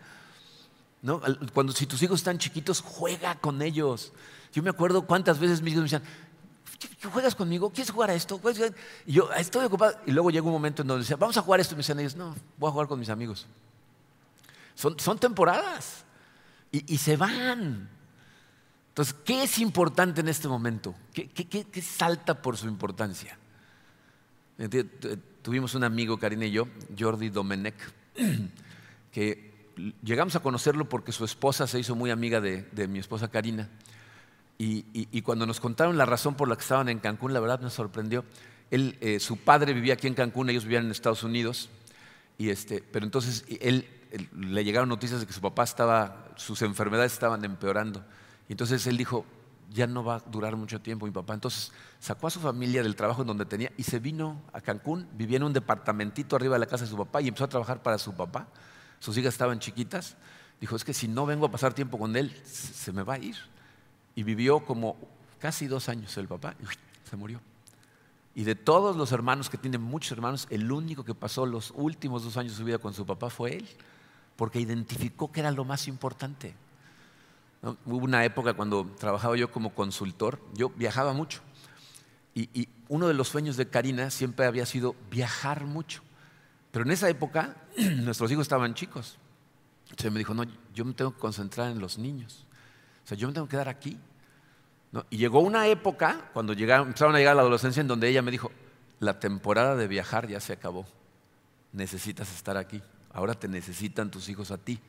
¿no? 1.02 1.20
Cuando 1.52 1.74
si 1.74 1.84
tus 1.84 2.02
hijos 2.02 2.20
están 2.20 2.38
chiquitos, 2.38 2.80
juega 2.80 3.34
con 3.34 3.60
ellos. 3.60 4.14
Yo 4.54 4.62
me 4.62 4.70
acuerdo 4.70 5.02
cuántas 5.02 5.38
veces 5.38 5.60
mis 5.60 5.74
hijos 5.74 5.82
me 5.82 5.90
decían, 5.90 7.10
¿juegas 7.12 7.34
conmigo? 7.34 7.68
¿Quieres 7.68 7.90
jugar 7.90 8.08
a 8.08 8.14
esto? 8.14 8.40
Y 9.04 9.12
yo, 9.12 9.30
estoy 9.34 9.66
ocupado. 9.66 9.94
Y 10.06 10.12
luego 10.12 10.30
llega 10.30 10.46
un 10.46 10.52
momento 10.52 10.80
en 10.80 10.88
donde 10.88 11.02
decía, 11.02 11.16
vamos 11.16 11.36
a 11.36 11.42
jugar 11.42 11.60
esto. 11.60 11.74
Y 11.74 11.76
me 11.76 11.80
decían 11.80 12.00
ellos, 12.00 12.16
no, 12.16 12.34
voy 12.56 12.70
a 12.70 12.72
jugar 12.72 12.88
con 12.88 12.98
mis 12.98 13.10
amigos. 13.10 13.46
Son, 14.74 14.98
son 14.98 15.18
temporadas. 15.18 16.06
Y, 16.72 16.94
y, 16.94 16.96
se 16.96 17.18
van. 17.18 17.97
Entonces, 18.98 19.14
¿qué 19.24 19.44
es 19.44 19.60
importante 19.60 20.22
en 20.22 20.28
este 20.28 20.48
momento? 20.48 20.92
¿Qué, 21.14 21.28
qué, 21.28 21.46
qué 21.46 21.82
salta 21.82 22.42
por 22.42 22.56
su 22.56 22.66
importancia? 22.66 23.38
Tuvimos 25.40 25.76
un 25.76 25.84
amigo, 25.84 26.18
Karina 26.18 26.46
y 26.46 26.50
yo, 26.50 26.66
Jordi 26.98 27.28
Domenech, 27.28 27.76
que 29.12 29.52
llegamos 30.02 30.34
a 30.34 30.40
conocerlo 30.40 30.88
porque 30.88 31.12
su 31.12 31.24
esposa 31.24 31.68
se 31.68 31.78
hizo 31.78 31.94
muy 31.94 32.10
amiga 32.10 32.40
de, 32.40 32.62
de 32.72 32.88
mi 32.88 32.98
esposa 32.98 33.28
Karina. 33.28 33.68
Y, 34.58 35.22
cuando 35.22 35.46
nos 35.46 35.60
contaron 35.60 35.96
la 35.96 36.04
razón 36.04 36.34
por 36.34 36.48
la 36.48 36.56
que 36.56 36.62
estaban 36.62 36.88
en 36.88 36.98
Cancún, 36.98 37.32
la 37.32 37.38
verdad 37.38 37.60
nos 37.60 37.74
sorprendió. 37.74 38.24
Él, 38.72 38.98
eh, 39.00 39.20
su 39.20 39.36
padre 39.36 39.74
vivía 39.74 39.94
aquí 39.94 40.08
en 40.08 40.14
Cancún, 40.14 40.50
ellos 40.50 40.64
vivían 40.64 40.86
en 40.86 40.90
Estados 40.90 41.22
Unidos, 41.22 41.70
y 42.36 42.48
este, 42.48 42.82
pero 42.90 43.06
entonces 43.06 43.44
él, 43.60 43.86
le 44.36 44.64
llegaron 44.64 44.88
noticias 44.88 45.20
de 45.20 45.26
que 45.28 45.32
su 45.32 45.40
papá 45.40 45.62
estaba, 45.62 46.32
sus 46.34 46.62
enfermedades 46.62 47.12
estaban 47.12 47.44
empeorando. 47.44 48.04
Y 48.48 48.52
entonces 48.52 48.86
él 48.86 48.96
dijo, 48.96 49.24
ya 49.70 49.86
no 49.86 50.02
va 50.02 50.16
a 50.16 50.20
durar 50.20 50.56
mucho 50.56 50.80
tiempo 50.80 51.06
mi 51.06 51.12
papá. 51.12 51.34
Entonces 51.34 51.72
sacó 51.98 52.26
a 52.26 52.30
su 52.30 52.40
familia 52.40 52.82
del 52.82 52.96
trabajo 52.96 53.22
en 53.22 53.28
donde 53.28 53.44
tenía 53.44 53.70
y 53.76 53.82
se 53.82 53.98
vino 53.98 54.42
a 54.52 54.60
Cancún, 54.60 55.06
vivía 55.14 55.36
en 55.36 55.42
un 55.42 55.52
departamentito 55.52 56.36
arriba 56.36 56.54
de 56.54 56.60
la 56.60 56.66
casa 56.66 56.84
de 56.84 56.90
su 56.90 56.96
papá 56.96 57.20
y 57.20 57.28
empezó 57.28 57.44
a 57.44 57.48
trabajar 57.48 57.82
para 57.82 57.98
su 57.98 58.14
papá. 58.14 58.48
Sus 58.98 59.16
hijas 59.18 59.34
estaban 59.34 59.58
chiquitas. 59.58 60.16
Dijo, 60.60 60.74
es 60.74 60.84
que 60.84 60.94
si 60.94 61.06
no 61.06 61.26
vengo 61.26 61.46
a 61.46 61.50
pasar 61.50 61.74
tiempo 61.74 61.98
con 61.98 62.16
él, 62.16 62.34
se 62.44 62.92
me 62.92 63.02
va 63.02 63.14
a 63.14 63.18
ir 63.18 63.36
y 64.14 64.24
vivió 64.24 64.64
como 64.64 64.96
casi 65.38 65.68
dos 65.68 65.88
años 65.88 66.16
el 66.16 66.26
papá 66.26 66.56
y 66.60 67.08
se 67.08 67.16
murió. 67.16 67.40
Y 68.34 68.44
de 68.44 68.54
todos 68.54 68.96
los 68.96 69.12
hermanos, 69.12 69.50
que 69.50 69.58
tienen 69.58 69.82
muchos 69.82 70.12
hermanos, 70.12 70.46
el 70.50 70.70
único 70.70 71.04
que 71.04 71.14
pasó 71.14 71.46
los 71.46 71.72
últimos 71.76 72.24
dos 72.24 72.36
años 72.36 72.52
de 72.52 72.58
su 72.58 72.64
vida 72.64 72.78
con 72.78 72.94
su 72.94 73.06
papá 73.06 73.30
fue 73.30 73.56
él, 73.56 73.68
porque 74.36 74.60
identificó 74.60 75.30
que 75.30 75.40
era 75.40 75.50
lo 75.50 75.64
más 75.64 75.88
importante. 75.88 76.54
Hubo 77.62 78.04
una 78.04 78.24
época 78.24 78.54
cuando 78.54 78.86
trabajaba 78.98 79.36
yo 79.36 79.50
como 79.50 79.74
consultor, 79.74 80.40
yo 80.54 80.70
viajaba 80.70 81.12
mucho 81.12 81.40
Y, 82.34 82.68
uno 82.90 83.06
de 83.06 83.12
los 83.12 83.28
sueños 83.28 83.58
de 83.58 83.68
Karina 83.68 84.10
siempre 84.10 84.46
había 84.46 84.64
sido 84.64 84.96
viajar 85.10 85.66
mucho. 85.66 86.02
Pero 86.70 86.86
en 86.86 86.90
esa 86.90 87.06
época 87.10 87.54
nuestros 87.76 88.30
hijos 88.30 88.42
estaban 88.42 88.72
chicos. 88.72 89.18
Entonces 89.90 90.10
me 90.10 90.18
dijo, 90.18 90.32
no, 90.32 90.44
yo 90.74 90.86
me 90.86 90.94
tengo 90.94 91.12
que 91.12 91.18
concentrar 91.18 91.70
en 91.70 91.80
los 91.80 91.98
niños. 91.98 92.46
O 93.04 93.08
sea, 93.08 93.18
yo 93.18 93.28
me 93.28 93.34
tengo 93.34 93.46
que 93.46 93.52
quedar 93.52 93.68
aquí. 93.68 93.98
Y 95.10 95.18
llegó 95.18 95.40
una 95.40 95.66
época, 95.66 96.30
cuando 96.32 96.54
llegaron, 96.54 96.88
empezaron 96.88 97.14
a 97.14 97.18
llegar 97.18 97.32
a 97.32 97.36
la 97.36 97.42
adolescencia, 97.42 97.80
en 97.80 97.88
donde 97.88 98.08
ella 98.08 98.22
me 98.22 98.30
dijo, 98.30 98.50
la 99.00 99.20
temporada 99.20 99.76
de 99.76 99.86
viajar 99.86 100.26
ya 100.28 100.40
se 100.40 100.52
acabó. 100.52 100.86
Necesitas 101.72 102.34
estar 102.34 102.56
aquí. 102.56 102.82
Ahora 103.12 103.34
te 103.34 103.48
necesitan 103.48 104.10
tus 104.10 104.28
hijos 104.28 104.50
a 104.50 104.58
ti. 104.58 104.80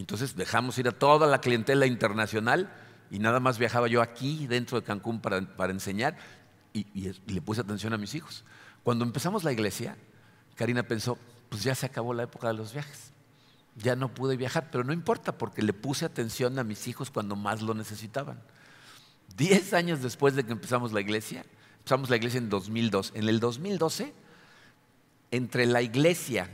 Y 0.00 0.04
entonces 0.04 0.34
dejamos 0.34 0.78
ir 0.78 0.88
a 0.88 0.92
toda 0.92 1.26
la 1.26 1.42
clientela 1.42 1.84
internacional 1.84 2.72
y 3.10 3.18
nada 3.18 3.38
más 3.38 3.58
viajaba 3.58 3.86
yo 3.86 4.00
aquí 4.00 4.46
dentro 4.46 4.80
de 4.80 4.86
Cancún 4.86 5.20
para, 5.20 5.70
enseñar 5.70 6.16
y, 6.72 6.86
le 7.26 7.42
puse 7.42 7.60
atención 7.60 7.92
a 7.92 7.98
mis 7.98 8.14
hijos. 8.14 8.46
Cuando 8.82 9.04
empezamos 9.04 9.44
la 9.44 9.52
iglesia, 9.52 9.98
Karina 10.54 10.84
pensó, 10.84 11.18
pues 11.50 11.64
ya 11.64 11.74
se 11.74 11.84
acabó 11.84 12.14
la 12.14 12.22
época 12.22 12.48
de 12.48 12.54
los 12.54 12.72
viajes. 12.72 13.12
Ya 13.76 13.94
no 13.94 14.08
pude 14.08 14.38
viajar, 14.38 14.70
pero 14.72 14.84
no 14.84 14.94
importa 14.94 15.36
porque 15.36 15.60
le 15.60 15.74
puse 15.74 16.06
atención 16.06 16.58
a 16.58 16.64
mis 16.64 16.88
hijos 16.88 17.10
cuando 17.10 17.36
más 17.36 17.60
lo 17.60 17.74
necesitaban. 17.74 18.40
Diez 19.36 19.74
años 19.74 20.00
después 20.00 20.34
de 20.34 20.44
que 20.44 20.52
empezamos 20.52 20.94
la 20.94 21.02
iglesia, 21.02 21.44
empezamos 21.76 22.08
la 22.08 22.16
iglesia 22.16 22.38
en 22.38 22.48
2002. 22.48 23.12
En 23.16 23.28
el 23.28 23.38
2012, 23.38 24.14
entre 25.30 25.66
la 25.66 25.82
iglesia 25.82 26.48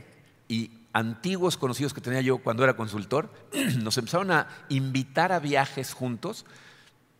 y 0.49 0.76
antiguos 0.93 1.57
conocidos 1.57 1.93
que 1.93 2.01
tenía 2.01 2.21
yo 2.21 2.39
cuando 2.39 2.63
era 2.63 2.75
consultor, 2.75 3.31
nos 3.81 3.97
empezaron 3.97 4.31
a 4.31 4.47
invitar 4.69 5.31
a 5.31 5.39
viajes 5.39 5.93
juntos. 5.93 6.45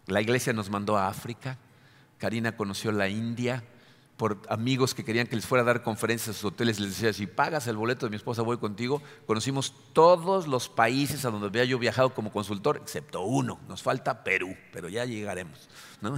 La 0.06 0.22
iglesia 0.22 0.54
nos 0.54 0.70
mandó 0.70 0.98
a 0.98 1.08
África, 1.08 1.58
Karina 2.18 2.56
conoció 2.56 2.92
la 2.92 3.10
India, 3.10 3.64
por 4.18 4.42
amigos 4.50 4.96
que 4.96 5.06
querían 5.06 5.28
que 5.28 5.36
les 5.36 5.46
fuera 5.46 5.62
a 5.62 5.66
dar 5.66 5.84
conferencias 5.84 6.30
a 6.36 6.40
sus 6.40 6.52
hoteles, 6.52 6.80
les 6.80 6.90
decía, 6.90 7.14
si 7.14 7.28
pagas 7.28 7.68
el 7.68 7.78
boleto 7.78 8.08
de 8.08 8.10
mi 8.10 8.16
esposa, 8.16 8.42
voy 8.42 8.58
contigo. 8.58 9.02
Conocimos 9.28 9.74
todos 9.94 10.48
los 10.48 10.70
países 10.70 11.24
a 11.24 11.30
donde 11.30 11.48
había 11.48 11.66
yo 11.66 11.78
viajado 11.78 12.16
como 12.16 12.32
consultor, 12.32 12.78
excepto 12.78 13.22
uno, 13.22 13.60
nos 13.68 13.84
falta 13.84 14.24
Perú, 14.24 14.56
pero 14.74 14.90
ya 14.90 15.06
llegaremos. 15.06 15.70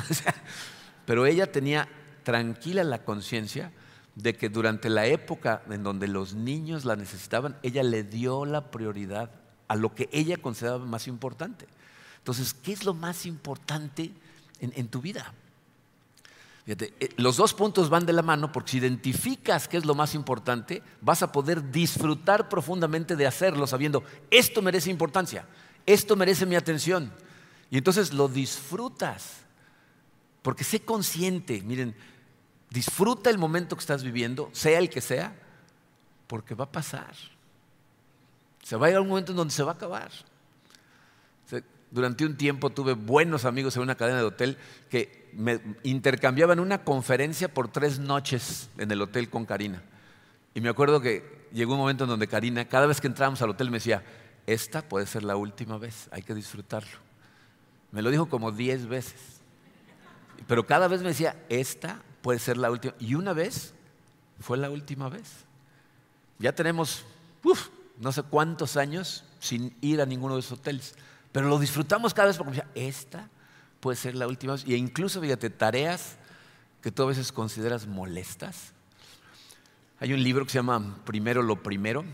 pero 1.05 1.25
ella 1.25 1.51
tenía 1.51 1.89
tranquila 2.23 2.85
la 2.85 3.03
conciencia 3.03 3.73
de 4.22 4.36
que 4.36 4.49
durante 4.49 4.89
la 4.89 5.05
época 5.05 5.63
en 5.70 5.82
donde 5.82 6.07
los 6.07 6.34
niños 6.34 6.84
la 6.84 6.97
necesitaban, 6.97 7.57
ella 7.63 7.84
le 7.84 8.03
dio 8.03 8.45
la 8.45 8.70
prioridad 8.70 9.32
a 9.70 9.76
lo 9.76 9.95
que 9.95 10.09
ella 10.11 10.38
consideraba 10.38 10.86
más 10.86 11.07
importante. 11.07 11.67
Entonces, 12.17 12.53
¿qué 12.53 12.74
es 12.74 12.84
lo 12.84 12.93
más 12.93 13.26
importante 13.26 14.11
en, 14.59 14.88
tu 14.89 14.99
vida? 14.99 15.34
Eh, 16.67 17.09
los 17.15 17.38
dos 17.38 17.53
puntos 17.53 17.89
van 17.89 18.05
de 18.05 18.11
la 18.11 18.22
mano 18.22 18.51
porque 18.51 18.72
si 18.72 18.78
identificas 18.80 19.70
qué 19.70 19.78
es 19.78 19.86
lo 19.86 19.95
más 19.95 20.13
importante, 20.13 20.84
vas 20.99 21.24
a 21.24 21.32
poder 21.32 21.72
disfrutar 21.72 22.49
profundamente 22.49 23.15
de 23.15 23.26
hacerlo 23.26 23.65
sabiendo, 23.67 24.03
esto 24.30 24.61
merece 24.61 24.89
importancia, 24.89 25.45
esto 25.86 26.17
merece 26.17 26.45
mi 26.45 26.55
atención. 26.55 27.13
Y 27.72 27.78
entonces 27.78 28.13
lo 28.13 28.28
disfrutas, 28.28 29.38
porque 30.41 30.65
sé 30.65 30.82
consciente, 30.82 31.61
miren, 31.61 31.95
Disfruta 32.70 33.30
el 33.30 33.38
momento 33.38 33.76
que 33.76 33.82
estás 33.82 34.03
viviendo, 34.03 34.49
sea 34.53 34.80
el 34.80 34.89
que 34.89 35.01
sea, 35.01 35.36
porque 36.28 36.53
va 36.53 36.65
a 36.65 36.72
pasar. 36.72 37.13
Se 38.61 38.76
va 38.76 38.86
a 38.86 38.89
llegar 38.89 39.01
un 39.01 39.09
momento 39.09 39.32
en 39.32 39.38
donde 39.38 39.53
se 39.53 39.63
va 39.63 39.72
a 39.72 39.76
acabar. 39.76 40.11
Durante 41.91 42.24
un 42.24 42.38
tiempo 42.38 42.70
tuve 42.70 42.93
buenos 42.93 43.45
amigos 43.45 43.76
en 43.76 43.82
una 43.82 43.95
cadena 43.95 44.20
de 44.20 44.26
hotel 44.26 44.57
que 44.91 45.32
me 45.34 45.59
intercambiaban 45.82 46.59
una 46.59 46.84
conferencia 46.84 47.51
por 47.51 47.67
tres 47.70 47.97
noches 47.97 48.70
en 48.78 48.91
el 48.91 49.01
hotel 49.01 49.32
con 49.32 49.45
Karina. 49.45 49.82
Y 50.53 50.61
me 50.61 50.70
acuerdo 50.70 51.01
que 51.01 51.47
llegó 51.51 51.74
un 51.74 51.80
momento 51.80 52.03
en 52.03 52.11
donde 52.11 52.28
Karina, 52.28 52.65
cada 52.65 52.86
vez 52.86 53.01
que 53.01 53.07
entrábamos 53.07 53.41
al 53.41 53.49
hotel, 53.49 53.72
me 53.72 53.78
decía, 53.78 54.03
esta 54.45 54.84
puede 54.84 55.07
ser 55.07 55.24
la 55.24 55.36
última 55.36 55.80
vez, 55.80 56.07
hay 56.11 56.22
que 56.22 56.36
disfrutarlo. 56.36 56.97
Me 57.91 58.03
lo 58.03 58.11
dijo 58.11 58.30
como 58.30 58.51
diez 58.51 58.86
veces. 58.86 59.41
Pero 60.47 60.67
cada 60.67 60.88
vez 60.88 61.01
me 61.01 61.09
decía, 61.09 61.36
esta 61.49 62.03
puede 62.22 62.39
ser 62.39 62.57
la 62.57 62.72
última. 62.72 62.93
Y 62.99 63.15
una 63.15 63.34
vez 63.34 63.74
fue 64.39 64.57
la 64.57 64.70
última 64.70 65.09
vez. 65.09 65.45
Ya 66.38 66.53
tenemos 66.53 67.05
no 67.99 68.11
sé 68.11 68.24
cuántos 68.24 68.78
años 68.78 69.24
sin 69.39 69.76
ir 69.82 70.01
a 70.01 70.05
ninguno 70.05 70.36
de 70.36 70.41
esos 70.41 70.59
hoteles, 70.59 70.95
pero 71.32 71.47
lo 71.47 71.59
disfrutamos 71.59 72.13
cada 72.13 72.28
vez 72.28 72.38
porque 72.38 72.63
esta 72.76 73.30
puede 73.80 73.97
ser 73.97 74.15
la 74.15 74.28
última 74.28 74.53
vez. 74.53 74.65
Y 74.65 74.76
incluso, 74.76 75.22
fíjate, 75.22 75.49
tareas 75.49 76.17
que 76.82 76.91
tú 76.91 77.03
a 77.03 77.07
veces 77.07 77.32
consideras 77.32 77.88
molestas. 77.88 78.74
Hay 79.99 80.13
un 80.13 80.24
libro 80.24 80.45
que 80.45 80.51
se 80.51 80.59
llama 80.59 81.01
Primero 81.05 81.41
lo 81.41 81.61
Primero, 81.61 82.05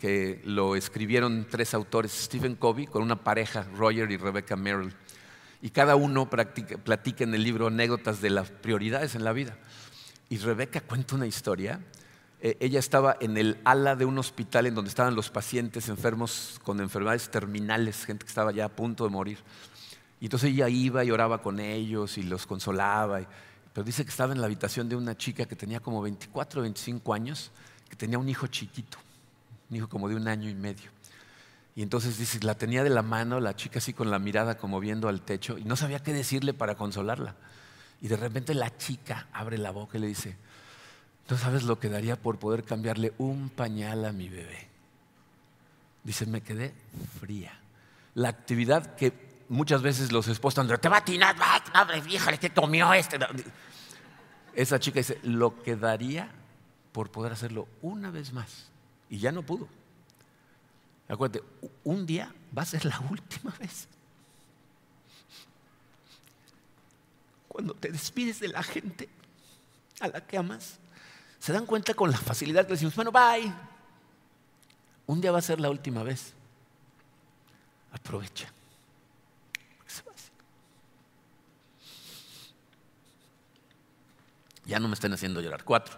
que 0.00 0.40
lo 0.44 0.74
escribieron 0.74 1.46
tres 1.48 1.72
autores, 1.74 2.12
Stephen 2.12 2.56
Covey, 2.56 2.86
con 2.86 3.02
una 3.02 3.22
pareja, 3.22 3.62
Roger 3.76 4.10
y 4.10 4.16
Rebecca 4.16 4.56
Merrill 4.56 4.94
y 5.60 5.70
cada 5.70 5.96
uno 5.96 6.28
platica 6.30 7.24
en 7.24 7.34
el 7.34 7.42
libro 7.42 7.66
anécdotas 7.66 8.20
de 8.20 8.30
las 8.30 8.50
prioridades 8.50 9.14
en 9.14 9.24
la 9.24 9.32
vida. 9.32 9.56
Y 10.28 10.38
Rebeca 10.38 10.80
cuenta 10.80 11.16
una 11.16 11.26
historia. 11.26 11.80
Eh, 12.40 12.56
ella 12.60 12.78
estaba 12.78 13.16
en 13.20 13.36
el 13.36 13.58
ala 13.64 13.96
de 13.96 14.04
un 14.04 14.18
hospital 14.18 14.66
en 14.66 14.74
donde 14.74 14.90
estaban 14.90 15.16
los 15.16 15.30
pacientes 15.30 15.88
enfermos 15.88 16.60
con 16.62 16.80
enfermedades 16.80 17.28
terminales, 17.30 18.04
gente 18.04 18.24
que 18.24 18.28
estaba 18.28 18.52
ya 18.52 18.66
a 18.66 18.68
punto 18.68 19.04
de 19.04 19.10
morir. 19.10 19.38
Y 20.20 20.26
entonces 20.26 20.50
ella 20.50 20.68
iba 20.68 21.04
y 21.04 21.10
oraba 21.10 21.42
con 21.42 21.58
ellos 21.58 22.18
y 22.18 22.22
los 22.22 22.46
consolaba. 22.46 23.20
pero 23.72 23.84
dice 23.84 24.04
que 24.04 24.10
estaba 24.10 24.32
en 24.32 24.40
la 24.40 24.46
habitación 24.46 24.88
de 24.88 24.96
una 24.96 25.16
chica 25.16 25.46
que 25.46 25.56
tenía 25.56 25.80
como 25.80 26.02
24 26.02 26.60
o 26.60 26.62
25 26.62 27.14
años, 27.14 27.50
que 27.88 27.96
tenía 27.96 28.18
un 28.18 28.28
hijo 28.28 28.46
chiquito, 28.46 28.98
un 29.70 29.76
hijo 29.76 29.88
como 29.88 30.08
de 30.08 30.14
un 30.14 30.28
año 30.28 30.48
y 30.48 30.54
medio. 30.54 30.90
Y 31.78 31.82
entonces 31.82 32.18
dice, 32.18 32.40
la 32.42 32.56
tenía 32.56 32.82
de 32.82 32.90
la 32.90 33.02
mano, 33.02 33.38
la 33.38 33.54
chica 33.54 33.78
así 33.78 33.92
con 33.92 34.10
la 34.10 34.18
mirada 34.18 34.56
como 34.58 34.80
viendo 34.80 35.08
al 35.08 35.20
techo, 35.20 35.58
y 35.58 35.62
no 35.62 35.76
sabía 35.76 36.02
qué 36.02 36.12
decirle 36.12 36.52
para 36.52 36.74
consolarla. 36.74 37.36
Y 38.02 38.08
de 38.08 38.16
repente 38.16 38.52
la 38.52 38.76
chica 38.76 39.28
abre 39.32 39.58
la 39.58 39.70
boca 39.70 39.96
y 39.96 40.00
le 40.00 40.08
dice, 40.08 40.36
¿no 41.30 41.38
sabes 41.38 41.62
lo 41.62 41.78
que 41.78 41.88
daría 41.88 42.16
por 42.16 42.40
poder 42.40 42.64
cambiarle 42.64 43.12
un 43.18 43.48
pañal 43.48 44.06
a 44.06 44.10
mi 44.10 44.28
bebé? 44.28 44.66
Dice, 46.02 46.26
me 46.26 46.40
quedé 46.40 46.74
fría. 47.20 47.56
La 48.14 48.30
actividad 48.30 48.96
que 48.96 49.12
muchas 49.48 49.80
veces 49.80 50.10
los 50.10 50.26
esposos 50.26 50.66
te 50.80 50.88
va 50.88 50.96
a 50.96 51.04
tirar, 51.04 51.36
madre 51.72 52.00
vieja, 52.00 52.36
¿qué 52.38 52.50
comió 52.50 52.92
este? 52.92 53.20
Esa 54.52 54.80
chica 54.80 54.98
dice, 54.98 55.20
lo 55.22 55.62
que 55.62 55.76
daría 55.76 56.28
por 56.90 57.12
poder 57.12 57.34
hacerlo 57.34 57.68
una 57.82 58.10
vez 58.10 58.32
más. 58.32 58.66
Y 59.08 59.18
ya 59.18 59.30
no 59.30 59.44
pudo. 59.44 59.77
Acuérdate, 61.08 61.42
un 61.84 62.04
día 62.04 62.34
va 62.56 62.62
a 62.62 62.66
ser 62.66 62.84
la 62.84 62.98
última 63.00 63.50
vez. 63.58 63.88
Cuando 67.48 67.74
te 67.74 67.90
despides 67.90 68.40
de 68.40 68.48
la 68.48 68.62
gente 68.62 69.08
a 70.00 70.08
la 70.08 70.26
que 70.26 70.36
amas, 70.36 70.78
se 71.38 71.52
dan 71.52 71.64
cuenta 71.64 71.94
con 71.94 72.10
la 72.10 72.18
facilidad 72.18 72.66
que 72.66 72.72
decimos, 72.72 72.94
bueno, 72.94 73.10
bye. 73.10 73.52
Un 75.06 75.20
día 75.20 75.32
va 75.32 75.38
a 75.38 75.42
ser 75.42 75.60
la 75.60 75.70
última 75.70 76.02
vez. 76.02 76.34
Aprovecha. 77.90 78.52
Ya 84.66 84.78
no 84.78 84.86
me 84.86 84.94
estén 84.94 85.14
haciendo 85.14 85.40
llorar. 85.40 85.64
Cuatro. 85.64 85.96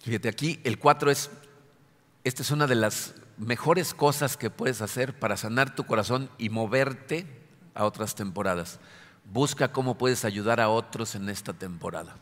Fíjate, 0.00 0.26
aquí 0.30 0.58
el 0.64 0.78
cuatro 0.78 1.10
es 1.10 1.28
esta 2.24 2.42
es 2.42 2.50
una 2.50 2.66
de 2.66 2.74
las 2.74 3.14
mejores 3.36 3.94
cosas 3.94 4.36
que 4.36 4.50
puedes 4.50 4.82
hacer 4.82 5.18
para 5.18 5.36
sanar 5.36 5.74
tu 5.74 5.84
corazón 5.84 6.28
y 6.38 6.50
moverte 6.50 7.26
a 7.74 7.84
otras 7.84 8.14
temporadas. 8.14 8.80
Busca 9.24 9.72
cómo 9.72 9.96
puedes 9.96 10.24
ayudar 10.24 10.60
a 10.60 10.68
otros 10.68 11.14
en 11.14 11.28
esta 11.28 11.52
temporada. 11.52 12.16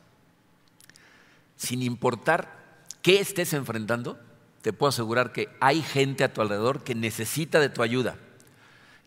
Sin 1.56 1.82
importar 1.82 2.84
qué 3.00 3.20
estés 3.20 3.52
enfrentando, 3.52 4.18
te 4.60 4.72
puedo 4.72 4.88
asegurar 4.88 5.32
que 5.32 5.48
hay 5.60 5.82
gente 5.82 6.24
a 6.24 6.32
tu 6.32 6.42
alrededor 6.42 6.82
que 6.82 6.94
necesita 6.94 7.60
de 7.60 7.68
tu 7.68 7.82
ayuda. 7.82 8.16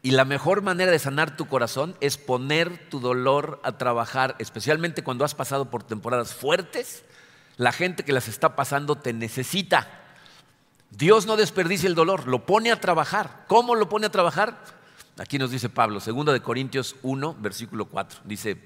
Y 0.01 0.11
la 0.11 0.23
mejor 0.23 0.61
manera 0.61 0.91
de 0.91 0.99
sanar 0.99 1.35
tu 1.35 1.47
corazón 1.47 1.95
es 1.99 2.17
poner 2.17 2.89
tu 2.89 3.01
dolor 3.01 3.59
a 3.63 3.77
trabajar, 3.77 4.35
especialmente 4.39 5.03
cuando 5.03 5.25
has 5.25 5.35
pasado 5.35 5.69
por 5.69 5.83
temporadas 5.83 6.33
fuertes. 6.33 7.03
La 7.57 7.73
gente 7.73 8.05
que 8.05 8.13
las 8.13 8.29
está 8.29 8.55
pasando 8.55 8.95
te 8.95 9.11
necesita. 9.11 9.98
Dios 10.91 11.25
no 11.25 11.37
desperdicia 11.37 11.87
el 11.87 11.95
dolor, 11.95 12.27
lo 12.27 12.45
pone 12.45 12.71
a 12.71 12.81
trabajar. 12.81 13.45
¿Cómo 13.47 13.75
lo 13.75 13.89
pone 13.89 14.07
a 14.07 14.11
trabajar? 14.11 14.63
Aquí 15.17 15.37
nos 15.37 15.51
dice 15.51 15.69
Pablo, 15.69 15.99
2 15.99 16.25
de 16.33 16.41
Corintios 16.41 16.95
1, 17.03 17.35
versículo 17.39 17.85
4. 17.85 18.21
Dice, 18.23 18.57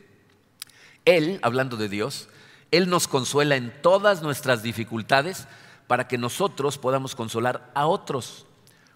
Él, 1.03 1.39
hablando 1.41 1.77
de 1.77 1.89
Dios, 1.89 2.29
Él 2.71 2.89
nos 2.89 3.07
consuela 3.07 3.55
en 3.55 3.73
todas 3.81 4.21
nuestras 4.21 4.63
dificultades 4.63 5.47
para 5.87 6.07
que 6.07 6.17
nosotros 6.17 6.77
podamos 6.77 7.15
consolar 7.15 7.71
a 7.73 7.87
otros. 7.87 8.45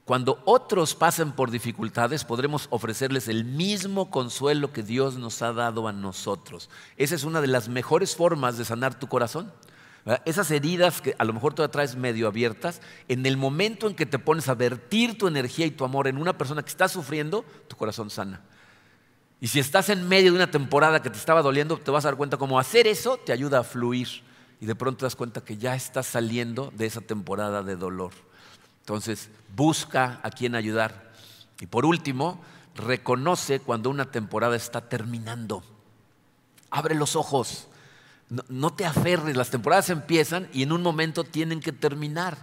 Cuando 0.05 0.41
otros 0.45 0.95
pasen 0.95 1.33
por 1.33 1.51
dificultades, 1.51 2.23
podremos 2.23 2.67
ofrecerles 2.69 3.27
el 3.27 3.43
mismo 3.43 4.09
consuelo 4.09 4.71
que 4.71 4.81
Dios 4.81 5.17
nos 5.17 5.41
ha 5.41 5.51
dado 5.51 5.87
a 5.89 5.91
nosotros. 5.91 6.69
Esa 6.95 7.15
es 7.15 7.25
una 7.25 7.41
de 7.41 7.47
las 7.47 7.67
mejores 7.67 8.15
formas 8.15 8.57
de 8.57 8.63
sanar 8.63 8.97
tu 8.97 9.07
corazón. 9.07 9.51
Esas 10.23 10.51
heridas 10.51 11.01
que 11.01 11.15
a 11.17 11.25
lo 11.25 11.33
mejor 11.33 11.53
tú 11.53 11.67
traes 11.67 11.97
medio 11.97 12.27
abiertas, 12.27 12.81
en 13.09 13.25
el 13.25 13.35
momento 13.35 13.87
en 13.87 13.95
que 13.95 14.05
te 14.05 14.19
pones 14.19 14.47
a 14.47 14.55
vertir 14.55 15.17
tu 15.17 15.27
energía 15.27 15.65
y 15.65 15.71
tu 15.71 15.83
amor 15.83 16.07
en 16.07 16.17
una 16.17 16.37
persona 16.37 16.63
que 16.63 16.69
está 16.69 16.87
sufriendo, 16.87 17.43
tu 17.67 17.75
corazón 17.75 18.09
sana. 18.09 18.41
Y 19.41 19.47
si 19.47 19.59
estás 19.59 19.89
en 19.89 20.07
medio 20.07 20.31
de 20.31 20.37
una 20.37 20.49
temporada 20.49 21.01
que 21.01 21.09
te 21.09 21.17
estaba 21.17 21.41
doliendo, 21.41 21.77
te 21.77 21.91
vas 21.91 22.05
a 22.05 22.09
dar 22.09 22.17
cuenta 22.17 22.37
cómo 22.37 22.57
hacer 22.59 22.87
eso 22.87 23.17
te 23.17 23.33
ayuda 23.33 23.59
a 23.59 23.63
fluir. 23.63 24.07
Y 24.59 24.65
de 24.65 24.75
pronto 24.75 24.99
te 24.99 25.05
das 25.05 25.15
cuenta 25.15 25.41
que 25.41 25.57
ya 25.57 25.75
estás 25.75 26.07
saliendo 26.07 26.71
de 26.75 26.87
esa 26.87 27.01
temporada 27.01 27.61
de 27.61 27.75
dolor. 27.75 28.13
Entonces, 28.79 29.29
busca 29.55 30.19
a 30.23 30.31
quien 30.31 30.55
ayudar. 30.55 31.11
Y 31.59 31.67
por 31.67 31.85
último, 31.85 32.41
reconoce 32.75 33.59
cuando 33.59 33.89
una 33.89 34.09
temporada 34.09 34.55
está 34.55 34.89
terminando. 34.89 35.63
Abre 36.71 36.95
los 36.95 37.15
ojos. 37.15 37.67
No, 38.29 38.73
te 38.73 38.85
aferres, 38.85 39.37
las 39.37 39.49
temporadas 39.49 39.89
empiezan 39.89 40.49
y 40.51 40.63
en 40.63 40.73
un 40.73 40.81
momento 40.81 41.23
tienen 41.23 41.61
que 41.61 41.71
terminar. 41.71 42.37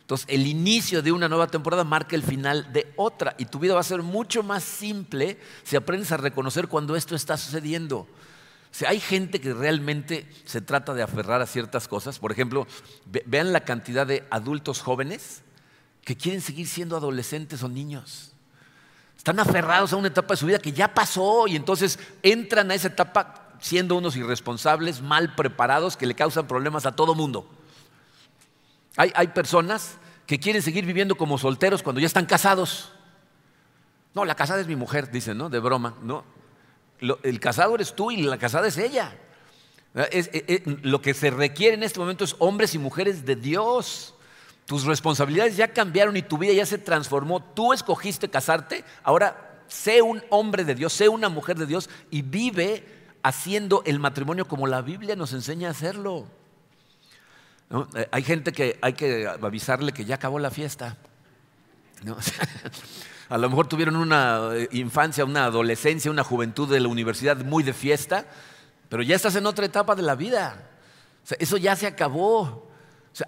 Entonces, 0.00 0.26
el 0.30 0.46
inicio 0.46 1.02
de 1.02 1.12
una 1.12 1.28
nueva 1.28 1.48
temporada 1.48 1.84
marca 1.84 2.16
el 2.16 2.22
final 2.22 2.72
de 2.72 2.92
otra 2.96 3.34
y 3.38 3.44
tu 3.44 3.58
vida 3.58 3.74
va 3.74 3.80
a 3.80 3.84
ser 3.84 4.02
mucho 4.02 4.42
más 4.42 4.62
simple 4.62 5.38
si 5.62 5.76
aprendes 5.76 6.12
a 6.12 6.16
reconocer 6.16 6.68
cuando 6.68 6.96
esto 6.96 7.14
está 7.14 7.36
sucediendo. 7.36 7.98
O 8.82 8.86
hay 8.86 9.00
gente 9.00 9.40
que 9.40 9.52
realmente 9.52 10.28
se 10.44 10.60
trata 10.60 10.94
de 10.94 11.02
aferrar 11.02 11.42
a 11.42 11.46
ciertas 11.46 11.88
cosas. 11.88 12.18
Por 12.18 12.32
ejemplo, 12.32 12.66
vean 13.26 13.52
la 13.52 13.64
cantidad 13.64 14.06
de 14.06 14.26
adultos 14.30 14.80
jóvenes 14.80 15.42
que 16.02 16.16
quieren 16.16 16.40
seguir 16.40 16.66
siendo 16.66 16.96
adolescentes 16.96 17.62
o 17.62 17.68
niños. 17.68 18.32
Están 19.16 19.40
aferrados 19.40 19.92
a 19.92 19.96
una 19.96 20.08
etapa 20.08 20.34
de 20.34 20.38
su 20.38 20.46
vida 20.46 20.58
que 20.58 20.72
ya 20.72 20.94
pasó 20.94 21.46
y 21.48 21.56
entonces 21.56 21.98
entran 22.22 22.70
a 22.70 22.74
esa 22.74 22.88
etapa 22.88 23.45
siendo 23.60 23.96
unos 23.96 24.16
irresponsables, 24.16 25.02
mal 25.02 25.34
preparados, 25.34 25.96
que 25.96 26.06
le 26.06 26.14
causan 26.14 26.46
problemas 26.46 26.86
a 26.86 26.96
todo 26.96 27.14
mundo. 27.14 27.48
Hay, 28.96 29.12
hay 29.14 29.28
personas 29.28 29.98
que 30.26 30.40
quieren 30.40 30.62
seguir 30.62 30.84
viviendo 30.84 31.16
como 31.16 31.38
solteros 31.38 31.82
cuando 31.82 32.00
ya 32.00 32.06
están 32.06 32.26
casados. 32.26 32.92
No, 34.14 34.24
la 34.24 34.34
casada 34.34 34.60
es 34.60 34.66
mi 34.66 34.76
mujer, 34.76 35.10
dicen, 35.10 35.38
¿no? 35.38 35.48
De 35.48 35.58
broma. 35.58 35.94
No, 36.02 36.24
el 37.22 37.40
casado 37.40 37.74
eres 37.74 37.94
tú 37.94 38.10
y 38.10 38.22
la 38.22 38.38
casada 38.38 38.66
es 38.66 38.78
ella. 38.78 39.16
Es, 40.10 40.28
eh, 40.32 40.44
eh, 40.48 40.62
lo 40.82 41.00
que 41.00 41.14
se 41.14 41.30
requiere 41.30 41.74
en 41.74 41.82
este 41.82 41.98
momento 41.98 42.24
es 42.24 42.36
hombres 42.38 42.74
y 42.74 42.78
mujeres 42.78 43.24
de 43.24 43.36
Dios. 43.36 44.14
Tus 44.66 44.84
responsabilidades 44.84 45.56
ya 45.56 45.72
cambiaron 45.72 46.16
y 46.16 46.22
tu 46.22 46.38
vida 46.38 46.52
ya 46.52 46.66
se 46.66 46.78
transformó. 46.78 47.42
Tú 47.42 47.72
escogiste 47.72 48.28
casarte, 48.28 48.84
ahora 49.02 49.62
sé 49.68 50.02
un 50.02 50.22
hombre 50.30 50.64
de 50.64 50.74
Dios, 50.74 50.92
sé 50.92 51.08
una 51.08 51.28
mujer 51.28 51.56
de 51.56 51.66
Dios 51.66 51.88
y 52.10 52.22
vive 52.22 52.95
haciendo 53.26 53.82
el 53.84 53.98
matrimonio 53.98 54.46
como 54.46 54.68
la 54.68 54.82
Biblia 54.82 55.16
nos 55.16 55.32
enseña 55.32 55.66
a 55.66 55.70
hacerlo. 55.72 56.26
Eh, 57.96 58.08
hay 58.12 58.22
gente 58.22 58.52
que 58.52 58.78
hay 58.80 58.92
que 58.92 59.26
avisarle 59.26 59.90
que 59.90 60.04
ya 60.04 60.14
acabó 60.14 60.38
la 60.38 60.52
fiesta. 60.52 60.96
a 63.28 63.38
lo 63.38 63.48
mejor 63.48 63.66
tuvieron 63.66 63.96
una 63.96 64.50
eh, 64.54 64.68
infancia, 64.70 65.24
una 65.24 65.46
adolescencia, 65.46 66.08
una 66.08 66.22
juventud 66.22 66.70
de 66.70 66.78
la 66.78 66.86
universidad 66.86 67.36
muy 67.38 67.64
de 67.64 67.72
fiesta, 67.72 68.26
pero 68.88 69.02
ya 69.02 69.16
estás 69.16 69.34
en 69.34 69.46
otra 69.46 69.66
etapa 69.66 69.96
de 69.96 70.02
la 70.02 70.14
vida. 70.14 70.70
eso 71.40 71.56
ya 71.56 71.74
se 71.74 71.88
acabó. 71.88 72.70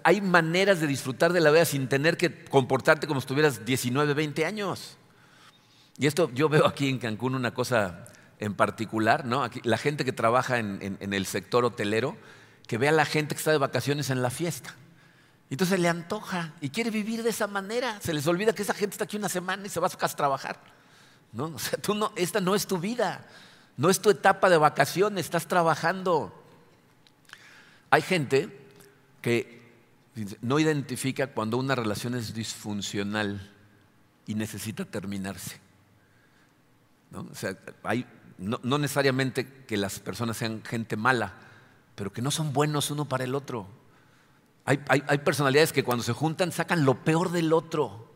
hay 0.05 0.21
maneras 0.21 0.79
de 0.79 0.87
disfrutar 0.87 1.33
de 1.33 1.41
la 1.41 1.51
vida 1.51 1.65
sin 1.65 1.89
tener 1.89 2.15
que 2.15 2.45
comportarte 2.45 3.05
como 3.05 3.19
si 3.19 3.27
tuvieras 3.27 3.65
19, 3.65 4.13
20 4.13 4.45
años. 4.45 4.95
Y 5.97 6.07
esto 6.07 6.31
yo 6.33 6.47
veo 6.47 6.65
aquí 6.65 6.87
en 6.87 6.99
Cancún 6.99 7.35
una 7.35 7.53
cosa 7.53 8.05
en 8.39 8.55
particular, 8.55 9.25
¿no? 9.25 9.49
la 9.63 9.77
gente 9.77 10.05
que 10.05 10.13
trabaja 10.13 10.59
en, 10.59 10.97
el 10.99 11.25
sector 11.25 11.65
hotelero, 11.65 12.17
que 12.67 12.77
ve 12.77 12.87
a 12.87 12.91
la 12.91 13.05
gente 13.05 13.35
que 13.35 13.39
está 13.39 13.51
de 13.51 13.57
vacaciones 13.57 14.09
en 14.09 14.21
la 14.21 14.29
fiesta. 14.29 14.75
Entonces 15.49 15.79
le 15.79 15.89
antoja 15.89 16.53
y 16.61 16.69
quiere 16.69 16.89
vivir 16.89 17.23
de 17.23 17.31
esa 17.31 17.47
manera. 17.47 17.99
Se 18.01 18.13
les 18.13 18.27
olvida 18.27 18.53
que 18.53 18.61
esa 18.61 18.73
gente 18.73 18.93
está 18.93 19.05
aquí 19.05 19.17
una 19.17 19.29
semana 19.29 19.65
y 19.65 19.69
se 19.69 19.79
va 19.79 19.87
a 19.87 19.89
su 19.89 19.97
casa 19.97 20.13
a 20.13 20.17
trabajar. 20.17 20.59
¿no? 21.33 21.45
O 21.47 21.59
sea, 21.59 21.79
tú 21.79 21.95
no, 21.95 22.13
esta 22.15 22.39
no 22.39 22.55
es 22.55 22.67
tu 22.67 22.77
vida, 22.77 23.25
no 23.75 23.89
es 23.89 23.99
tu 23.99 24.09
etapa 24.09 24.49
de 24.49 24.57
vacaciones, 24.57 25.25
estás 25.25 25.47
trabajando. 25.47 26.33
Hay 27.89 28.03
gente 28.03 28.67
que 29.21 29.59
no 30.41 30.59
identifica 30.59 31.27
cuando 31.27 31.57
una 31.57 31.75
relación 31.75 32.15
es 32.15 32.33
disfuncional 32.33 33.51
y 34.27 34.35
necesita 34.35 34.85
terminarse. 34.85 35.57
¿no? 37.11 37.27
O 37.31 37.35
sea, 37.35 37.57
hay 37.83 38.05
no, 38.39 38.77
necesariamente 38.77 39.65
que 39.67 39.77
las 39.77 39.99
personas 39.99 40.37
sean 40.37 40.63
gente 40.63 40.95
mala, 40.95 41.33
pero 41.95 42.11
que 42.11 42.21
no 42.21 42.31
son 42.31 42.53
buenos 42.53 42.89
uno 42.89 43.05
para 43.05 43.25
el 43.25 43.35
otro. 43.35 43.67
Hay, 44.65 45.17
personalidades 45.19 45.73
que 45.73 45.83
cuando 45.83 46.03
se 46.03 46.13
juntan 46.13 46.51
sacan 46.51 46.85
lo 46.85 47.03
peor 47.03 47.31
del 47.31 47.53
otro. 47.53 48.07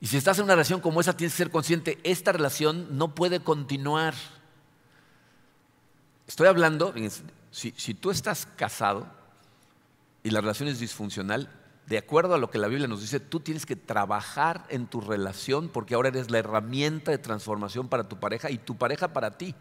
Y 0.00 0.06
si 0.06 0.16
estás 0.16 0.38
en 0.38 0.44
una 0.44 0.54
relación 0.54 0.80
como 0.80 1.00
esa, 1.00 1.16
tienes 1.16 1.32
que 1.32 1.38
ser 1.38 1.50
consciente, 1.50 1.98
esta 2.04 2.32
relación 2.32 2.98
no 2.98 3.14
puede 3.14 3.40
continuar. 3.40 4.14
Estoy 6.26 6.46
hablando, 6.48 6.94
si, 7.50 7.72
si 7.76 7.94
tú 7.94 8.10
estás 8.10 8.46
casado 8.56 9.06
y 10.22 10.30
la 10.30 10.40
relación 10.40 10.68
es 10.68 10.78
disfuncional, 10.78 11.48
de 11.92 11.98
acuerdo 11.98 12.34
a 12.34 12.38
lo 12.38 12.48
que 12.48 12.56
la 12.56 12.68
Biblia 12.68 12.88
nos 12.88 13.02
dice, 13.02 13.20
tú 13.20 13.40
tienes 13.40 13.66
que 13.66 13.76
trabajar 13.76 14.64
en 14.70 14.86
tu 14.86 15.02
relación 15.02 15.68
porque 15.68 15.94
ahora 15.94 16.08
eres 16.08 16.30
la 16.30 16.38
herramienta 16.38 17.10
de 17.10 17.18
transformación 17.18 17.88
para 17.88 18.08
tu 18.08 18.18
pareja 18.18 18.50
y 18.50 18.56
tu 18.56 18.78
pareja 18.78 19.12
para 19.12 19.36
ti. 19.36 19.54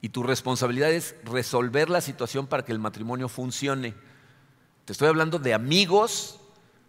Y 0.00 0.08
tu 0.08 0.24
responsabilidad 0.24 0.90
es 0.90 1.14
resolver 1.22 1.88
la 1.88 2.00
situación 2.00 2.48
para 2.48 2.64
que 2.64 2.72
el 2.72 2.80
matrimonio 2.80 3.28
funcione. 3.28 3.94
Te 4.86 4.92
estoy 4.92 5.06
hablando 5.06 5.38
de 5.38 5.54
amigos 5.54 6.40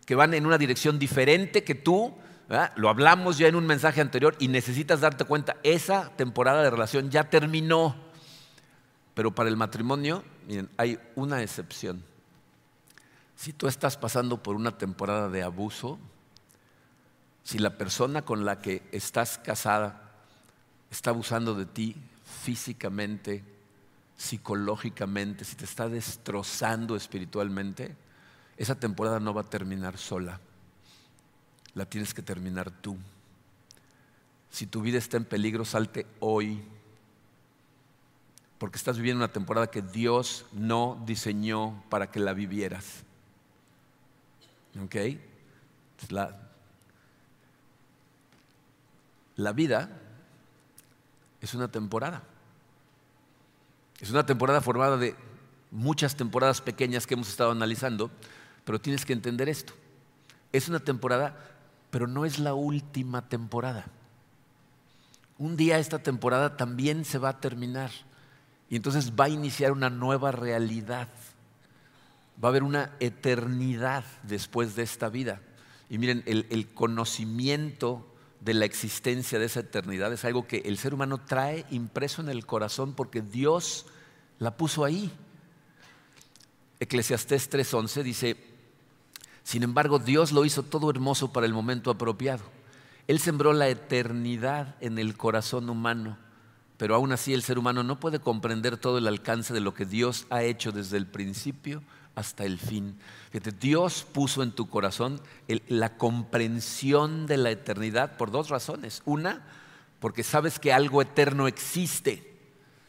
que 0.07 0.15
van 0.15 0.34
en 0.34 0.47
una 0.47 0.57
dirección 0.57 0.97
diferente 0.97 1.63
que 1.63 1.76
tú. 1.76 2.15
Lo 2.76 2.89
hablamos 2.89 3.38
ya 3.38 3.47
en 3.47 3.55
un 3.55 3.67
mensaje 3.67 4.01
anterior 4.01 4.36
y 4.39 4.47
necesitas 4.47 5.01
darte 5.01 5.24
cuenta, 5.26 5.57
esa 5.61 6.09
temporada 6.15 6.63
de 6.63 6.71
relación 6.71 7.11
ya 7.11 7.30
terminó. 7.30 7.95
Pero 9.13 9.36
para 9.36 9.49
el 9.49 9.55
matrimonio, 9.55 10.24
miren, 10.47 10.67
hay 10.78 10.97
una 11.13 11.43
excepción. 11.43 12.03
Si 13.36 13.54
tú 13.54 13.68
estás 13.68 13.98
pasando 13.98 14.42
por 14.42 14.56
una 14.56 14.78
temporada 14.78 15.30
de 15.30 15.44
abuso, 15.44 16.00
si 17.44 17.60
la 17.60 17.78
persona 17.78 18.22
con 18.24 18.46
la 18.46 18.60
que 18.60 18.84
estás 18.92 19.38
casada 19.38 20.12
está 20.90 21.10
abusando 21.10 21.56
de 21.56 21.66
ti 21.66 21.96
físicamente, 22.44 23.44
psicológicamente, 24.16 25.44
si 25.44 25.56
te 25.56 25.66
está 25.66 25.90
destrozando 25.90 26.96
espiritualmente, 26.96 27.96
esa 28.58 28.76
temporada 28.76 29.20
no 29.20 29.34
va 29.34 29.42
a 29.42 29.50
terminar 29.50 29.98
sola. 29.98 30.40
La 31.74 31.86
tienes 31.86 32.14
que 32.14 32.22
terminar 32.22 32.72
tú. 32.72 32.98
Si 34.50 34.68
tu 34.68 34.82
vida 34.82 35.00
está 35.00 35.18
en 35.18 35.26
peligro, 35.26 35.66
salte 35.66 36.06
hoy. 36.20 36.64
Porque 38.60 38.78
estás 38.78 38.98
viviendo 38.98 39.26
una 39.26 39.34
temporada 39.34 39.72
que 39.72 39.82
Dios 39.82 40.46
no 40.54 41.04
diseñó 41.06 41.84
para 41.90 42.12
que 42.12 42.20
la 42.20 42.34
vivieras. 42.34 43.04
¿Ok? 44.82 44.95
La, 46.09 46.38
la 49.36 49.53
vida 49.53 49.89
es 51.41 51.53
una 51.53 51.69
temporada. 51.69 52.24
Es 53.99 54.09
una 54.11 54.26
temporada 54.26 54.61
formada 54.61 54.97
de 54.97 55.15
muchas 55.71 56.15
temporadas 56.15 56.61
pequeñas 56.61 57.07
que 57.07 57.13
hemos 57.13 57.30
estado 57.30 57.51
analizando, 57.51 58.11
pero 58.65 58.80
tienes 58.80 59.05
que 59.05 59.13
entender 59.13 59.49
esto. 59.49 59.74
Es 60.51 60.69
una 60.69 60.80
temporada, 60.80 61.36
pero 61.89 62.07
no 62.07 62.26
es 62.26 62.39
la 62.39 62.53
última 62.53 63.28
temporada. 63.28 63.86
Un 65.38 65.57
día 65.57 65.80
esta 65.80 65.99
temporada 65.99 66.57
también 66.57 67.05
se 67.05 67.17
va 67.17 67.30
a 67.30 67.39
terminar 67.39 67.91
y 68.69 68.76
entonces 68.76 69.13
va 69.19 69.26
a 69.26 69.30
iniciar 69.30 69.71
una 69.71 69.89
nueva 69.89 70.32
realidad 70.32 71.07
va 72.42 72.48
a 72.48 72.52
haber 72.52 72.64
una 72.64 72.92
eternidad 73.00 74.04
después 74.24 74.76
de 74.76 74.84
esta 74.84 75.10
vida. 75.10 75.42
Y 75.90 75.98
miren, 75.98 76.24
el, 76.26 76.74
conocimiento 76.74 78.08
de 78.42 78.54
la 78.54 78.66
existencia 78.66 79.40
de 79.40 79.46
esa 79.46 79.62
eternidad 79.62 80.12
es 80.12 80.26
algo 80.26 80.48
que 80.48 80.64
el 80.66 80.78
ser 80.78 80.94
humano 80.94 81.20
trae 81.20 81.66
impreso 81.70 82.22
en 82.22 82.30
el 82.30 82.46
corazón 82.46 82.94
porque 82.94 83.22
Dios 83.22 83.86
la 84.40 84.58
puso 84.58 84.86
ahí. 84.86 85.12
Eclesiastés 86.80 87.50
3:11 87.50 88.04
dice, 88.04 88.38
sin 89.44 89.64
embargo 89.64 90.00
Dios 90.00 90.32
lo 90.32 90.46
hizo 90.46 90.64
todo 90.64 90.90
hermoso 90.90 91.32
para 91.32 91.46
el 91.46 91.54
momento 91.54 91.92
apropiado. 91.92 92.44
Él 93.08 93.20
sembró 93.20 93.54
la 93.54 93.68
eternidad 93.68 94.76
en 94.82 94.98
el 94.98 95.16
corazón 95.16 95.70
humano 95.70 96.18
pero 96.78 96.96
aún 96.96 97.14
así 97.14 97.34
el 97.34 97.44
ser 97.44 97.58
humano 97.58 97.84
no 97.84 97.98
puede 98.00 98.20
comprender 98.20 98.76
todo 98.76 98.98
el 98.98 99.08
alcance 99.08 99.54
de 99.54 99.62
lo 99.62 99.74
que 99.74 99.86
Dios 99.86 100.26
ha 100.30 100.44
hecho 100.44 100.74
desde 100.74 100.98
el 100.98 101.08
principio 101.08 101.82
hasta 102.16 102.43
el 102.43 102.59
fin. 102.59 102.97
Dios 103.59 104.05
puso 104.11 104.43
en 104.43 104.51
tu 104.51 104.70
corazón 104.70 105.22
la 105.68 105.97
comprensión 105.97 107.26
de 107.26 107.38
la 107.38 107.51
eternidad 107.51 108.18
por 108.18 108.32
dos 108.32 108.49
razones. 108.49 109.01
Una, 109.05 109.41
porque 109.99 110.24
sabes 110.24 110.59
que 110.59 110.74
algo 110.74 111.01
eterno 111.01 111.47
existe. 111.47 112.32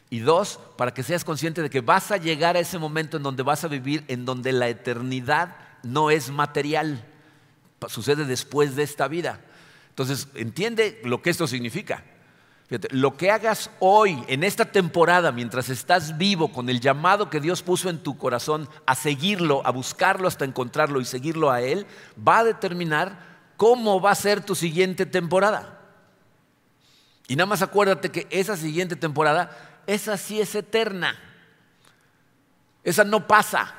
Y 0.09 0.19
dos, 0.19 0.59
para 0.77 0.93
que 0.93 1.03
seas 1.03 1.25
consciente 1.25 1.61
de 1.61 1.69
que 1.69 1.81
vas 1.81 2.11
a 2.11 2.17
llegar 2.17 2.55
a 2.55 2.59
ese 2.59 2.77
momento 2.77 3.17
en 3.17 3.23
donde 3.23 3.43
vas 3.43 3.63
a 3.63 3.67
vivir, 3.67 4.03
en 4.07 4.25
donde 4.25 4.53
la 4.53 4.69
eternidad 4.69 5.55
no 5.83 6.11
es 6.11 6.29
material. 6.29 7.05
Sucede 7.87 8.25
después 8.25 8.75
de 8.75 8.83
esta 8.83 9.07
vida. 9.07 9.41
Entonces, 9.89 10.27
entiende 10.35 11.01
lo 11.03 11.21
que 11.21 11.31
esto 11.31 11.47
significa. 11.47 12.03
Fíjate, 12.67 12.87
lo 12.91 13.15
que 13.15 13.29
hagas 13.29 13.69
hoy, 13.79 14.23
en 14.27 14.43
esta 14.43 14.65
temporada, 14.65 15.31
mientras 15.31 15.69
estás 15.69 16.17
vivo, 16.17 16.51
con 16.51 16.67
el 16.67 16.79
llamado 16.79 17.29
que 17.29 17.39
Dios 17.39 17.61
puso 17.61 17.89
en 17.91 17.99
tu 17.99 18.17
corazón 18.17 18.67
a 18.87 18.95
seguirlo, 18.95 19.61
a 19.65 19.71
buscarlo 19.71 20.27
hasta 20.27 20.45
encontrarlo 20.45 20.99
y 20.99 21.05
seguirlo 21.05 21.51
a 21.51 21.61
Él, 21.61 21.85
va 22.27 22.39
a 22.39 22.43
determinar 22.43 23.19
cómo 23.55 24.01
va 24.01 24.11
a 24.11 24.15
ser 24.15 24.41
tu 24.41 24.55
siguiente 24.55 25.05
temporada. 25.05 25.79
Y 27.27 27.35
nada 27.35 27.45
más 27.45 27.61
acuérdate 27.61 28.09
que 28.09 28.27
esa 28.31 28.57
siguiente 28.57 28.95
temporada, 28.95 29.81
esa 29.85 30.17
sí 30.17 30.41
es 30.41 30.55
eterna. 30.55 31.15
Esa 32.83 33.03
no 33.03 33.27
pasa, 33.27 33.75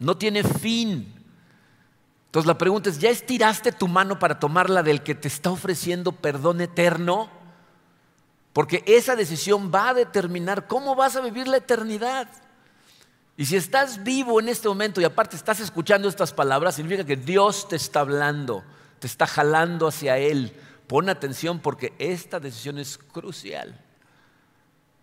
no 0.00 0.16
tiene 0.16 0.42
fin. 0.42 1.14
Entonces 2.26 2.46
la 2.48 2.58
pregunta 2.58 2.90
es, 2.90 2.98
¿ya 2.98 3.10
estiraste 3.10 3.70
tu 3.70 3.86
mano 3.86 4.18
para 4.18 4.40
tomarla 4.40 4.82
del 4.82 5.02
que 5.02 5.14
te 5.14 5.28
está 5.28 5.50
ofreciendo 5.50 6.12
perdón 6.12 6.60
eterno? 6.60 7.37
Porque 8.58 8.82
esa 8.88 9.14
decisión 9.14 9.70
va 9.72 9.90
a 9.90 9.94
determinar 9.94 10.66
cómo 10.66 10.96
vas 10.96 11.14
a 11.14 11.20
vivir 11.20 11.46
la 11.46 11.58
eternidad. 11.58 12.26
Y 13.36 13.46
si 13.46 13.54
estás 13.54 14.02
vivo 14.02 14.40
en 14.40 14.48
este 14.48 14.66
momento 14.66 15.00
y 15.00 15.04
aparte 15.04 15.36
estás 15.36 15.60
escuchando 15.60 16.08
estas 16.08 16.32
palabras, 16.32 16.74
significa 16.74 17.04
que 17.04 17.14
Dios 17.14 17.68
te 17.68 17.76
está 17.76 18.00
hablando, 18.00 18.64
te 18.98 19.06
está 19.06 19.28
jalando 19.28 19.86
hacia 19.86 20.18
Él. 20.18 20.52
Pon 20.88 21.08
atención 21.08 21.60
porque 21.60 21.92
esta 22.00 22.40
decisión 22.40 22.80
es 22.80 22.98
crucial. 22.98 23.80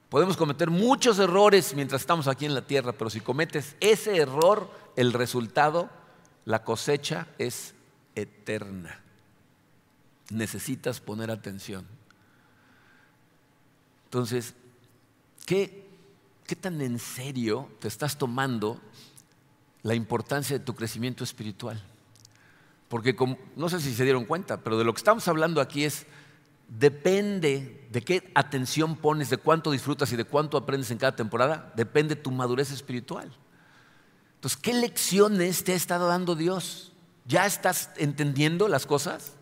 Podemos 0.10 0.36
cometer 0.36 0.70
muchos 0.70 1.18
errores 1.18 1.74
mientras 1.76 2.02
estamos 2.02 2.28
aquí 2.28 2.46
en 2.46 2.56
la 2.56 2.68
tierra, 2.68 2.92
pero 2.92 3.10
si 3.10 3.22
cometes 3.22 3.78
ese 3.80 4.18
error, 4.18 4.70
el 4.98 5.14
resultado, 5.14 5.90
la 6.44 6.66
cosecha 6.66 7.28
es 7.38 7.74
eterna. 8.16 9.00
Necesitas 10.30 11.00
poner 11.00 11.32
atención. 11.32 11.88
Entonces, 14.16 14.54
¿qué, 15.46 15.90
tan 16.62 16.80
en 16.80 17.00
serio 17.00 17.70
te 17.82 17.90
estás 17.90 18.18
tomando 18.18 18.80
la 19.84 19.94
importancia 19.94 20.58
de 20.58 20.64
tu 20.64 20.74
crecimiento 20.74 21.26
espiritual? 21.26 21.84
Porque 22.88 23.14
no 23.58 23.68
sé 23.68 23.82
si 23.82 23.94
se 23.94 24.06
dieron 24.06 24.24
cuenta, 24.24 24.62
pero 24.62 24.78
de 24.78 24.86
lo 24.86 24.94
que 24.94 25.00
estamos 25.00 25.28
hablando 25.28 25.60
aquí 25.60 25.84
es, 25.84 26.06
depende 26.70 27.90
de 27.92 28.02
qué 28.04 28.32
atención 28.36 28.96
pones, 28.96 29.30
de 29.30 29.36
cuánto 29.36 29.72
disfrutas 29.72 30.10
y 30.14 30.16
de 30.16 30.24
cuánto 30.24 30.56
aprendes 30.56 30.92
en 30.92 30.98
cada 30.98 31.18
temporada, 31.18 31.74
depende 31.76 32.16
tu 32.16 32.32
madurez 32.32 32.72
espiritual. 32.72 33.30
Entonces, 34.36 34.56
¿qué 34.56 34.74
lecciones 34.76 35.66
te 35.66 35.74
ha 35.74 35.76
estado 35.76 36.08
dando 36.08 36.36
Dios? 36.36 36.94
¿Ya 37.26 37.46
estás 37.46 37.90
entendiendo 37.98 38.70
las 38.70 38.86
cosas? 38.86 39.34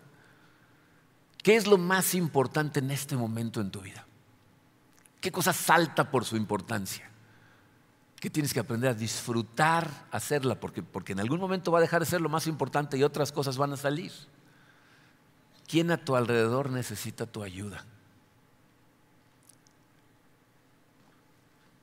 ¿Qué 1.43 1.57
es 1.57 1.67
lo 1.67 1.77
más 1.77 2.15
importante 2.15 2.79
en 2.79 2.89
este 2.89 3.15
momento 3.15 3.61
en 3.61 3.69
tu 3.69 3.79
vida? 3.79 4.07
¿Qué 5.23 5.31
cosa 5.31 5.53
salta 5.53 6.11
por 6.11 6.25
su 6.25 6.35
importancia? 6.35 7.09
¿Qué 8.19 8.29
tienes 8.29 8.53
que 8.53 8.59
aprender 8.59 8.89
a 8.89 8.93
disfrutar 8.93 9.89
hacerla? 10.11 10.59
Porque, 10.59 10.83
porque 10.83 11.13
en 11.13 11.21
algún 11.21 11.39
momento 11.39 11.71
va 11.71 11.77
a 11.77 11.81
dejar 11.81 12.01
de 12.01 12.05
ser 12.07 12.19
lo 12.19 12.27
más 12.27 12.45
importante 12.45 12.97
y 12.97 13.03
otras 13.03 13.31
cosas 13.31 13.55
van 13.57 13.71
a 13.71 13.77
salir. 13.77 14.11
¿Quién 15.65 15.91
a 15.91 16.03
tu 16.03 16.17
alrededor 16.17 16.71
necesita 16.71 17.25
tu 17.25 17.41
ayuda? 17.41 17.85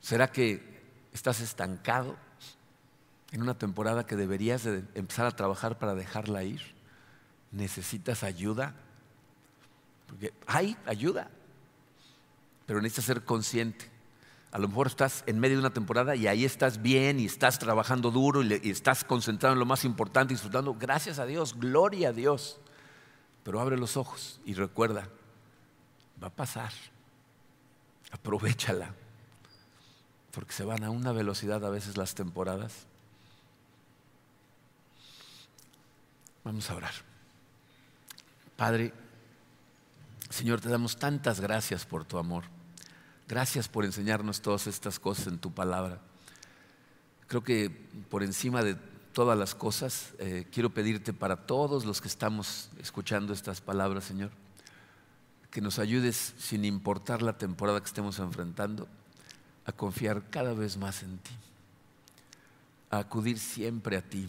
¿Será 0.01 0.31
que 0.31 0.79
estás 1.11 1.39
estancado 1.39 2.17
en 3.31 3.41
una 3.41 3.57
temporada 3.57 4.05
que 4.05 4.15
deberías 4.15 4.65
de 4.65 4.83
empezar 4.93 5.25
a 5.25 5.35
trabajar 5.35 5.79
para 5.79 5.95
dejarla 5.95 6.43
ir? 6.43 6.61
¿Necesitas 7.51 8.21
ayuda? 8.21 8.75
Porque 10.05 10.31
hay 10.45 10.77
ayuda 10.85 11.31
pero 12.71 12.79
necesitas 12.81 13.03
ser 13.03 13.25
consciente. 13.25 13.85
A 14.49 14.57
lo 14.57 14.69
mejor 14.69 14.87
estás 14.87 15.25
en 15.27 15.41
medio 15.41 15.57
de 15.57 15.59
una 15.59 15.73
temporada 15.73 16.15
y 16.15 16.27
ahí 16.27 16.45
estás 16.45 16.81
bien 16.81 17.19
y 17.19 17.25
estás 17.25 17.59
trabajando 17.59 18.11
duro 18.11 18.41
y, 18.41 18.69
estás 18.69 19.03
concentrado 19.03 19.51
en 19.51 19.59
lo 19.59 19.65
más 19.65 19.83
importante, 19.83 20.33
disfrutando. 20.33 20.73
Gracias 20.79 21.19
a 21.19 21.25
Dios, 21.25 21.59
gloria 21.59 22.07
a 22.07 22.13
Dios. 22.13 22.61
Pero 23.43 23.59
abre 23.59 23.77
los 23.77 23.97
ojos 23.97 24.39
y 24.45 24.53
recuerda, 24.53 25.09
va 26.23 26.27
a 26.29 26.33
pasar. 26.33 26.71
Aprovechala. 28.09 28.95
Porque 30.31 30.53
se 30.53 30.63
van 30.63 30.85
a 30.85 30.91
una 30.91 31.11
velocidad 31.11 31.65
a 31.65 31.69
veces 31.69 31.97
las 31.97 32.15
temporadas. 32.15 32.87
Vamos 36.45 36.69
a 36.69 36.75
orar. 36.75 36.93
Padre, 38.55 38.93
Señor, 40.29 40.61
te 40.61 40.69
damos 40.69 40.95
tantas 40.95 41.41
gracias 41.41 41.85
por 41.85 42.05
tu 42.05 42.17
amor. 42.17 42.45
Gracias 43.31 43.69
por 43.69 43.85
enseñarnos 43.85 44.41
todas 44.41 44.67
estas 44.67 44.99
cosas 44.99 45.27
en 45.27 45.39
tu 45.39 45.53
palabra. 45.53 46.01
Creo 47.27 47.45
que 47.45 47.69
por 48.09 48.23
encima 48.23 48.61
de 48.61 48.75
todas 49.13 49.39
las 49.39 49.55
cosas, 49.55 50.11
eh, 50.19 50.45
quiero 50.51 50.71
pedirte 50.71 51.13
para 51.13 51.37
todos 51.37 51.85
los 51.85 52.01
que 52.01 52.09
estamos 52.09 52.69
escuchando 52.77 53.31
estas 53.31 53.61
palabras, 53.61 54.03
Señor, 54.03 54.31
que 55.49 55.61
nos 55.61 55.79
ayudes, 55.79 56.33
sin 56.39 56.65
importar 56.65 57.21
la 57.21 57.37
temporada 57.37 57.79
que 57.79 57.85
estemos 57.85 58.19
enfrentando, 58.19 58.89
a 59.63 59.71
confiar 59.71 60.29
cada 60.29 60.53
vez 60.53 60.75
más 60.75 61.01
en 61.01 61.17
ti, 61.19 61.31
a 62.89 62.97
acudir 62.97 63.39
siempre 63.39 63.95
a 63.95 64.01
ti, 64.01 64.27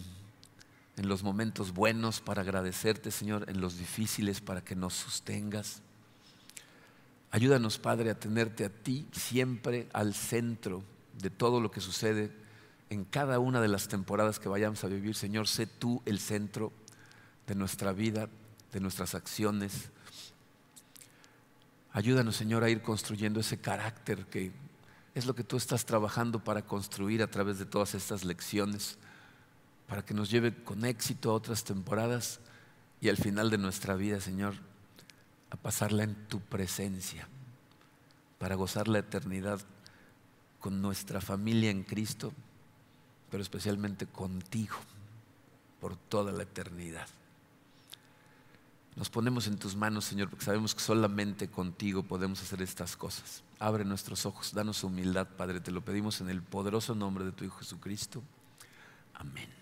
en 0.97 1.09
los 1.09 1.25
momentos 1.25 1.75
buenos 1.75 2.21
para 2.21 2.43
agradecerte, 2.43 3.11
Señor, 3.11 3.51
en 3.51 3.61
los 3.61 3.79
difíciles 3.79 4.41
para 4.41 4.63
que 4.63 4.77
nos 4.77 4.95
sostengas 4.95 5.83
Ayúdanos, 7.33 7.79
Padre, 7.79 8.11
a 8.11 8.21
tenerte 8.21 8.67
a 8.67 8.69
ti 8.69 9.09
siempre 9.11 9.89
al 9.95 10.13
centro 10.13 10.85
de 11.19 11.31
todo 11.31 11.63
lo 11.63 11.71
que 11.71 11.81
sucede 11.81 12.31
en 12.91 13.07
cada 13.07 13.39
una 13.39 13.63
de 13.63 13.69
las 13.69 13.89
temporadas 13.89 14.39
que 14.39 14.51
vayamos 14.51 14.85
a 14.85 14.89
vivir. 14.89 15.15
Señor, 15.15 15.49
sé 15.49 15.67
tú 15.67 16.03
el 16.05 16.19
centro 16.19 16.75
de 17.47 17.55
nuestra 17.55 17.95
vida, 17.95 18.29
de 18.71 18.81
nuestras 18.81 19.15
acciones. 19.15 19.89
Ayúdanos, 21.93 22.37
Señor, 22.37 22.65
a 22.65 22.69
ir 22.69 22.83
construyendo 22.83 23.41
ese 23.41 23.59
carácter 23.59 24.27
que 24.27 24.53
es 25.15 25.25
lo 25.25 25.35
que 25.35 25.43
tú 25.43 25.57
estás 25.57 25.87
trabajando 25.87 26.45
para 26.45 26.67
construir 26.67 27.23
a 27.23 27.31
través 27.31 27.59
de 27.59 27.65
todas 27.65 27.95
estas 27.95 28.27
lecciones, 28.27 28.99
para 29.87 30.05
que 30.05 30.13
nos 30.13 30.31
lleve 30.31 30.55
con 30.65 30.85
éxito 30.85 31.31
a 31.31 31.35
otras 31.35 31.65
temporadas 31.65 32.41
y 33.01 33.09
al 33.09 33.17
final 33.17 33.49
de 33.49 33.57
nuestra 33.57 33.95
vida, 33.95 34.21
Señor, 34.21 34.55
a 35.53 35.57
pasarla 35.57 36.03
en 36.03 36.15
tu 36.29 36.41
presencia, 36.41 37.29
para 38.39 38.55
gozar 38.55 38.89
la 38.89 39.01
eternidad 39.01 39.61
con 40.59 40.81
nuestra 40.81 41.21
familia 41.21 41.71
en 41.71 41.83
Cristo, 41.83 42.33
pero 43.31 43.43
especialmente 43.43 44.07
contigo 44.07 44.77
por 45.79 45.95
toda 45.95 46.33
la 46.33 46.45
eternidad. 46.45 47.07
Nos 48.97 49.11
ponemos 49.11 49.47
en 49.47 49.59
tus 49.59 49.77
manos, 49.77 50.07
Señor, 50.07 50.31
porque 50.31 50.47
sabemos 50.47 50.75
que 50.75 50.81
solamente 50.81 51.49
contigo 51.49 52.03
podemos 52.03 52.41
hacer 52.41 52.63
estas 52.63 52.97
cosas. 52.97 53.43
Abre 53.59 53.85
nuestros 53.85 54.25
ojos, 54.25 54.55
danos 54.55 54.83
humildad, 54.85 55.29
Padre, 55.37 55.61
te 55.61 55.71
lo 55.71 55.83
pedimos 55.83 56.23
en 56.23 56.31
el 56.31 56.43
poderoso 56.43 56.95
nombre 56.95 57.27
de 57.27 57.33
tu 57.33 57.45
Hijo 57.45 57.59
Jesucristo. 57.59 58.23
Amén. 59.15 59.62